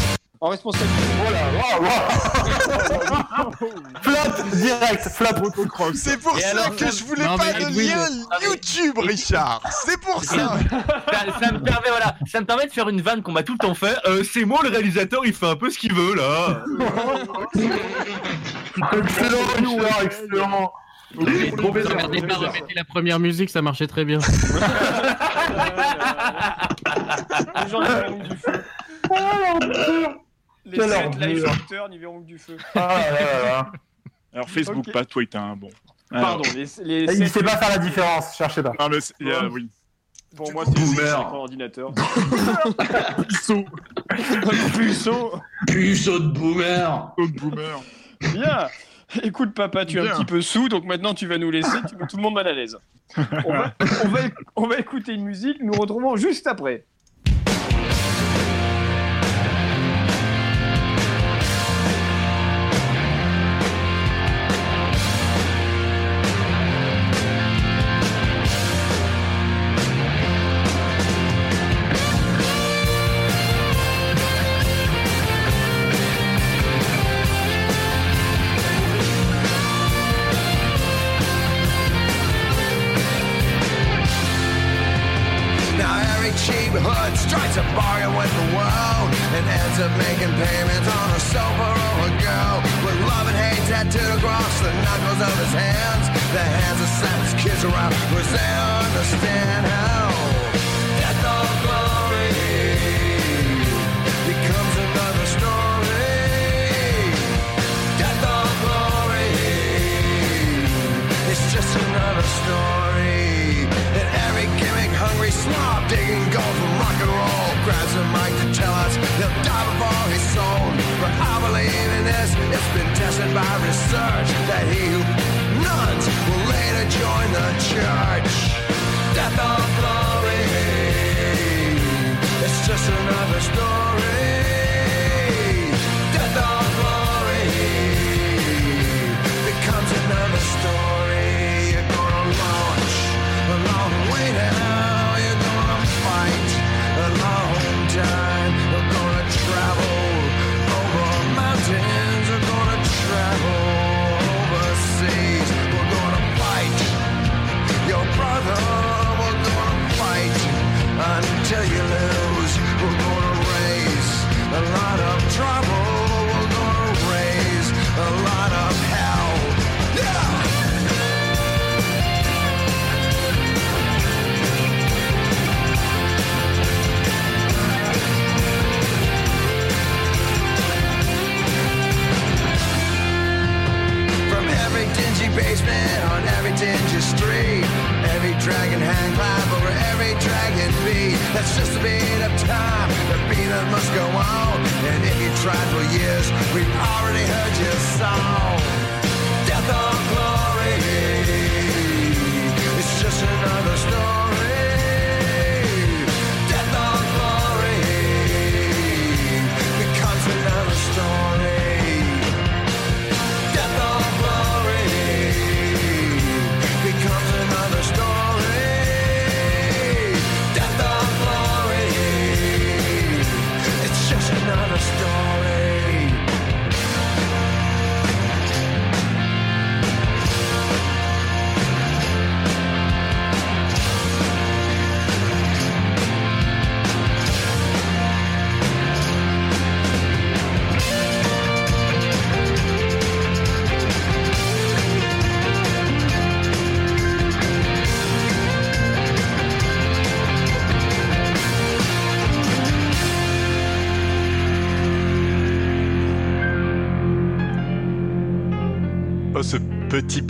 [0.41, 1.03] en responsabilité.
[1.27, 3.51] Oh là, waouh, waouh.
[4.03, 5.51] Flop direct, flop.
[5.95, 8.07] C'est pour Et ça alors, que je voulais Non, pas de lien
[8.43, 9.61] YouTube, Richard.
[9.85, 10.57] C'est pour ça.
[11.11, 13.55] ça, ça me permet, voilà, ça me permet de faire une vanne qu'on m'a tout
[13.55, 13.97] le temps fait.
[14.07, 16.63] Euh, c'est moi le réalisateur, il fait un peu ce qu'il veut là.
[18.77, 20.73] Excellent, Richard, excellent.
[21.17, 24.19] Regardez pas, remettez la première musique, ça marchait très bien.
[27.55, 28.63] Les gens n'y verront que du feu.
[30.67, 31.55] Les Quelle sept live ordure.
[31.55, 32.57] shooters n'y verront que du feu.
[32.75, 33.73] Ah là là là.
[34.35, 34.93] Alors, Facebook, Ok.
[34.93, 35.71] pas Twitter, hein, bon.
[36.11, 38.73] Alors, Pardon, les, les Il sept- sait pas faire la différence, cherchez pas.
[38.79, 39.69] Non, mais c'est- il y a- oui.
[40.37, 40.97] Pour Du moi, c'est boomer.
[40.97, 41.91] c'est un ordinateur.
[43.29, 43.65] Puceau.
[44.77, 45.33] Puceau.
[45.67, 47.15] Puceau de boomer.
[47.17, 47.81] Autre boomer.
[48.21, 48.69] Bien.
[49.23, 51.97] Écoute, papa, tu es un petit peu sous, donc maintenant tu vas nous laisser, tu
[51.97, 52.79] mets tout le monde mal à l'aise.
[53.17, 54.21] On va, on, va,
[54.55, 56.85] on va écouter une musique, nous retrouvons juste après.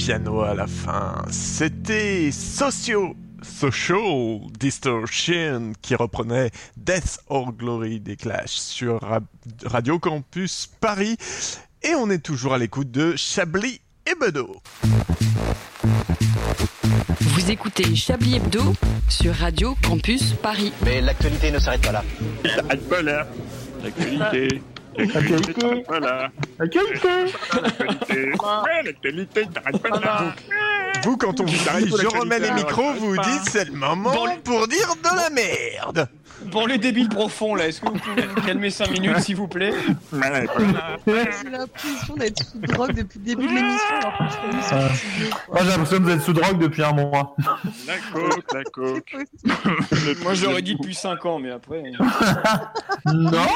[0.09, 1.23] Piano à la fin.
[1.31, 3.15] C'était Socio.
[3.43, 9.21] Social Distortion qui reprenait Death or Glory des Clash sur Ra-
[9.67, 11.19] Radio Campus Paris.
[11.83, 14.57] Et on est toujours à l'écoute de Chablis et Bedeau.
[17.21, 18.73] Vous écoutez Chablis Hebdo
[19.11, 20.73] sur Radio Campus Paris.
[20.87, 22.05] Mais l'actualité ne s'arrête pas là.
[22.47, 23.27] S'arrête pas là.
[23.85, 24.63] L'actualité.
[24.99, 26.30] L'actualité s'arrête pas là.
[26.59, 27.09] L'actualité.
[27.62, 28.32] L'actualité.
[28.32, 30.34] Ouais, s'arrête pas là.
[31.05, 33.22] Vous, quand on vous arrive, je remets les micros, vous pas.
[33.22, 36.09] dites c'est le moment pour dire de la merde.
[36.53, 39.49] Pour les débiles profonds, là, est-ce que vous pouvez vous calmer 5 minutes, s'il vous
[39.49, 39.72] plaît?
[40.12, 43.94] J'ai l'impression d'être sous drogue depuis le début de l'émission.
[44.01, 45.49] alors que je fais l'émission Ah.
[45.49, 47.34] Moi, j'ai l'impression que vous êtes sous drogue depuis un mois.
[47.86, 49.16] La coque, la coque.
[50.22, 51.82] Moi, j'aurais dit depuis 5 ans, mais après.
[53.07, 53.46] Non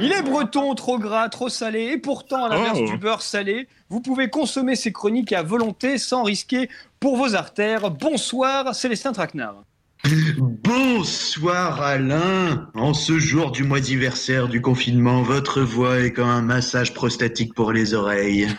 [0.00, 2.86] Il est breton, trop gras, trop salé, et pourtant, à l'inverse Oh.
[2.90, 6.68] du beurre salé, vous pouvez consommer ces chroniques à volonté sans risquer
[7.00, 7.90] pour vos artères.
[7.90, 9.62] Bonsoir, Célestin Traquenard.
[10.38, 12.70] Bonsoir Alain.
[12.74, 17.52] En ce jour du mois d'anniversaire du confinement, votre voix est comme un massage prostatique
[17.54, 18.48] pour les oreilles.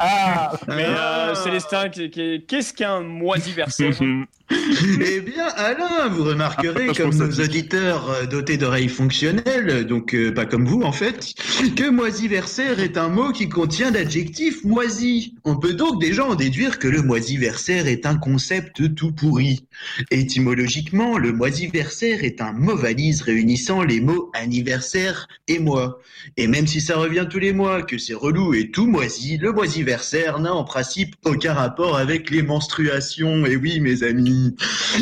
[0.00, 3.92] Ah Mais euh, Célestin, qu'est-ce qu'un mois d'anniversaire
[5.00, 10.32] Eh bien, Alain, vous remarquerez, Pas comme nos auditeurs euh, dotés d'oreilles fonctionnelles, donc euh,
[10.32, 11.34] pas comme vous en fait,
[11.76, 15.34] que moisiversaire est un mot qui contient l'adjectif moisi.
[15.44, 19.66] On peut donc déjà en déduire que le moisiversaire est un concept tout pourri.
[20.10, 26.00] Étymologiquement, le moisiversaire est un mot valise réunissant les mots anniversaire et mois.
[26.36, 29.52] Et même si ça revient tous les mois, que c'est relou et tout moisi, le
[29.52, 33.46] moisiversaire n'a en principe aucun rapport avec les menstruations.
[33.46, 34.37] Et oui, mes amis,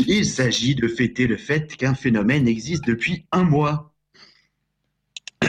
[0.07, 3.95] il s'agit de fêter le fait qu'un phénomène existe depuis un mois.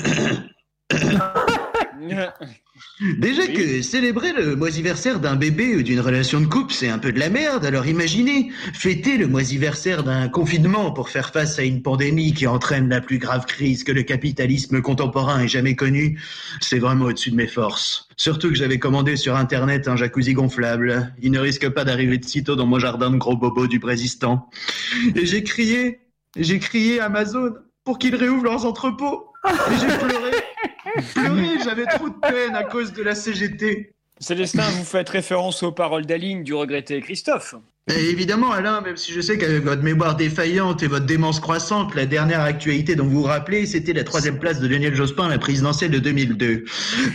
[3.00, 7.12] Déjà que célébrer le moisiversaire d'un bébé ou d'une relation de couple, c'est un peu
[7.12, 7.64] de la merde.
[7.64, 12.90] Alors imaginez, fêter le moisiversaire d'un confinement pour faire face à une pandémie qui entraîne
[12.90, 16.20] la plus grave crise que le capitalisme contemporain ait jamais connue,
[16.60, 18.08] c'est vraiment au-dessus de mes forces.
[18.18, 21.14] Surtout que j'avais commandé sur internet un jacuzzi gonflable.
[21.22, 24.50] Il ne risque pas d'arriver de sitôt dans mon jardin de gros bobos du Brésistan.
[25.16, 26.00] Et j'ai crié,
[26.36, 27.54] j'ai crié Amazon
[27.84, 29.28] pour qu'ils réouvrent leurs entrepôts.
[29.46, 30.32] Et j'ai pleuré.
[31.64, 33.94] J'avais trop de peine à cause de la CGT.
[34.20, 37.56] Célestin, vous faites référence aux paroles d'Aline du regretté Christophe.
[37.96, 42.06] Évidemment, Alain, même si je sais qu'avec votre mémoire défaillante et votre démence croissante, la
[42.06, 45.38] dernière actualité dont vous vous rappelez, c'était la troisième place de Lionel Jospin à la
[45.38, 46.66] présidentielle de 2002.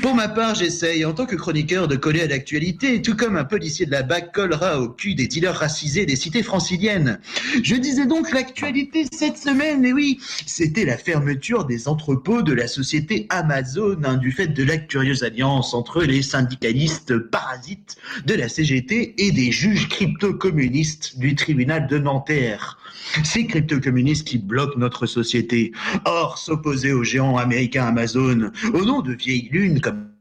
[0.00, 3.44] Pour ma part, j'essaye, en tant que chroniqueur, de coller à l'actualité, tout comme un
[3.44, 7.20] policier de la BAC collera au cul des dealers racisés des cités franciliennes.
[7.62, 12.66] Je disais donc l'actualité cette semaine, et oui, c'était la fermeture des entrepôts de la
[12.66, 18.48] société Amazon, hein, du fait de la curieuse alliance entre les syndicalistes parasites de la
[18.48, 22.78] CGT et des juges crypto-communistes du tribunal de Nanterre.
[23.24, 25.72] Ces crypto-communistes qui bloquent notre société.
[26.04, 30.12] Or, s'opposer aux géants américains Amazon, au nom de vieilles lunes comme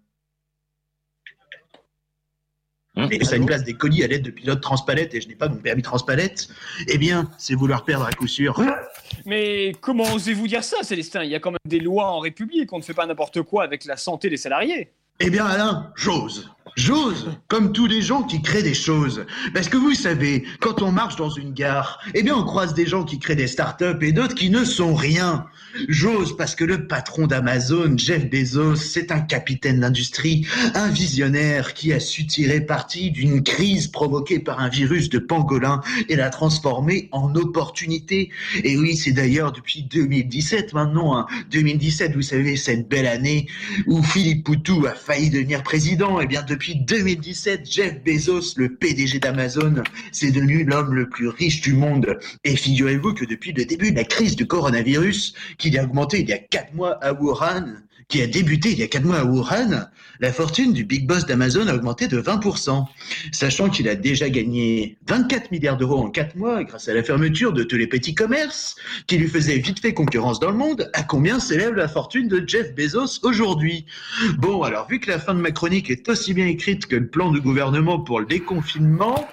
[3.10, 5.48] et ça une place des colis à l'aide de pilotes transpalettes et je n'ai pas
[5.48, 6.50] mon permis transpalette,
[6.90, 8.62] eh bien, c'est vouloir perdre à coup sûr.
[9.26, 11.24] Mais comment osez-vous dire ça, Célestin?
[11.24, 13.64] Il y a quand même des lois en République, on ne fait pas n'importe quoi
[13.64, 14.92] avec la santé des salariés.
[15.22, 16.52] Eh bien, Alain, j'ose.
[16.76, 19.26] J'ose, comme tous les gens qui créent des choses.
[19.54, 22.86] Parce que vous savez, quand on marche dans une gare, eh bien, on croise des
[22.86, 25.46] gens qui créent des startups et d'autres qui ne sont rien.
[25.90, 31.94] J'ose parce que le patron d'Amazon, Jeff Bezos, c'est un capitaine d'industrie, un visionnaire qui
[31.94, 37.10] a su tirer parti d'une crise provoquée par un virus de pangolin et la transformer
[37.12, 38.30] en opportunité.
[38.64, 41.26] Et oui, c'est d'ailleurs depuis 2017 maintenant, hein.
[41.52, 43.48] 2017, vous savez, cette belle année
[43.88, 46.20] où Philippe Poutou a failli devenir président.
[46.22, 51.62] Eh bien, depuis 2017, Jeff Bezos, le PDG d'Amazon, c'est devenu l'homme le plus riche
[51.62, 52.20] du monde.
[52.44, 56.30] Et figurez-vous que depuis le début de la crise du coronavirus, qui a augmenté il
[56.30, 57.76] y a quatre mois à Wuhan,
[58.12, 59.88] qui a débuté il y a quatre mois à Wuhan,
[60.20, 62.86] la fortune du big boss d'Amazon a augmenté de 20%,
[63.32, 67.54] sachant qu'il a déjà gagné 24 milliards d'euros en quatre mois grâce à la fermeture
[67.54, 68.76] de tous les petits commerces
[69.08, 70.92] qui lui faisaient vite fait concurrence dans le monde.
[70.94, 73.86] À combien s'élève la fortune de Jeff Bezos aujourd'hui?
[74.40, 77.08] Bon, alors vu que la fin de ma chronique est aussi bien écrite que le
[77.08, 79.26] plan du gouvernement pour le déconfinement,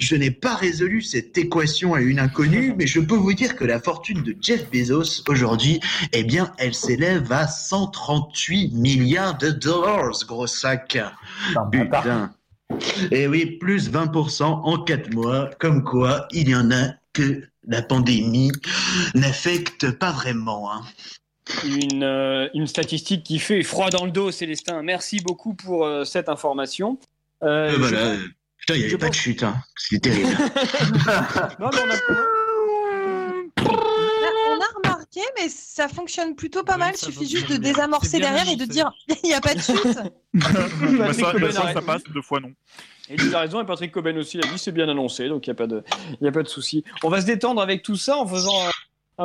[0.00, 3.64] je n'ai pas résolu cette équation à une inconnue, mais je peux vous dire que
[3.64, 5.78] la fortune de Jeff Bezos aujourd'hui,
[6.12, 7.46] eh bien, elle s'élève à
[8.32, 10.98] 138 milliards de dollars, gros sac.
[11.72, 12.30] Putain.
[13.10, 17.82] Et oui, plus 20% en 4 mois, comme quoi il y en a que la
[17.82, 18.50] pandémie
[19.14, 20.72] n'affecte pas vraiment.
[20.72, 20.82] Hein.
[21.64, 24.82] Une, euh, une statistique qui fait froid dans le dos, Célestin.
[24.82, 26.98] Merci beaucoup pour euh, cette information.
[27.42, 28.16] Euh, Euh, je- voilà.
[28.58, 29.56] Putain, il n'y avait pas de chute, hein.
[29.76, 30.30] C'est terrible.
[31.60, 31.98] Non, mais on a-
[34.76, 34.92] On a
[35.48, 36.92] ça fonctionne plutôt pas mal.
[36.94, 39.98] Il suffit juste de désamorcer derrière et de dire il n'y a pas de chute.
[40.34, 42.52] Bah, ça, bah, ça, ça passe, deux fois non.
[43.08, 45.50] Et il a raison, et Patrick Coben aussi l'a dit, c'est bien annoncé, donc il
[45.50, 45.84] n'y a pas de,
[46.20, 46.84] il y a pas de souci.
[47.02, 48.70] On va se détendre avec tout ça en faisant un,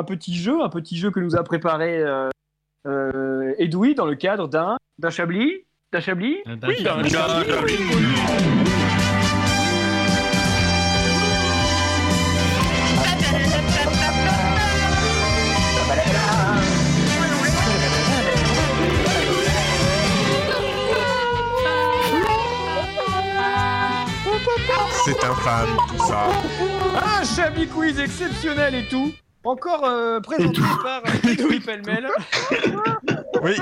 [0.00, 2.28] un petit jeu, un petit jeu que nous a préparé euh,
[2.86, 5.64] euh, Edoui dans le cadre d'un d'un Chablis.
[5.92, 8.59] D'un Chablis Oui, d'un Chablis.
[25.10, 26.28] C'est infâme tout ça.
[27.18, 29.12] Un Chablis quiz exceptionnel et tout.
[29.44, 32.08] Encore euh, présenté par Edoui Pellemel.
[33.42, 33.56] Oui,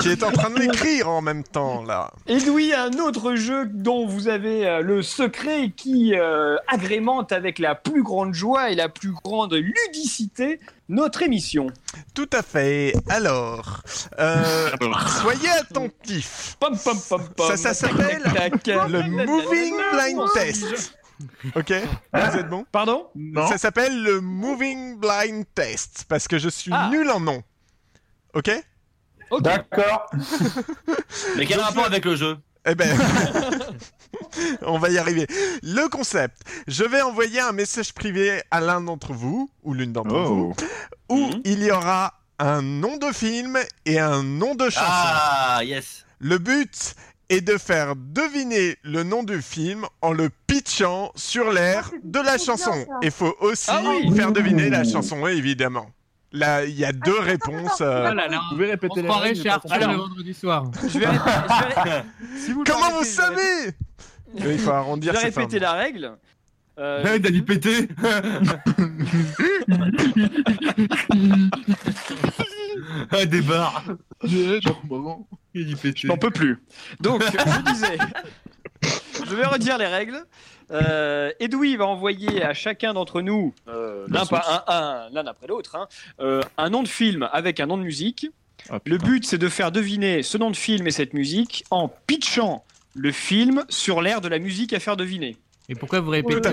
[0.00, 2.12] qui est en train de l'écrire en même temps là.
[2.28, 7.74] Edoui, un autre jeu dont vous avez euh, le secret qui euh, agrémente avec la
[7.74, 11.66] plus grande joie et la plus grande ludicité notre émission.
[12.14, 12.94] Tout à fait.
[13.08, 13.82] Alors,
[14.20, 14.68] euh,
[15.20, 16.56] soyez attentifs.
[16.60, 17.48] Pom, pom, pom, pom.
[17.48, 18.22] Ça, ça s'appelle
[18.88, 20.94] le Moving Blind Test.
[21.54, 21.72] Ok
[22.12, 22.64] Vous êtes bon?
[22.72, 23.08] Pardon?
[23.48, 26.88] Ça s'appelle le Moving Blind Test parce que je suis Ah.
[26.90, 27.42] nul en nom.
[28.34, 28.50] Ok?
[29.40, 30.10] D'accord.
[31.36, 32.36] Mais quel rapport avec le jeu?
[32.66, 32.96] Eh ben,
[34.62, 35.26] on va y arriver.
[35.62, 40.14] Le concept, je vais envoyer un message privé à l'un d'entre vous, ou l'une d'entre
[40.14, 40.52] Oh.
[41.08, 44.86] vous, où il y aura un nom de film et un nom de chanson.
[44.88, 46.04] Ah, yes.
[46.20, 46.94] Le but
[47.28, 52.38] est de faire deviner le nom du film en le pitchant sur l'air de la
[52.38, 52.86] chanson.
[53.02, 54.14] Il faut aussi Ah oui.
[54.14, 55.90] faire deviner la chanson, évidemment.
[56.32, 57.80] Là, il y a deux réponses.
[57.80, 59.92] euh, Oh là là, Vous pouvez répéter on les chez Arthur comprendre.
[59.92, 60.64] le vendredi soir.
[60.82, 62.04] Je vais, je vais-
[62.38, 63.70] Si vous Comment vous je vais savez
[64.52, 66.12] Il faut je arrondir vais ses répéter la règle.
[66.76, 67.86] Euh, Ouais, Dali pété
[73.10, 73.84] Ah, des barres
[74.84, 75.76] bon, Il.
[75.76, 76.62] Je n'en peux plus.
[77.00, 77.98] Donc, je disais,
[78.82, 80.24] je vais redire les règles.
[80.70, 85.46] Euh, Edoui va envoyer à chacun d'entre nous, euh, l'un pas un, un- l'un après
[85.46, 85.86] l'autre, hein,
[86.20, 88.28] euh, un nom de film avec un nom de musique.
[88.70, 91.88] Ah, Le but, c'est de faire deviner ce nom de film et cette musique en
[92.06, 92.64] pitchant
[92.94, 95.36] le film sur l'air de la musique à faire deviner.
[95.68, 96.50] Et pourquoi vous Oh répétez dans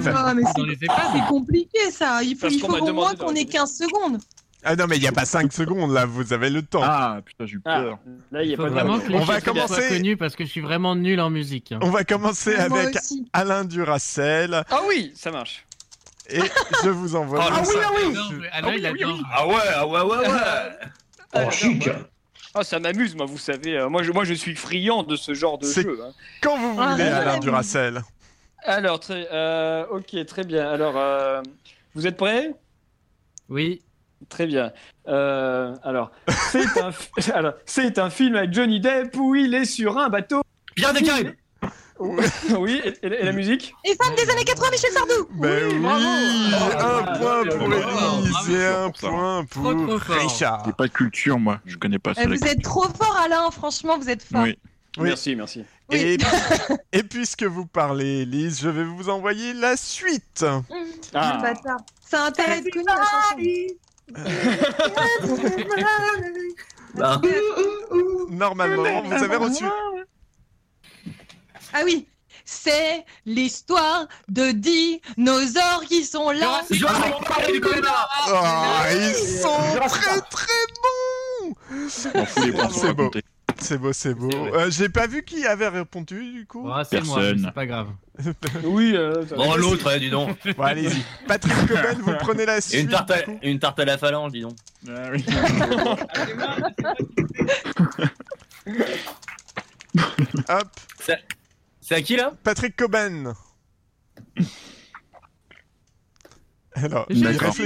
[1.13, 2.21] c'est compliqué ça.
[2.23, 3.57] Il faut, il qu'on faut au moins qu'on ait répéter.
[3.59, 4.17] 15 secondes.
[4.63, 6.81] Ah non, mais il n'y a pas 5 secondes là, vous avez le temps.
[6.83, 7.99] Ah, putain, j'ai eu Ah, peur.
[8.31, 10.15] là, il n'y a faut pas de vraiment que les On va commencer.
[10.17, 11.71] parce que je suis vraiment nul en musique.
[11.71, 11.79] hein.
[11.81, 13.27] On va commencer Moi avec aussi.
[13.33, 15.65] Alain Duracel Ah oui, ça marche.
[16.29, 16.39] et
[16.83, 17.43] je vous envoie.
[17.43, 18.61] Ah le oui, ah oui.
[18.63, 19.19] Non, il adore.
[19.33, 20.27] Ah ouais, ah ouais, ouais, ouais
[21.47, 21.89] Oh, chic.
[22.53, 23.77] Ah, ça m'amuse, moi, vous savez.
[23.77, 25.97] euh, moi, je, moi, je suis friand de ce genre de C'est- jeu.
[26.03, 26.11] hein.
[26.41, 27.09] Quand vous Ah, voulez, ouais.
[27.09, 28.01] Alain Duracel.
[28.63, 30.69] Alors, très, euh, ok, très bien.
[30.69, 31.41] Alors, euh,
[31.95, 32.51] vous êtes prêts?
[33.49, 33.81] Oui.
[34.31, 34.71] Très bien.
[35.07, 39.65] Euh, alors, c'est un, fi- alors, c'est un film avec Johnny Depp où il est
[39.65, 40.41] sur un bateau.
[40.75, 41.33] Pierre des Caraïbes
[42.57, 46.03] Oui, et, la musique Et femme des années 80, Michel Sardou Ben oui, bravo.
[46.03, 48.51] un Ah, point pour bravo.
[48.51, 49.99] et un point pour.
[49.99, 50.63] Richard.
[50.65, 51.59] J'ai pas de culture, moi.
[51.65, 52.27] Je connais pas Eh, ça.
[52.27, 53.51] Vous êtes trop fort, Alain.
[53.51, 54.41] Franchement, vous êtes fort.
[54.43, 54.57] Oui.
[54.97, 55.09] Oui.
[55.09, 55.63] Merci, merci.
[55.89, 55.97] Oui.
[55.99, 56.17] Et,
[56.99, 60.43] et puisque vous parlez, Élise, je vais vous envoyer la suite.
[61.13, 61.33] Ah.
[61.37, 61.77] Le bâtard.
[62.09, 63.75] Ça a intérêt de connu la chanson.
[66.95, 67.21] Bah,
[68.29, 69.63] Normalement, vous avez reçu.
[71.73, 72.07] Ah oui.
[72.43, 76.61] C'est l'histoire de dinosaures qui sont là.
[76.69, 76.79] Du
[77.61, 78.33] Canada Oh,
[78.91, 81.55] ils sont très très bons.
[81.89, 83.11] C'est beau.
[83.57, 84.29] C'est beau, c'est beau.
[84.33, 86.67] Euh, J'ai pas vu qui avait répondu du coup.
[86.67, 87.89] Oh, c'est moi, c'est pas grave.
[88.63, 90.37] Oui, euh, Bon, l'autre, eh, dis donc.
[90.57, 91.03] Bon, allez-y.
[91.27, 92.81] Patrick Coben, vous prenez la Et suite.
[92.81, 94.55] une tarte, à, du coup une tarte à la phalange, dis donc.
[94.87, 95.25] Ah oui.
[100.49, 100.67] Hop,
[101.81, 102.33] C'est à qui, là?
[102.43, 103.33] Patrick Coben.
[106.83, 107.15] Alors, Je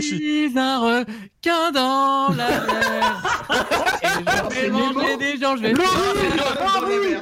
[0.01, 3.23] suis un requin dans la mer.
[4.01, 5.85] Et je vais manger des gens, je vais faire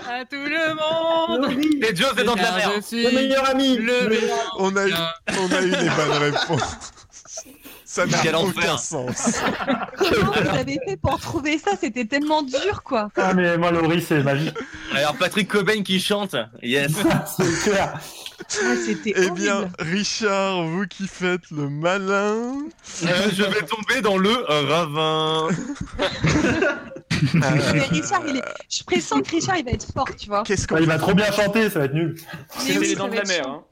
[0.10, 1.58] à tout le monde.
[1.82, 2.72] C'est Joe, c'est dans de la mer.
[2.78, 3.78] Je suis Le meilleur ami.
[3.78, 4.56] le meilleur.
[4.60, 4.94] On a eu,
[5.40, 6.92] on a eu les bonnes réponses.
[7.94, 8.80] Ça n'a aucun enfer.
[8.80, 9.40] sens.
[9.98, 11.72] Comment vous avez fait pour trouver ça?
[11.80, 13.10] C'était tellement dur, quoi.
[13.16, 14.56] Ah, mais moi, Laurie, c'est magique.
[14.96, 16.36] Alors, Patrick Cobain qui chante.
[16.64, 16.92] Yes.
[17.38, 17.94] c'est clair.
[18.00, 19.36] Ah, C'était Eh horrible.
[19.36, 22.64] bien, Richard, vous qui faites le malin.
[23.04, 25.50] Euh, je vais tomber dans le ravin.
[27.36, 28.44] Mais Richard, il est...
[28.70, 30.44] je pressens que Richard, il va être fort, tu vois.
[30.44, 32.16] Qu'est-ce qu'on il va trop bien chanter, ça va être nul.
[32.18, 33.48] Mais C'était oui, les ça dents de va la être mer.
[33.48, 33.64] Hein.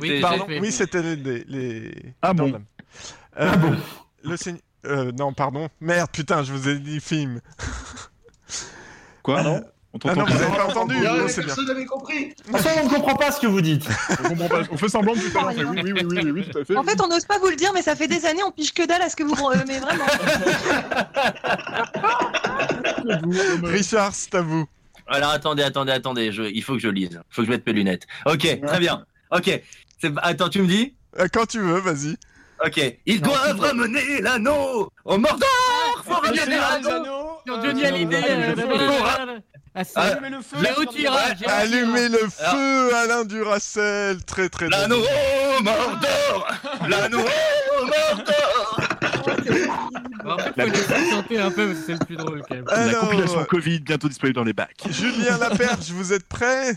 [0.00, 0.60] Oui, Pardon, j'ai fait.
[0.60, 2.62] oui, c'était les, les, les- Ah bon.
[3.36, 3.76] Dans la- Euh,
[4.24, 4.60] Le Seigneur.
[4.84, 5.68] Euh, non, pardon.
[5.80, 7.40] Merde, putain, je vous ai dit film.
[9.22, 9.62] Quoi Ah non non.
[9.94, 11.54] On Ah non, vous pas avez pas entendu Il y a- Non, c'est bien.
[11.54, 12.34] Personne n'avait compris.
[12.50, 13.86] On ne comprend pas ce que vous dites.
[14.24, 14.62] On comprend pas.
[14.70, 15.50] On fait semblant de tout à l'heure.
[15.50, 16.76] on fait Oui, oui, oui, oui, oui, oui, tout à fait.
[16.76, 18.72] En fait, on n'ose pas vous le dire, mais ça fait des années, on piche
[18.72, 19.34] que dalle à ce que vous.
[19.50, 20.06] euh, mais vraiment.
[23.64, 24.66] Richard, c'est à vous.
[25.06, 27.10] Alors attendez, attendez, attendez, je, il faut que je lise.
[27.12, 28.06] Il faut que je mette mes lunettes.
[28.26, 29.04] Ok, très bien.
[29.30, 29.60] Ok.
[30.00, 30.94] C'est- Attends, tu me dis?
[31.18, 32.16] Euh, Quand tu veux, vas-y.
[32.64, 32.98] Ok.
[33.06, 38.54] Ils doivent ramener l'anneau au Mordor Faut ramener l'anneau Sur Johnny Hallyday.
[39.74, 40.56] Ah, le feu.
[41.48, 42.50] Allumez le Ah.
[42.50, 44.22] feu, Alain Duracel.
[44.24, 44.78] Très, très bien.
[44.78, 46.46] L'anneau au Mordor
[46.88, 48.80] L'anneau au Mordor
[50.26, 52.64] En fait, faut laisser chanter un peu c'est le plus drôle quand même.
[52.68, 54.76] La compilation Covid bientôt disponible dans les bacs.
[54.90, 56.76] Julien Laperche, vous êtes prêt?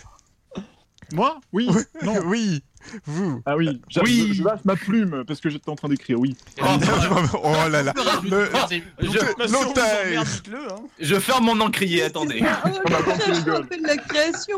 [1.14, 1.40] Moi?
[1.54, 1.70] Oui.
[2.02, 2.16] Non.
[2.26, 2.64] Oui.
[3.06, 3.42] Vous.
[3.46, 3.82] Ah oui.
[3.90, 4.26] j'a- Oui.
[4.30, 6.20] Je, je lâche ma plume parce que j'étais en train d'écrire.
[6.20, 6.36] Oui.
[6.62, 7.94] oh là là.
[8.24, 8.50] Le-
[9.00, 10.76] je, hein.
[11.00, 12.42] je ferme mon encrier, attendez.
[12.44, 12.70] Oh,
[13.46, 13.62] gueule.
[13.64, 14.58] on fait de la création.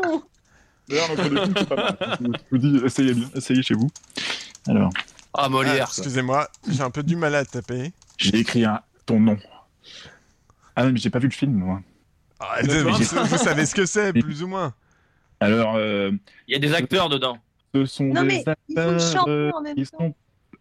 [0.88, 2.18] D'ailleurs, notre film, c'est pas mal.
[2.20, 3.90] Je vous dis, essayez bien, essayez chez vous.
[4.66, 4.90] Alors,
[5.34, 5.88] Ah, Ah, Molière.
[5.88, 7.92] Excusez-moi, j'ai un peu du mal à taper.
[8.16, 9.36] j'ai écrit un, ton nom.
[10.76, 11.82] Ah non, mais j'ai pas vu le film, moi.
[12.40, 14.72] Ah, vous, vous savez ce que c'est, plus ou moins.
[15.40, 16.10] Alors, euh,
[16.46, 17.36] Il y a des acteurs dedans.
[17.74, 19.98] Ce sont Non, des acteurs chanter euh, en même qui temps.
[19.98, 20.14] sont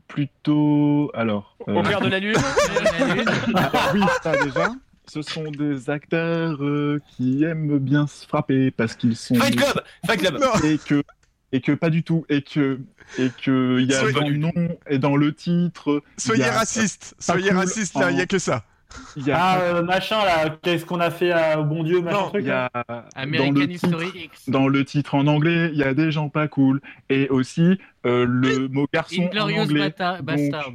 [0.08, 1.12] plutôt.
[1.14, 1.56] Alors.
[1.68, 2.36] euh, Au clair de la lune.
[3.56, 4.72] alors, oui, ça déjà.
[5.10, 9.36] Ce sont des acteurs euh, qui aiment bien se frapper parce qu'ils sont.
[9.36, 10.42] Fight Club Fight Club.
[10.64, 11.04] Et que
[11.54, 12.82] et que pas du tout, et que
[13.18, 14.52] et que il y a Soyez- dans le nom
[14.90, 16.02] et dans le titre.
[16.18, 18.66] Soyez a- raciste, soyez cool raciste, il n'y a que ça.
[19.18, 22.02] Il y a Ah, euh, machin là, qu'est-ce qu'on a fait à- au bon Dieu,
[22.02, 22.70] machin Non, truc il y a
[23.16, 24.50] American dans le History titre- X.
[24.50, 26.80] Dans le titre en anglais, il y a des gens pas cool.
[27.10, 29.80] Et aussi euh, le mot garçon en Inglorious anglais.
[29.82, 30.72] Bata- Donc, Bastard.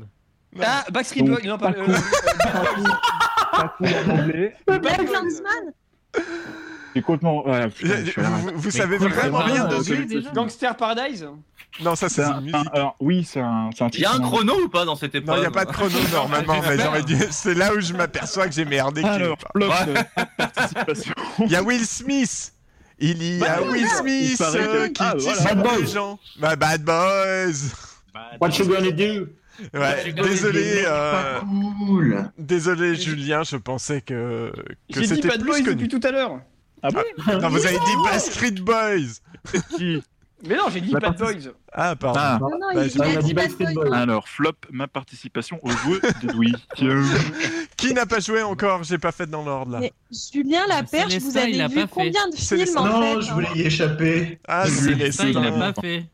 [0.61, 1.95] Ah, Backstreet Boys, non, pas, pas euh, cool.
[1.95, 4.55] euh, pas cool en anglais.
[4.67, 5.73] Black Landsman
[6.95, 7.47] C'est complètement.
[7.47, 10.33] ouais, putain, je suis à la- Vous, savez vraiment rien de ce...
[10.35, 11.27] Gangster Paradise
[11.83, 12.55] Non, ça c'est une un- musique.
[12.57, 14.97] un- alors, oui, c'est un, c'est un Il y a un chrono ou pas dans
[14.97, 17.17] cette épreuve Non, il n'y a pas de chrono normalement, mais j'aurais dû...
[17.31, 19.03] c'est là où je m'aperçois que j'ai merdé.
[19.05, 19.39] Alors,
[20.37, 21.15] participation.
[21.41, 22.53] Il y a Will Smith.
[22.99, 23.73] Il y a Bad Boys.
[23.73, 25.87] Will Smith euh, qui Ah, les Boys.
[25.87, 26.19] gens.
[26.39, 27.73] Bah, Bad Boys.
[28.41, 29.29] What you gonna do?
[29.75, 32.31] Ouais, désolé, euh, cool.
[32.39, 34.51] désolé Julien, je pensais que,
[34.93, 35.77] que dit c'était Bad plus Boys connu.
[35.77, 36.41] depuis tout à l'heure.
[36.83, 37.03] Ah bon
[37.41, 39.21] Non, vous avez dit Backstreet Boys.
[39.77, 40.03] Qui
[40.47, 41.53] Mais non, j'ai dit La Bad Boys.
[41.73, 42.21] Ah, pardon.
[42.21, 42.39] Ah.
[42.41, 43.95] Non, non, Bah, il, dit dit Bad Backstreet Boys.
[43.95, 46.53] Alors, flop, ma participation au jeu de Louis.
[47.77, 48.83] Qui n'a pas joué encore?
[48.83, 49.79] J'ai pas fait dans l'ordre là.
[49.81, 53.49] Mais Julien Laperche, vous il avez vu combien de films en Non, fait je voulais
[53.55, 54.39] y échapper.
[54.47, 55.29] Ah, Ça, Célestin.
[55.29, 56.07] il l'a pas fait.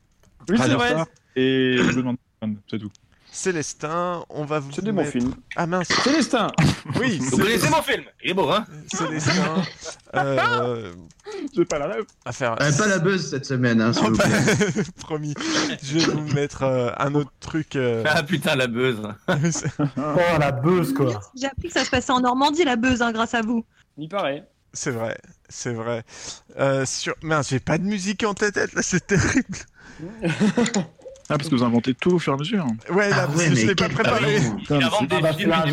[0.49, 0.95] Oui, c'est vrai.
[1.37, 2.17] Et je demande
[2.71, 2.91] c'est tout.
[3.43, 5.33] Célestin, on va vous C'est de mon mettre- film.
[5.55, 6.49] Ah mince, Célestin.
[7.01, 9.63] oui, Vous connaissez mon film Il est beau, hein Célestin.
[10.15, 10.95] Euh,
[11.55, 12.05] J'ai pas la rêve.
[12.25, 12.53] à faire.
[12.63, 14.83] Euh, pas la buzz cette semaine, hein, s'il Non, vous pas- plaît.
[15.01, 15.35] Promis.
[15.83, 17.77] Je vais vous mettre euh, un autre truc.
[17.77, 18.97] euh, Ah putain, la buzz.
[19.29, 20.01] Oh
[20.41, 21.21] la buzz quoi.
[21.37, 23.65] J'ai appris que ça se passait en Normandie, la buzz, hein, grâce à vous.
[23.99, 24.49] Il paraît.
[24.73, 25.19] c'est vrai,
[25.51, 26.03] c'est vrai.
[26.59, 27.15] Euh, sur...
[27.23, 29.59] Mince, j'ai pas de musique en tête, là, c'est terrible.
[31.31, 32.65] Ah, parce que vous inventez tout au fur et à mesure.
[32.91, 34.41] Ouais, là, Ah ouais, je mais l'ai pas préparé.
[34.71, 35.71] Ah.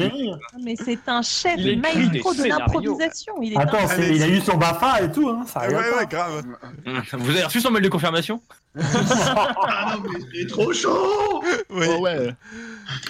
[0.61, 3.35] Mais c'est un chef, Il maestro de l'improvisation.
[3.41, 5.45] Il est Attends, il a eu son BAFA et tout, hein.
[5.47, 6.43] Ça Ouais, ouais, grave.
[7.13, 8.41] Vous avez reçu son mail de confirmation?
[8.77, 11.85] Ah non, mais c'est trop chaud Oui.
[11.89, 12.35] Oh ouais.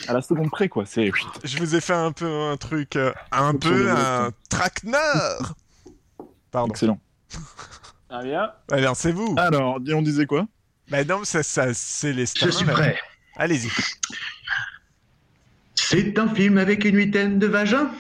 [0.08, 0.86] À la seconde près, quoi.
[0.86, 1.12] C'est.
[1.44, 5.56] Je vous ai fait un peu un truc, euh, un peu un traquenard.
[6.52, 6.70] Pardon.
[6.70, 7.00] Excellent.
[8.10, 8.52] Ah bien.
[8.72, 9.34] Alors, c'est vous.
[9.38, 10.46] Alors, on disait quoi?
[10.90, 12.98] Bah non, ça, ça c'est les Je suis prêt.
[13.38, 13.70] Allez-y.
[15.74, 17.92] C'est un film avec une huitaine de vagins?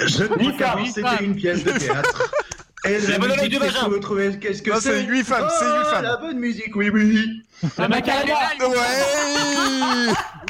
[0.00, 0.24] Je
[0.56, 2.32] qu'avant femmes, c'était une pièce de théâtre.
[2.86, 3.86] Et C'est la bonne musique, oreille du qu'est-ce vagin.
[3.86, 6.04] que vous trouvez Qu'est-ce que c'est c'est huit femmes, c'est huit Ah, femmes.
[6.04, 7.42] la bonne musique, oui, oui
[7.78, 8.66] La Macarena Ouais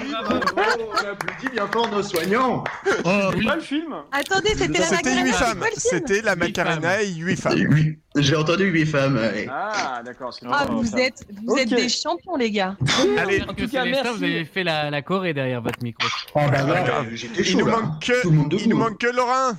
[0.01, 3.03] Oui, bravo, on applaudit bien fort nos soignants C'est
[3.45, 3.95] pas le film.
[4.11, 5.59] Attendez, c'était la C'était Macarena, femmes.
[5.59, 7.67] quoi le film C'était la Macarena et huit femmes.
[7.71, 9.15] Oui, J'ai entendu huit femmes.
[9.17, 9.47] ouais.
[9.49, 10.37] Ah, d'accord.
[10.51, 10.99] Ah, vous ça.
[10.99, 12.77] êtes, vous êtes des champions, les gars.
[13.19, 14.09] Allez, En tout cas, merci.
[14.13, 16.09] vous avez fait la, la Corée derrière votre micro.
[16.35, 19.57] Oh bah Ah, J'étais il chaud il nous manque que Laurin.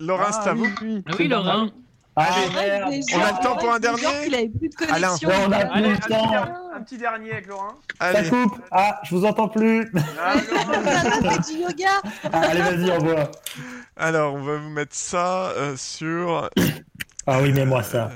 [0.00, 0.66] Laurin, c'est à vous.
[1.06, 1.68] Ah oui, Laurent.
[2.20, 2.90] Ah Arrête, merde.
[2.90, 4.04] les On a le temps pour un dernier
[4.90, 5.14] Alain.
[5.22, 6.30] on a Allez, plus un le petit, temps.
[6.30, 7.74] dernier, un petit dernier avec Laurent.
[8.00, 8.28] Ça Allez.
[8.28, 8.58] coupe.
[8.72, 9.92] Ah, je vous entends plus.
[10.20, 11.40] Ah, Laurent.
[11.44, 11.90] C'est du yoga.
[12.32, 13.30] Ah, allez, vas-y, envoie.
[13.96, 16.50] Alors, on va vous mettre ça euh, sur.
[17.26, 18.10] Ah oui, mais moi ça.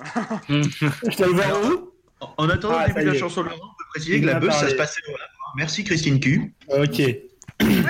[0.48, 1.90] je t'ai ouvert où
[2.36, 3.18] En attendant Ah, le début de la est.
[3.18, 4.70] chanson de Laurent, on peut préciser Il que la buzz, ça parlé.
[4.70, 5.24] se passait au lapin.
[5.56, 6.54] Merci Christine Q.
[6.68, 6.98] Ok.
[6.98, 7.26] Ouais,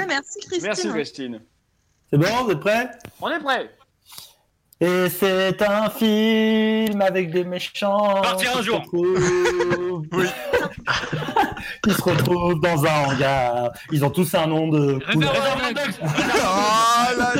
[0.08, 0.62] merci, Christine.
[0.62, 1.40] Merci Christine.
[2.12, 2.90] C'est bon, vous êtes prêts?
[3.20, 3.70] On est prêt.
[4.82, 8.14] Et c'est un film avec des méchants.
[8.22, 8.78] Partir un qui se jour.
[8.80, 10.24] retrouvent- Oui.
[11.84, 13.72] qui se retrouvent dans un hangar.
[13.92, 14.98] Ils ont tous un nom de.
[15.14, 15.20] Oh
[17.18, 17.34] là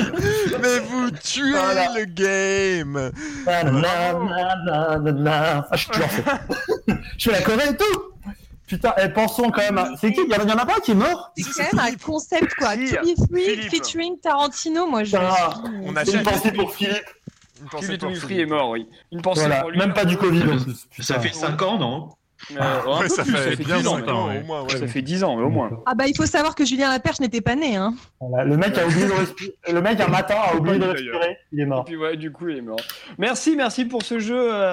[0.60, 1.88] Mais vous tuez Voilà.
[1.96, 3.10] le game.
[3.46, 3.62] Ah,
[5.72, 6.22] je suis lancé.
[7.18, 8.02] je fais la Corée et tout.
[8.70, 9.78] Putain, eh, pensons quand même.
[9.78, 11.86] à- C'est qui Il y en a- pas un qui est mort C'est quand même
[11.92, 12.74] un concept, quoi.
[12.74, 15.16] To be free, featuring Tarantino, moi, je...
[15.16, 17.04] On a Une pensée pour Philippe.
[17.60, 18.86] Une pensée pour Toumifri est mort, oui.
[19.12, 19.78] Une pensée pour lui.
[19.78, 20.42] même pas du Covid.
[21.00, 22.10] Ça fait 5 ans, non?
[22.58, 24.40] Euh, ça plus, fait bien 10 ans, cinq mais- ans, ouais.
[24.42, 24.62] au moins.
[24.62, 24.78] ouais.
[24.78, 25.68] Ça fait 10 ans, mais au moins.
[25.84, 27.92] Ah bah, il faut savoir que Julien Laperche n'était pas né, hein.
[28.18, 29.54] Voilà, Le mec a oublié de respirer.
[29.70, 31.36] Le mec un matin a oublié de respirer.
[31.52, 31.84] Il est Et mort.
[31.84, 32.78] puis ouais, du coup, il est mort.
[33.18, 34.70] Merci, merci pour ce jeu,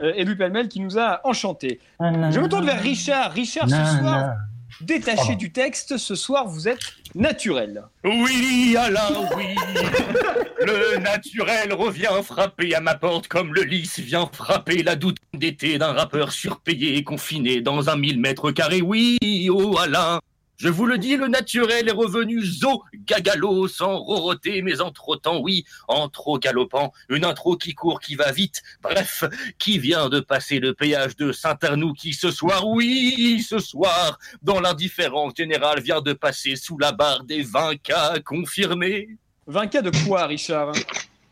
[0.00, 1.80] euh, euh, Edu Pelmel, qui nous a enchantés.
[2.00, 3.32] Je me tourne vers Richard.
[3.32, 4.34] Richard, ce soir,
[4.80, 7.82] détaché du texte, ce soir, vous êtes naturel.
[8.04, 9.54] Oui, Alain, oui.
[10.66, 15.76] Le naturel revient frapper à ma porte comme le lys vient frapper la doute d'été
[15.76, 18.80] d'un rappeur surpayé et confiné dans un mille mètres carrés.
[18.80, 19.18] Oui,
[19.50, 20.20] oh Alain.
[20.56, 25.40] Je vous le dis, le naturel est revenu zo gagalo sans roroter, mais en trottant,
[25.40, 26.92] oui, en trop galopant.
[27.08, 28.62] Une intro qui court, qui va vite.
[28.80, 29.24] Bref,
[29.58, 34.60] qui vient de passer le péage de Saint-Arnoux qui ce soir, oui, ce soir, dans
[34.60, 39.08] l'indifférence générale, vient de passer sous la barre des 20 cas confirmés.
[39.48, 40.72] 20 cas de quoi, Richard?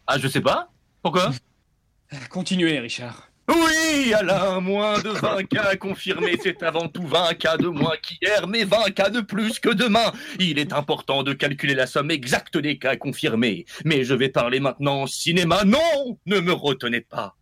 [0.07, 0.69] Ah, je sais pas.
[1.01, 1.31] Pourquoi?
[2.29, 3.32] Continuez, Richard.
[3.55, 8.47] Oui, Alain, moins de 20 cas confirmés, c'est avant tout 20 cas de moins qu'hier,
[8.47, 10.13] mais 20 cas de plus que demain.
[10.39, 13.65] Il est important de calculer la somme exacte des cas confirmés.
[13.85, 15.65] Mais je vais parler maintenant cinéma.
[15.65, 17.37] Non, ne me retenez pas.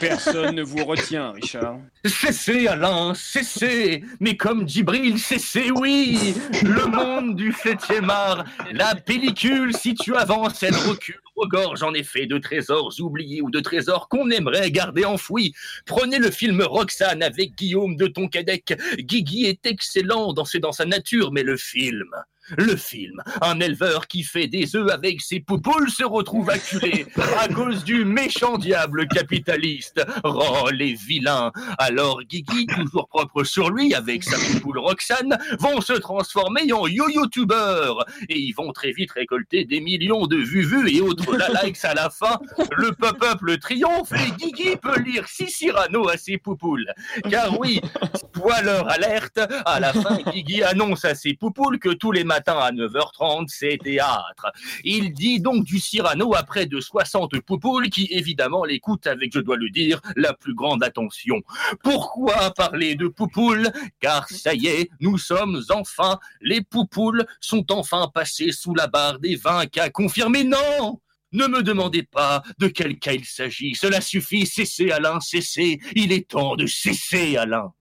[0.00, 1.78] Personne ne vous retient, Richard.
[2.04, 9.76] Cessez, Alain, cessez Mais comme Djibril, cessez, oui Le monde du 7e art, la pellicule,
[9.76, 14.30] si tu avances, elle recule, regorge en effet de trésors oubliés ou de trésors qu'on
[14.30, 15.54] aimerait garder enfouis.
[15.86, 18.74] Prenez le film Roxane avec Guillaume de Tonquédec.
[18.98, 22.08] Guigui est excellent dans, sa nature, mais le film...
[22.50, 27.06] Le film, un éleveur qui fait des œufs avec ses poupoules se retrouve acculé
[27.38, 30.04] à cause du méchant diable capitaliste.
[30.24, 35.92] Oh, les vilains Alors Guigui, toujours propre sur lui, avec sa poupoule Roxane, vont se
[35.92, 38.04] transformer en yo-youtubeurs.
[38.28, 41.84] Et ils vont très vite récolter des millions de vues vues et autres la likes
[41.84, 42.40] à la fin.
[42.76, 46.92] Le pop-up le triomphe et Guigui peut lire six Cyrano à ses poupoules.
[47.30, 47.80] Car oui,
[48.14, 52.72] spoiler alerte, à la fin, Guigui annonce à ses poupoules que tous les matins à
[52.72, 54.50] 9h30, c'est théâtre.
[54.84, 59.40] Il dit donc du Cyrano à près de 60 poupoules qui évidemment l'écoutent avec, je
[59.40, 61.42] dois le dire, la plus grande attention.
[61.82, 63.70] Pourquoi parler de poupoules?
[64.00, 69.18] Car ça y est, nous sommes enfin, les poupoules sont enfin passées sous la barre
[69.18, 70.44] des 20 cas confirmés.
[70.44, 71.00] Non
[71.32, 73.74] ne me demandez pas de quel cas il s'agit.
[73.74, 74.44] Cela suffit.
[74.44, 75.80] Cessez, Alain, cessez.
[75.94, 77.72] Il est temps de cesser, Alain.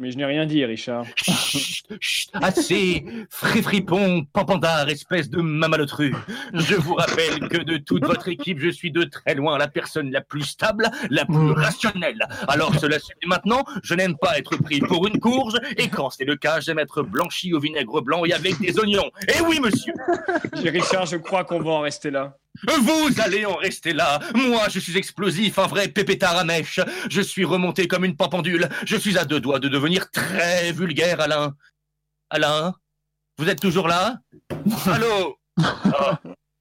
[0.00, 1.04] Mais je n'ai rien dit, Richard.
[2.34, 6.14] Assez, fréfripon, pampandard, espèce de mamalotru.
[6.54, 10.12] Je vous rappelle que de toute votre équipe, je suis de très loin la personne
[10.12, 12.20] la plus stable, la plus rationnelle.
[12.46, 16.24] Alors cela suffit maintenant, je n'aime pas être pris pour une courge, et quand c'est
[16.24, 19.10] le cas, j'aime être blanchi au vinaigre blanc et avec des oignons.
[19.36, 19.94] Eh oui, monsieur
[20.52, 22.36] Richard, je crois qu'on va en rester là.
[22.66, 24.18] Vous allez en rester là.
[24.34, 26.80] Moi, je suis explosif, un vrai pépétard à mèche.
[27.10, 28.68] Je suis remonté comme une pendule.
[28.84, 31.54] Je suis à deux doigts de devenir très vulgaire, Alain.
[32.30, 32.74] Alain
[33.38, 34.18] Vous êtes toujours là?
[34.86, 35.36] Allô?
[35.62, 36.20] Ah,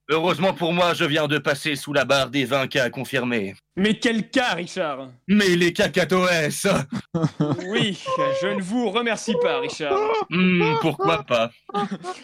[0.10, 3.56] Heureusement pour moi, je viens de passer sous la barre des 20 cas confirmés.
[3.76, 5.10] Mais quel cas, Richard?
[5.28, 6.66] Mais les cacatoès
[7.68, 8.02] Oui,
[8.42, 9.98] je ne vous remercie pas, Richard.
[10.30, 11.52] Hmm, Pourquoi pas?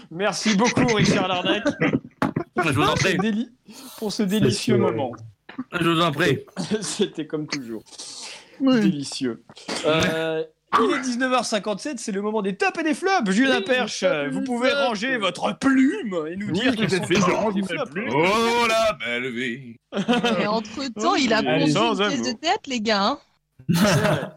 [0.10, 1.64] Merci beaucoup, Richard Larnac.
[2.66, 3.16] Je vous en prie.
[3.18, 3.50] Pour ce déli-
[4.00, 5.12] Pour ce délicieux moment.
[5.80, 6.40] Je vous en prie.
[6.82, 7.84] C'était comme toujours.
[8.60, 9.44] Délicieux.
[9.86, 10.44] Euh,
[10.80, 13.30] il est 19h57, c'est le moment des tops et des flops.
[13.30, 17.86] Julien Perche, vous pouvez ranger votre plume et nous dire sont fait, je range ma
[17.86, 18.10] plume.
[18.12, 19.76] Oh la belle vie
[20.42, 23.04] Et entre-temps, il a pondu une pièce de théâtre, les gars.
[23.06, 23.20] hein.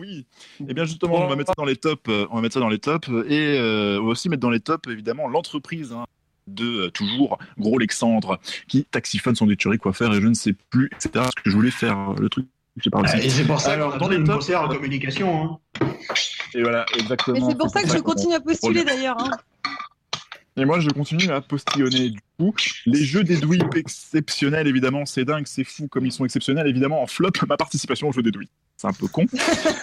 [0.00, 0.26] oui.
[0.66, 2.02] Et bien justement, on va mettre ça dans les tops.
[2.08, 4.50] euh, On va mettre ça dans les tops et euh, on va aussi mettre dans
[4.50, 5.92] les tops évidemment l'entreprise.
[5.92, 6.06] hein,
[6.46, 8.38] de euh, toujours gros Alexandre
[8.68, 11.56] qui taxiphone son déturier quoi faire et je ne sais plus etc ce que je
[11.56, 12.46] voulais faire euh, le truc
[12.82, 13.26] j'ai pas réussi.
[13.26, 15.60] Et c'est pour ça Alors, qu'on a dans besoin les d'une tops conseillère en communication.
[15.80, 15.86] hein.
[16.54, 19.16] et voilà exactement Mais c'est pour ça que je continue à postuler d'ailleurs.
[19.20, 19.30] hein.
[20.56, 22.10] Et moi, je continue à postillonner.
[22.10, 22.54] Du coup,
[22.86, 26.68] les jeux des douilles exceptionnels, évidemment, c'est dingue, c'est fou comme ils sont exceptionnels.
[26.68, 28.50] Évidemment, en flop, ma participation au jeu des douilles.
[28.76, 29.26] C'est un peu con.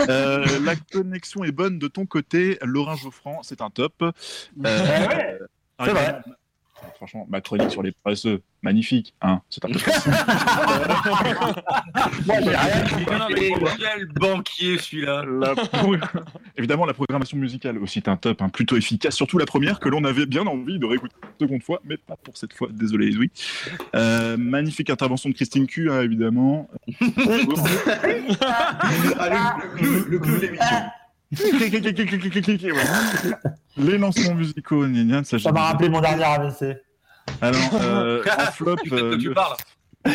[0.08, 2.58] Euh, la connexion est bonne de ton côté.
[2.62, 3.94] Laurent Geoffrand, c'est un top.
[4.02, 4.12] Euh,
[4.64, 5.40] ouais,
[5.78, 6.04] ah, c'est vrai.
[6.04, 6.36] évidemment,
[6.96, 9.14] Franchement, ma chronique sur les paresseux, magnifique.
[9.22, 9.80] Hein, c'est un peu
[13.80, 15.96] Quel banquier celui-là La pro-
[16.58, 19.16] Évidemment, la programmation musicale aussi est un top, hein, plutôt efficace.
[19.16, 22.16] Surtout la première que l'on avait bien envie de réécouter une seconde fois, mais pas
[22.18, 22.68] pour cette fois.
[22.72, 23.32] Désolé, les oui.
[23.96, 26.70] Euh, magnifique intervention de Christine Q, hein, évidemment.
[29.20, 30.76] Ah, le, le, le clou de l'émission.
[33.78, 36.78] Les lancements musicaux, gna, ça, m'a rappelé mon dernier AVC.
[37.42, 39.56] Alors, euh, en flop, euh, tu le- parles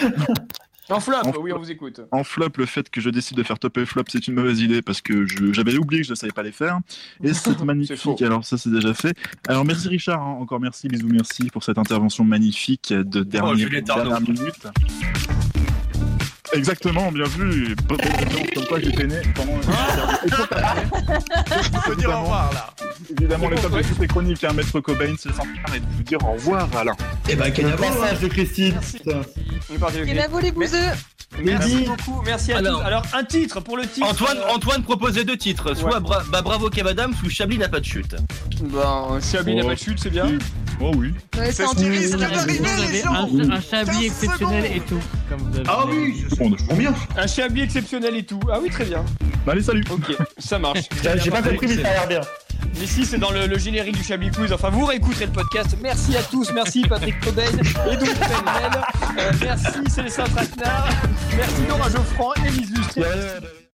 [0.89, 2.01] En flop, En oui, on vous écoute.
[2.13, 4.61] En flop, le fait que je décide de faire top et flop, c'est une mauvaise
[4.61, 6.79] idée parce que j'avais oublié que je ne savais pas les faire.
[7.25, 8.23] Et c'est magnifique.
[8.23, 9.17] Alors ça, c'est déjà fait.
[9.49, 10.37] Alors merci Richard, hein.
[10.41, 13.81] encore merci, bisous, merci pour cette intervention magnifique de dernière, Arnaud.
[13.81, 14.67] dernière minute.
[16.53, 17.75] Exactement, bien vu.
[18.55, 19.53] Comme quoi j'étais né pendant.
[21.75, 22.71] On peut dire au revoir là.
[23.19, 25.43] Évidemment, les top de toutes les chroniques, hein, Maître Cobain, c'est sans
[25.75, 26.95] et de vous dire au revoir, Alain.
[27.29, 27.71] Eh ben, hein.
[27.79, 28.75] passage de Christine.
[28.81, 29.21] Putain.
[29.71, 30.07] On est parti, ok.
[30.07, 30.79] Kenavo les bouseux.
[31.43, 32.87] Merci beaucoup, merci à Alors- tous.
[32.87, 34.07] Alors, un titre pour le titre.
[34.07, 37.69] Antoine, euh, Antoine proposait deux titres, soit Bra- bah, Bravo Kev Adams ou Chablis n'a
[37.69, 38.17] pas de chute.
[38.63, 39.67] Ben, Chablis n'a Oh.
[39.69, 40.27] pas de chute, c'est bien.
[40.81, 41.13] Oh oui.
[41.51, 42.11] C'est un, chablis
[43.71, 45.01] 15 exceptionnel et tout.
[45.67, 46.25] Ah oui,
[46.75, 46.95] bien.
[47.17, 48.41] Un Chablis exceptionnel et tout.
[48.53, 49.05] Ah oui, très bien.
[49.47, 49.85] Allez, salut.
[49.91, 50.81] Ok, ça marche.
[51.23, 52.21] J'ai pas compris, mais ça a l'air bien.
[52.79, 54.53] Mais si, c'est dans le, le générique du Chablis Quiz.
[54.53, 55.77] Enfin, vous réécouterez le podcast.
[55.83, 56.53] Merci à tous.
[56.53, 57.45] Merci Patrick Cobain
[57.91, 58.09] et donc.
[59.19, 60.89] Euh, merci Célestin Traquenard.
[61.37, 62.73] Merci Laura Geoffrand et Lise